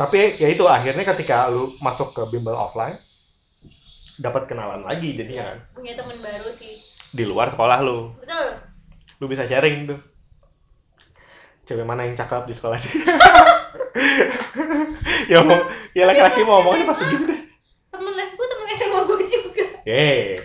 tapi 0.00 0.40
ya 0.40 0.48
itu 0.48 0.64
akhirnya 0.64 1.04
ketika 1.04 1.52
lu 1.52 1.68
masuk 1.84 2.16
ke 2.16 2.24
bimbel 2.32 2.56
offline 2.56 2.96
dapat 4.16 4.48
kenalan 4.48 4.80
lagi 4.82 5.12
jadinya 5.12 5.52
kan. 5.52 5.58
Punya 5.76 5.92
temen 5.92 6.16
baru 6.18 6.48
sih. 6.50 6.80
di 7.10 7.26
luar 7.26 7.50
sekolah 7.50 7.82
lu. 7.82 8.14
Betul. 8.16 8.48
lu 9.20 9.28
bisa 9.28 9.44
sharing 9.44 9.84
tuh 9.84 10.00
cewek 11.70 11.84
mana 11.84 12.02
yang 12.02 12.12
cakep 12.12 12.42
di 12.44 12.52
sekolah 12.52 12.74
ya 15.30 15.38
mau 15.40 15.56
ya 15.92 16.02
laki-laki 16.04 16.40
mau 16.42 16.60
ngomongnya 16.60 16.84
pasti 16.88 17.04
gitu 17.08 17.24
deh 17.24 17.40
Temen 17.90 18.12
les 18.12 18.28
gue 18.28 18.44
temen 18.44 18.66
SMA 18.70 18.98
gue 19.02 19.18
juga. 19.24 19.64
eh 19.84 20.36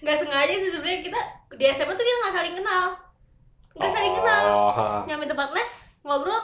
Gak 0.00 0.16
sengaja 0.18 0.52
sih 0.52 0.68
sebenarnya 0.68 1.00
kita 1.02 1.18
di 1.54 1.64
SMA 1.66 1.90
tuh 1.90 2.00
kita 2.00 2.16
nggak 2.20 2.34
saling 2.34 2.54
kenal. 2.54 2.84
Nggak 3.72 3.90
saling 3.90 4.12
kenal. 4.12 4.42
oh, 4.50 5.00
Nyampe 5.04 5.24
tempat 5.24 5.48
les 5.50 5.70
ngobrol. 6.02 6.36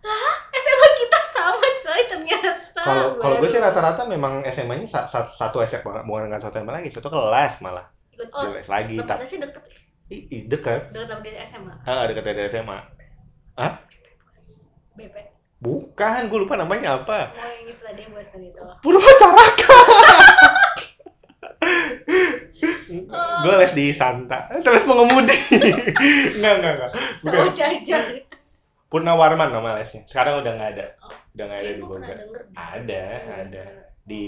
Lah, 0.00 0.32
SMA 0.50 0.86
kita 0.98 1.18
sama 1.30 1.56
coy 1.56 2.00
ternyata. 2.08 2.50
kalau 2.76 3.04
kalau 3.16 3.34
gue 3.36 3.48
sih 3.48 3.58
rata-rata 3.58 4.00
memang 4.04 4.40
SMA-nya 4.46 4.84
sa- 4.84 5.04
sa- 5.04 5.28
satu 5.28 5.60
SMA 5.62 6.02
bukan 6.02 6.26
nggak 6.26 6.40
satu 6.40 6.56
SMA 6.56 6.72
lagi 6.74 6.88
satu 6.88 7.06
kelas 7.06 7.60
malah 7.60 7.84
ikut 8.10 8.26
oh, 8.30 8.50
les 8.50 8.66
lagi 8.66 8.94
tapi 8.98 9.20
lesnya 9.20 9.46
deket 9.46 9.62
Ih, 10.10 10.42
deket 10.50 10.90
deket 10.90 11.06
sama 11.06 11.22
dia 11.22 11.46
SMA. 11.46 11.74
ah 11.86 12.02
deket 12.10 12.22
dari 12.26 12.50
SMA 12.50 12.78
BP. 14.98 15.16
bukan 15.62 16.20
gue 16.26 16.38
lupa 16.42 16.58
namanya 16.58 16.98
apa. 16.98 17.30
Oh 17.30 17.46
yang 17.46 17.70
itu 17.70 17.78
tadi 17.78 18.00
yang 18.02 18.12
Boston 18.12 18.42
itu. 18.42 18.58
Purwacaraka 18.82 19.76
gue 23.40 23.54
les 23.62 23.72
di 23.72 23.86
Santa. 23.94 24.50
Les 24.50 24.82
pengemudi. 24.82 25.36
Enggak 26.36 26.54
enggak 26.58 26.72
enggak 26.74 26.90
Sama 27.22 27.46
bukan 27.46 27.54
jajar. 27.54 28.02
Purnawarman 28.90 29.48
nama 29.54 29.78
lesnya. 29.78 30.02
Sekarang 30.10 30.42
udah 30.42 30.52
nggak 30.58 30.70
ada. 30.74 30.86
Oh. 31.06 31.14
udah 31.38 31.44
nggak 31.46 31.60
ada 31.62 31.70
di 31.70 31.82
Bogor. 31.86 32.16
ada 32.58 33.04
ada 33.46 33.64
di 34.10 34.26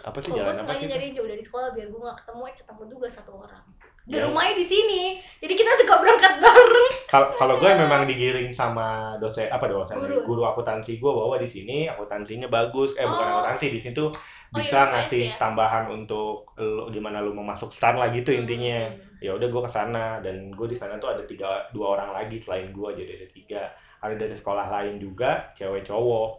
apa 0.00 0.16
sih 0.16 0.30
gue 0.30 0.38
jalan 0.38 0.54
apa 0.54 0.72
sih 0.72 0.86
itu? 0.86 0.92
nyari 0.94 1.06
jauh 1.10 1.26
dari 1.26 1.42
sekolah 1.42 1.68
biar 1.74 1.86
gue 1.86 2.00
gak 2.00 2.18
ketemu 2.20 2.42
eh 2.44 2.54
ketemu 2.54 2.82
juga 2.88 3.06
satu 3.10 3.32
orang. 3.36 3.66
Dan 4.06 4.16
Ya. 4.16 4.26
rumahnya 4.26 4.54
di 4.56 4.66
sini. 4.66 5.02
Jadi 5.36 5.54
kita 5.54 5.70
suka 5.76 5.94
berangkat 5.96 6.40
bareng. 6.40 6.92
Kalau 7.10 7.54
gue 7.56 7.70
memang 7.70 8.02
digiring 8.04 8.50
sama 8.50 8.88
dosen 9.16 9.46
apa 9.46 9.66
dosen 9.66 9.94
Guru. 9.94 10.22
guru, 10.24 10.42
akuntansi 10.44 10.96
gue 10.96 11.10
bahwa 11.10 11.36
di 11.36 11.46
sini 11.46 11.84
akuntansinya 11.84 12.46
bagus 12.46 12.94
eh 12.94 13.04
bukan 13.04 13.22
Oh. 13.22 13.30
akuntansi 13.36 13.66
di 13.70 13.78
situ 13.78 14.04
Oh, 14.06 14.14
bisa 14.52 14.82
iya, 14.82 14.90
ngasih 14.90 15.24
ya. 15.28 15.36
tambahan 15.36 15.86
untuk 15.86 16.42
lu, 16.56 16.88
gimana 16.88 17.18
lu 17.18 17.30
mau 17.30 17.44
masuk 17.44 17.70
star 17.70 17.94
lah 17.94 18.10
gitu 18.10 18.30
intinya 18.30 18.82
Hmm. 18.82 18.98
ya 19.20 19.30
udah 19.30 19.46
gue 19.46 19.62
ke 19.62 19.70
sana 19.70 20.18
dan 20.18 20.50
gue 20.50 20.66
di 20.66 20.74
sana 20.74 20.96
tuh 20.96 21.06
ada 21.08 21.22
tiga 21.22 21.46
dua 21.70 21.94
orang 21.94 22.10
lagi 22.12 22.40
selain 22.40 22.70
gue 22.70 22.88
jadi 22.96 23.12
ada 23.14 23.28
tiga 23.30 23.62
ada 24.00 24.14
dari 24.16 24.32
sekolah 24.32 24.66
lain 24.66 24.96
juga 24.96 25.52
cewek 25.52 25.84
cowok 25.84 26.30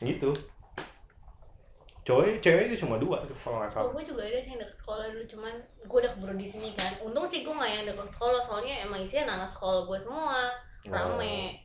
gitu 0.00 0.34
cowok 2.08 2.40
cewek 2.40 2.72
itu 2.72 2.76
cuma 2.80 2.96
dua 2.96 3.20
tuh 3.22 3.36
kalau 3.36 3.60
nggak 3.60 3.68
Oh, 3.68 3.74
salah 3.84 3.90
gue 3.92 4.04
juga 4.08 4.22
ada 4.24 4.40
sih 4.40 4.56
yang 4.56 4.60
deket 4.64 4.76
sekolah 4.80 5.04
dulu 5.12 5.24
cuman 5.28 5.54
gue 5.84 5.98
udah 6.00 6.12
keburu 6.16 6.34
di 6.34 6.48
sini 6.48 6.68
kan. 6.72 6.92
Untung 7.04 7.28
sih 7.28 7.44
gue 7.44 7.52
nggak 7.52 7.68
yang 7.70 7.84
deket 7.84 8.08
sekolah 8.10 8.40
soalnya 8.40 8.74
emang 8.80 9.04
isinya 9.04 9.36
anak 9.36 9.50
sekolah 9.52 9.84
gue 9.84 9.98
semua 10.00 10.48
rame. 10.88 11.60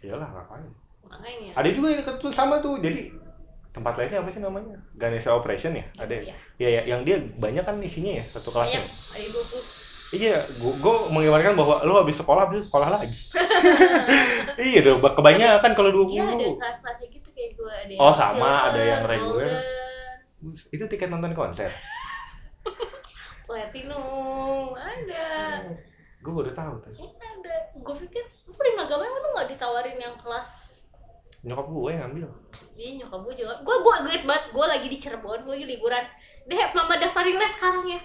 iyalah 0.00 0.28
ngapain 0.28 0.64
Makanya. 1.04 1.52
ada 1.52 1.68
juga 1.68 1.86
yang 1.92 2.00
deket 2.00 2.16
sama 2.32 2.56
tuh 2.58 2.80
jadi 2.80 3.12
tempat 3.70 3.92
lainnya 3.94 4.24
apa 4.24 4.32
sih 4.32 4.40
namanya 4.40 4.72
Ganesha 4.96 5.36
Operation 5.36 5.76
ya 5.76 5.84
ada 6.00 6.14
ya? 6.16 6.22
Iya. 6.24 6.34
ya, 6.56 6.68
ya 6.72 6.80
yang 6.88 7.00
dia 7.04 7.20
banyak 7.36 7.60
kan 7.60 7.76
isinya 7.78 8.16
ya 8.16 8.24
satu 8.32 8.48
kelasnya 8.48 8.80
Banyak. 8.80 9.12
Ada 9.12 9.28
dua 9.28 9.44
puluh. 9.44 9.66
Iya, 10.06 10.38
gua, 10.62 10.70
gua 10.78 10.96
mengibarkan 11.10 11.58
bahwa 11.58 11.82
lu 11.82 11.98
habis 11.98 12.14
sekolah 12.14 12.46
habis 12.46 12.62
sekolah 12.70 12.94
lagi. 12.94 13.10
iya 14.70 14.78
dong, 14.78 15.02
kebanyakan 15.02 15.74
kalau 15.74 15.90
20. 15.90 16.14
Iya 16.14 16.22
ada 16.22 16.34
gue 16.46 16.54
ada 17.86 17.92
yang 17.94 18.02
Oh, 18.02 18.10
sama, 18.12 18.50
ada 18.66 18.74
silver, 18.74 18.90
yang 18.90 19.02
reguler. 19.06 19.46
golden, 20.42 20.74
Itu 20.74 20.84
tiket 20.90 21.08
nonton 21.08 21.32
konser. 21.32 21.70
platinum 23.46 24.74
ada. 24.74 25.26
Gue 26.18 26.32
baru 26.34 26.50
tahu 26.50 26.74
tuh. 26.82 26.92
Ya, 26.98 27.06
ada. 27.22 27.56
Gue 27.78 27.94
pikir 27.94 28.24
lu 28.44 28.52
prima 28.52 28.82
emang 28.90 29.22
lu 29.22 29.28
nggak 29.38 29.48
ditawarin 29.54 29.94
yang 29.96 30.18
kelas 30.18 30.74
Nyokap 31.46 31.70
gue 31.70 31.90
yang 31.94 32.02
ngambil. 32.10 32.26
Iya 32.74 32.90
nyokap 33.04 33.20
gue 33.22 33.34
juga 33.38 33.54
Gue 33.62 33.76
gue 33.78 33.94
gue 34.02 34.16
banget 34.26 34.44
Gue 34.50 34.66
lagi 34.66 34.86
di 34.90 34.98
Cirebon 34.98 35.46
Gue 35.46 35.54
lagi 35.54 35.66
liburan 35.68 36.02
Deh 36.50 36.58
mama 36.74 36.98
daftarin 36.98 37.38
les 37.38 37.52
sekarang 37.54 37.86
ya 37.86 38.00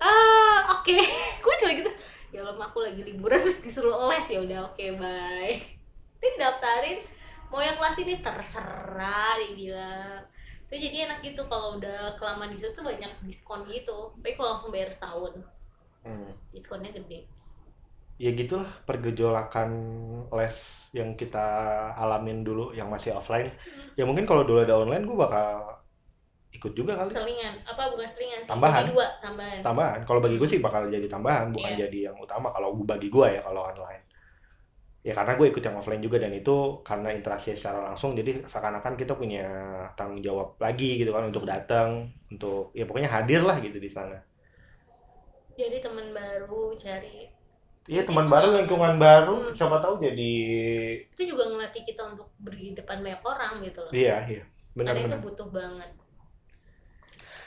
Ah 0.00 0.80
oke 0.80 0.96
Gue 1.44 1.54
cuma 1.60 1.72
gitu 1.76 1.90
Ya 2.32 2.40
lama 2.40 2.64
aku 2.64 2.80
lagi 2.80 3.04
liburan 3.04 3.36
Terus 3.36 3.60
disuruh 3.60 4.08
les 4.08 4.24
ya 4.26 4.40
udah 4.40 4.72
oke 4.72 4.86
bye 4.96 5.52
Tapi 6.16 6.26
daftarin 6.40 6.98
Mau 7.50 7.62
yang 7.62 7.76
kelas 7.78 7.96
ini 8.02 8.14
terserah 8.20 9.38
Dibilang 9.38 10.22
Tapi 10.66 10.76
jadi 10.82 10.96
enak 11.10 11.18
gitu 11.22 11.46
Kalau 11.46 11.78
udah 11.78 12.14
kelamaan 12.18 12.50
di 12.52 12.58
situ 12.58 12.74
tuh 12.74 12.84
banyak 12.84 13.12
diskon 13.22 13.64
gitu 13.70 14.12
Tapi 14.18 14.34
kalau 14.34 14.54
langsung 14.56 14.70
bayar 14.74 14.90
setahun 14.90 15.34
Hmm. 16.06 16.30
Diskonnya 16.54 16.94
gede 16.94 17.26
Ya 18.16 18.32
gitulah 18.32 18.64
pergejolakan 18.88 19.68
les 20.32 20.56
yang 20.96 21.12
kita 21.20 21.44
alamin 22.00 22.40
dulu 22.40 22.72
yang 22.72 22.88
masih 22.88 23.12
offline. 23.12 23.52
Ya 23.92 24.08
mungkin 24.08 24.24
kalau 24.24 24.40
dulu 24.48 24.64
ada 24.64 24.72
online 24.72 25.04
gue 25.04 25.12
bakal 25.12 25.76
ikut 26.56 26.72
juga 26.72 26.96
kali. 26.96 27.12
Selingan 27.12 27.60
Apa 27.68 27.92
bukan 27.92 28.08
selingan 28.08 28.40
sih 28.40 28.48
Tambahan. 28.48 28.84
Dua 28.88 29.06
Tambahan 29.20 29.60
Tambahan. 29.60 29.98
Kalau 30.08 30.20
bagi 30.24 30.40
gue 30.40 30.48
sih 30.48 30.60
bakal 30.64 30.88
jadi 30.88 31.04
tambahan, 31.04 31.52
bukan 31.52 31.76
Iya. 31.76 31.84
jadi 31.84 31.98
yang 32.08 32.16
utama 32.16 32.48
kalau 32.56 32.72
bagi 32.80 33.12
gue 33.12 33.26
ya 33.36 33.44
kalau 33.44 33.68
online. 33.68 34.05
Ya 35.06 35.12
karena 35.18 35.32
gue 35.38 35.46
ikut 35.50 35.62
yang 35.66 35.76
offline 35.80 36.02
juga 36.06 36.18
dan 36.24 36.32
itu 36.40 36.50
karena 36.88 37.08
interaksi 37.16 37.48
secara 37.58 37.78
langsung 37.94 38.10
jadi 38.18 38.30
seakan-akan 38.50 38.94
kita 39.00 39.12
punya 39.20 39.40
tanggung 39.98 40.20
jawab 40.26 40.48
lagi 40.64 40.86
gitu 41.00 41.10
kan 41.16 41.24
untuk 41.30 41.44
datang, 41.52 41.90
untuk 42.32 42.74
ya 42.78 42.82
pokoknya 42.88 43.10
hadir 43.16 43.40
lah 43.48 43.56
gitu 43.66 43.78
di 43.78 43.90
sana. 43.96 44.16
Jadi 45.58 45.76
teman 45.84 46.08
baru 46.18 46.76
cari 46.82 47.18
Iya 47.92 48.02
teman 48.08 48.26
itu 48.26 48.34
baru, 48.34 48.48
lingkungan 48.58 48.94
baru, 49.04 49.34
Hmm. 49.34 49.54
siapa 49.56 49.76
tahu 49.84 49.94
jadi 50.06 50.22
itu 51.14 51.22
juga 51.34 51.44
ngelatih 51.50 51.82
kita 51.88 52.02
untuk 52.14 52.28
di 52.54 52.66
depan 52.78 52.98
banyak 53.04 53.22
orang 53.32 53.52
gitu 53.66 53.80
loh. 53.82 53.96
iya 53.96 54.14
iya 54.30 54.42
Karena 54.84 55.00
itu 55.06 55.16
benar-benar. 55.16 55.20
butuh 55.24 55.48
banget. 55.58 55.90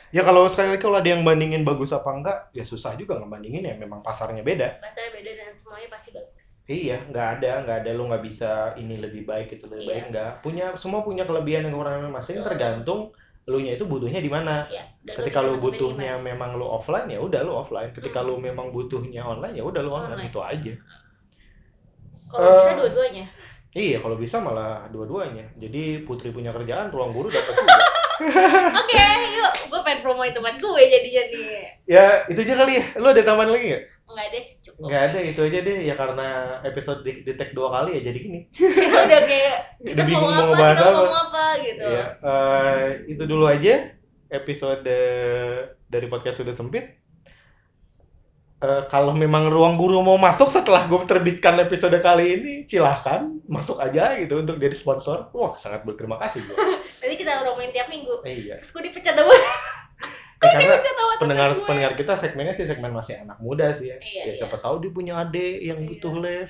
Ya 0.09 0.25
kalau 0.25 0.49
sekali 0.49 0.73
lagi 0.73 0.81
kalau 0.81 0.97
ada 0.97 1.05
yang 1.05 1.21
bandingin 1.21 1.61
bagus 1.61 1.93
apa 1.93 2.09
enggak, 2.09 2.49
ya 2.49 2.65
susah 2.65 2.97
juga 2.97 3.21
ngebandingin 3.21 3.61
ya 3.61 3.73
memang 3.77 4.01
pasarnya 4.01 4.41
beda. 4.41 4.81
Rasanya 4.81 5.11
beda 5.13 5.31
dan 5.37 5.49
semuanya 5.53 5.85
pasti 5.87 6.09
bagus. 6.09 6.45
Iya, 6.65 6.97
nggak 7.05 7.27
ada, 7.37 7.51
nggak 7.61 7.77
ada 7.85 7.89
lu 7.93 8.09
nggak 8.09 8.23
bisa 8.25 8.51
ini 8.73 8.97
lebih 8.97 9.29
baik 9.29 9.53
itu 9.53 9.69
lebih 9.69 9.85
Iya. 9.85 9.89
baik 9.93 10.05
nggak. 10.09 10.31
Punya 10.41 10.65
semua 10.81 11.05
punya 11.05 11.29
kelebihan 11.29 11.69
dan 11.69 11.77
kekurangan 11.77 12.09
masing. 12.09 12.41
Tergantung 12.41 13.13
lu 13.45 13.57
nya 13.61 13.77
itu 13.77 13.85
butuhnya 13.85 14.17
di 14.17 14.29
mana. 14.29 14.65
Ya, 14.69 14.85
dan 15.05 15.13
Ketika 15.21 15.41
lu 15.41 15.57
nangkepin 15.57 15.65
butuhnya 15.77 16.11
memang 16.17 16.57
lu 16.57 16.65
offline 16.65 17.05
ya 17.05 17.21
udah 17.21 17.41
lu 17.41 17.53
offline. 17.53 17.93
Ketika 17.93 18.25
Hmm. 18.25 18.27
lu 18.29 18.35
memang 18.41 18.73
butuhnya 18.73 19.21
online 19.21 19.57
ya 19.57 19.63
udah 19.63 19.81
lu 19.81 19.93
online, 19.93 20.17
Online. 20.17 20.29
itu 20.33 20.39
aja. 20.41 20.73
Kalau 22.29 22.45
Eh, 22.45 22.57
bisa 22.57 22.71
dua-duanya. 22.77 23.25
Iya, 23.69 23.97
kalau 24.01 24.17
bisa 24.17 24.41
malah 24.41 24.89
dua-duanya. 24.89 25.45
Jadi 25.53 26.01
Putri 26.01 26.29
punya 26.29 26.49
kerjaan, 26.49 26.89
ruang 26.89 27.13
guru 27.13 27.29
dapat 27.29 27.53
juga. 27.53 27.77
Oke, 28.19 29.03
yuk. 29.33 29.51
Gue 29.71 29.79
pengen 29.81 29.99
promo 30.03 30.27
tempat 30.27 30.55
gue 30.59 30.81
jadinya 30.85 31.23
nih. 31.31 31.45
ya, 31.87 32.27
itu 32.27 32.39
aja 32.43 32.55
kali 32.59 32.73
ya. 32.77 32.85
Lu 32.99 33.07
ada 33.09 33.23
tambahan 33.23 33.49
lagi 33.49 33.65
nggak? 33.71 33.83
Enggak 34.09 34.27
deh, 34.33 34.43
cukup. 34.65 34.85
Nggak 34.89 35.01
ada, 35.05 35.19
itu 35.21 35.39
aja 35.45 35.59
deh. 35.61 35.77
Ya 35.85 35.93
karena 35.95 36.27
episode 36.65 36.99
di, 37.05 37.11
di 37.21 37.33
tag 37.37 37.53
dua 37.53 37.69
kali 37.69 37.89
ya 37.97 38.01
jadi 38.09 38.17
gini. 38.19 38.39
kita 38.51 38.97
udah 39.07 39.21
kayak 39.23 39.57
kita 39.85 39.93
Udah 39.93 40.05
bingung 40.09 40.33
mau 40.33 40.43
mau 40.49 40.53
apa, 40.53 40.65
kita 40.73 40.81
apa. 40.81 40.89
mau 40.89 40.97
ngomong 40.99 41.21
apa 41.29 41.45
gitu. 41.61 41.85
Iya, 41.87 42.05
eh, 42.19 42.83
itu 43.07 43.23
dulu 43.23 43.45
aja 43.45 43.73
episode 44.29 44.95
dari 45.85 46.05
podcast 46.09 46.41
sudut 46.41 46.57
sempit. 46.57 46.99
Eh, 48.59 48.83
kalau 48.91 49.15
memang 49.15 49.47
ruang 49.47 49.79
guru 49.79 50.03
mau 50.03 50.19
masuk 50.19 50.51
setelah 50.51 50.83
gue 50.83 50.99
terbitkan 51.07 51.55
episode 51.63 51.95
kali 52.03 52.25
ini, 52.35 52.53
silahkan 52.67 53.31
masuk 53.47 53.79
aja 53.79 54.19
gitu 54.19 54.43
untuk 54.43 54.59
jadi 54.59 54.75
sponsor. 54.75 55.31
Wah, 55.31 55.55
sangat 55.55 55.87
berterima 55.87 56.19
kasih 56.19 56.43
gue. 56.43 56.57
Kita 57.29 57.45
ngomongin 57.45 57.69
tiap 57.69 57.87
minggu. 57.87 58.15
eh, 58.23 58.35
iya. 58.41 58.55
Terus 58.57 58.69
gue 58.71 58.83
dipecat 58.89 59.13
sama 59.13 59.33
Eh, 60.39 60.47
karena 60.47 60.79
pendengar 61.19 61.51
gue. 61.51 61.67
pendengar 61.67 61.91
kita 61.93 62.15
segmennya 62.15 62.55
sih 62.55 62.63
segmen 62.63 62.89
masih 62.89 63.19
anak 63.19 63.37
muda 63.37 63.75
sih 63.75 63.91
ya. 63.91 63.99
Iya, 63.99 64.21
ya 64.23 64.23
iya. 64.25 64.33
siapa 64.33 64.55
tahu 64.57 64.79
dia 64.79 64.87
punya 64.89 65.13
adik 65.19 65.59
yang 65.61 65.77
Iya. 65.77 65.87
butuh 65.91 66.15
les 66.17 66.49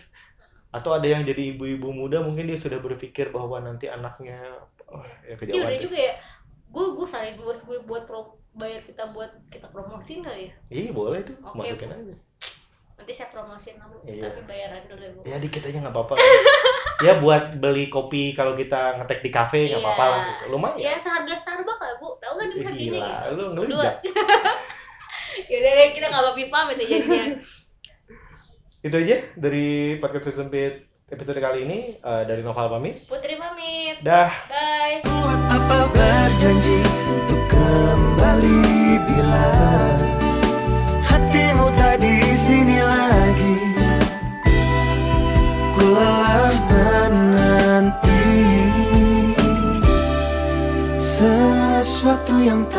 atau 0.70 0.94
ada 0.94 1.04
yang 1.04 1.26
jadi 1.26 1.58
ibu-ibu 1.58 1.90
muda 1.90 2.22
mungkin 2.22 2.46
dia 2.46 2.54
sudah 2.56 2.78
berpikir 2.78 3.34
bahwa 3.34 3.58
nanti 3.58 3.90
anaknya 3.90 4.62
oh, 4.86 5.02
ya 5.26 5.34
Iya 5.34 5.36
kejauhan. 5.36 5.66
udah 5.66 5.74
deh. 5.74 5.82
juga 5.82 5.98
ya. 6.00 6.14
Gue 6.70 6.86
gue 6.94 7.08
saling 7.10 7.34
bos 7.36 7.60
gue 7.60 7.82
buat 7.82 8.06
pro 8.06 8.22
bayar 8.52 8.80
kita 8.80 9.10
buat 9.10 9.34
kita 9.50 9.66
promosiin 9.68 10.22
kali 10.22 10.42
ya. 10.46 10.54
Iya 10.70 10.90
boleh 10.94 11.26
tuh, 11.26 11.36
Oke, 11.42 11.58
masukin 11.58 11.90
aja. 11.90 12.14
Nanti 13.00 13.14
saya 13.16 13.32
promosiin 13.32 13.80
kamu, 13.80 13.96
Iya. 14.04 14.28
tapi 14.28 14.42
bayaran 14.44 14.84
dulu 14.86 15.00
ya 15.00 15.12
bu. 15.12 15.20
Ya 15.24 15.38
dikit 15.38 15.64
aja 15.64 15.78
nggak 15.80 15.96
apa-apa. 15.96 16.14
ya 17.08 17.14
buat 17.18 17.44
beli 17.56 17.88
kopi 17.88 18.34
kalau 18.34 18.54
kita 18.54 19.00
ngetek 19.00 19.20
di 19.22 19.30
kafe 19.30 19.60
nggak 19.66 19.80
Iya. 19.80 19.88
apa-apa 19.88 20.04
lah. 20.06 20.20
gitu. 20.28 20.44
Lumayan. 20.52 20.78
Ya 20.78 20.94
seharga 20.96 21.34
Starbucks 21.38 21.80
lah 21.80 21.94
bu, 21.96 22.08
tahu 22.18 22.34
kan 22.36 22.48
Ih, 22.50 22.60
harganya 22.60 22.76
Gila, 22.76 23.08
gitu. 23.08 23.32
lu 23.32 23.40
Dua. 23.40 23.52
ngelunjak. 23.56 23.96
Yaudah 25.50 25.72
deh 25.74 25.88
kita 25.90 26.06
nggak 26.06 26.22
apa-apa 26.22 26.44
pamit 26.52 26.78
ya 26.78 26.86
jadinya. 26.90 27.26
Itu 28.82 28.96
aja 28.98 29.16
dari 29.34 29.68
podcast 29.98 30.32
sempit 30.32 30.74
episode 31.08 31.36
kali 31.38 31.64
ini 31.64 31.80
Eh, 31.98 32.24
dari 32.26 32.40
Noval 32.40 32.68
pamit. 32.70 33.04
Putri 33.06 33.36
pamit, 33.36 34.00
Dah. 34.02 34.28
bye. 34.46 35.00
Buat 35.02 35.42
apa 35.50 35.78
berjanji 35.90 36.80
untuk 37.10 37.44
kembali 37.48 38.60
bila 39.04 39.48
sesuatu 52.40 52.48
yang 52.48 52.64
tak 52.72 52.72
pasti. 52.72 52.79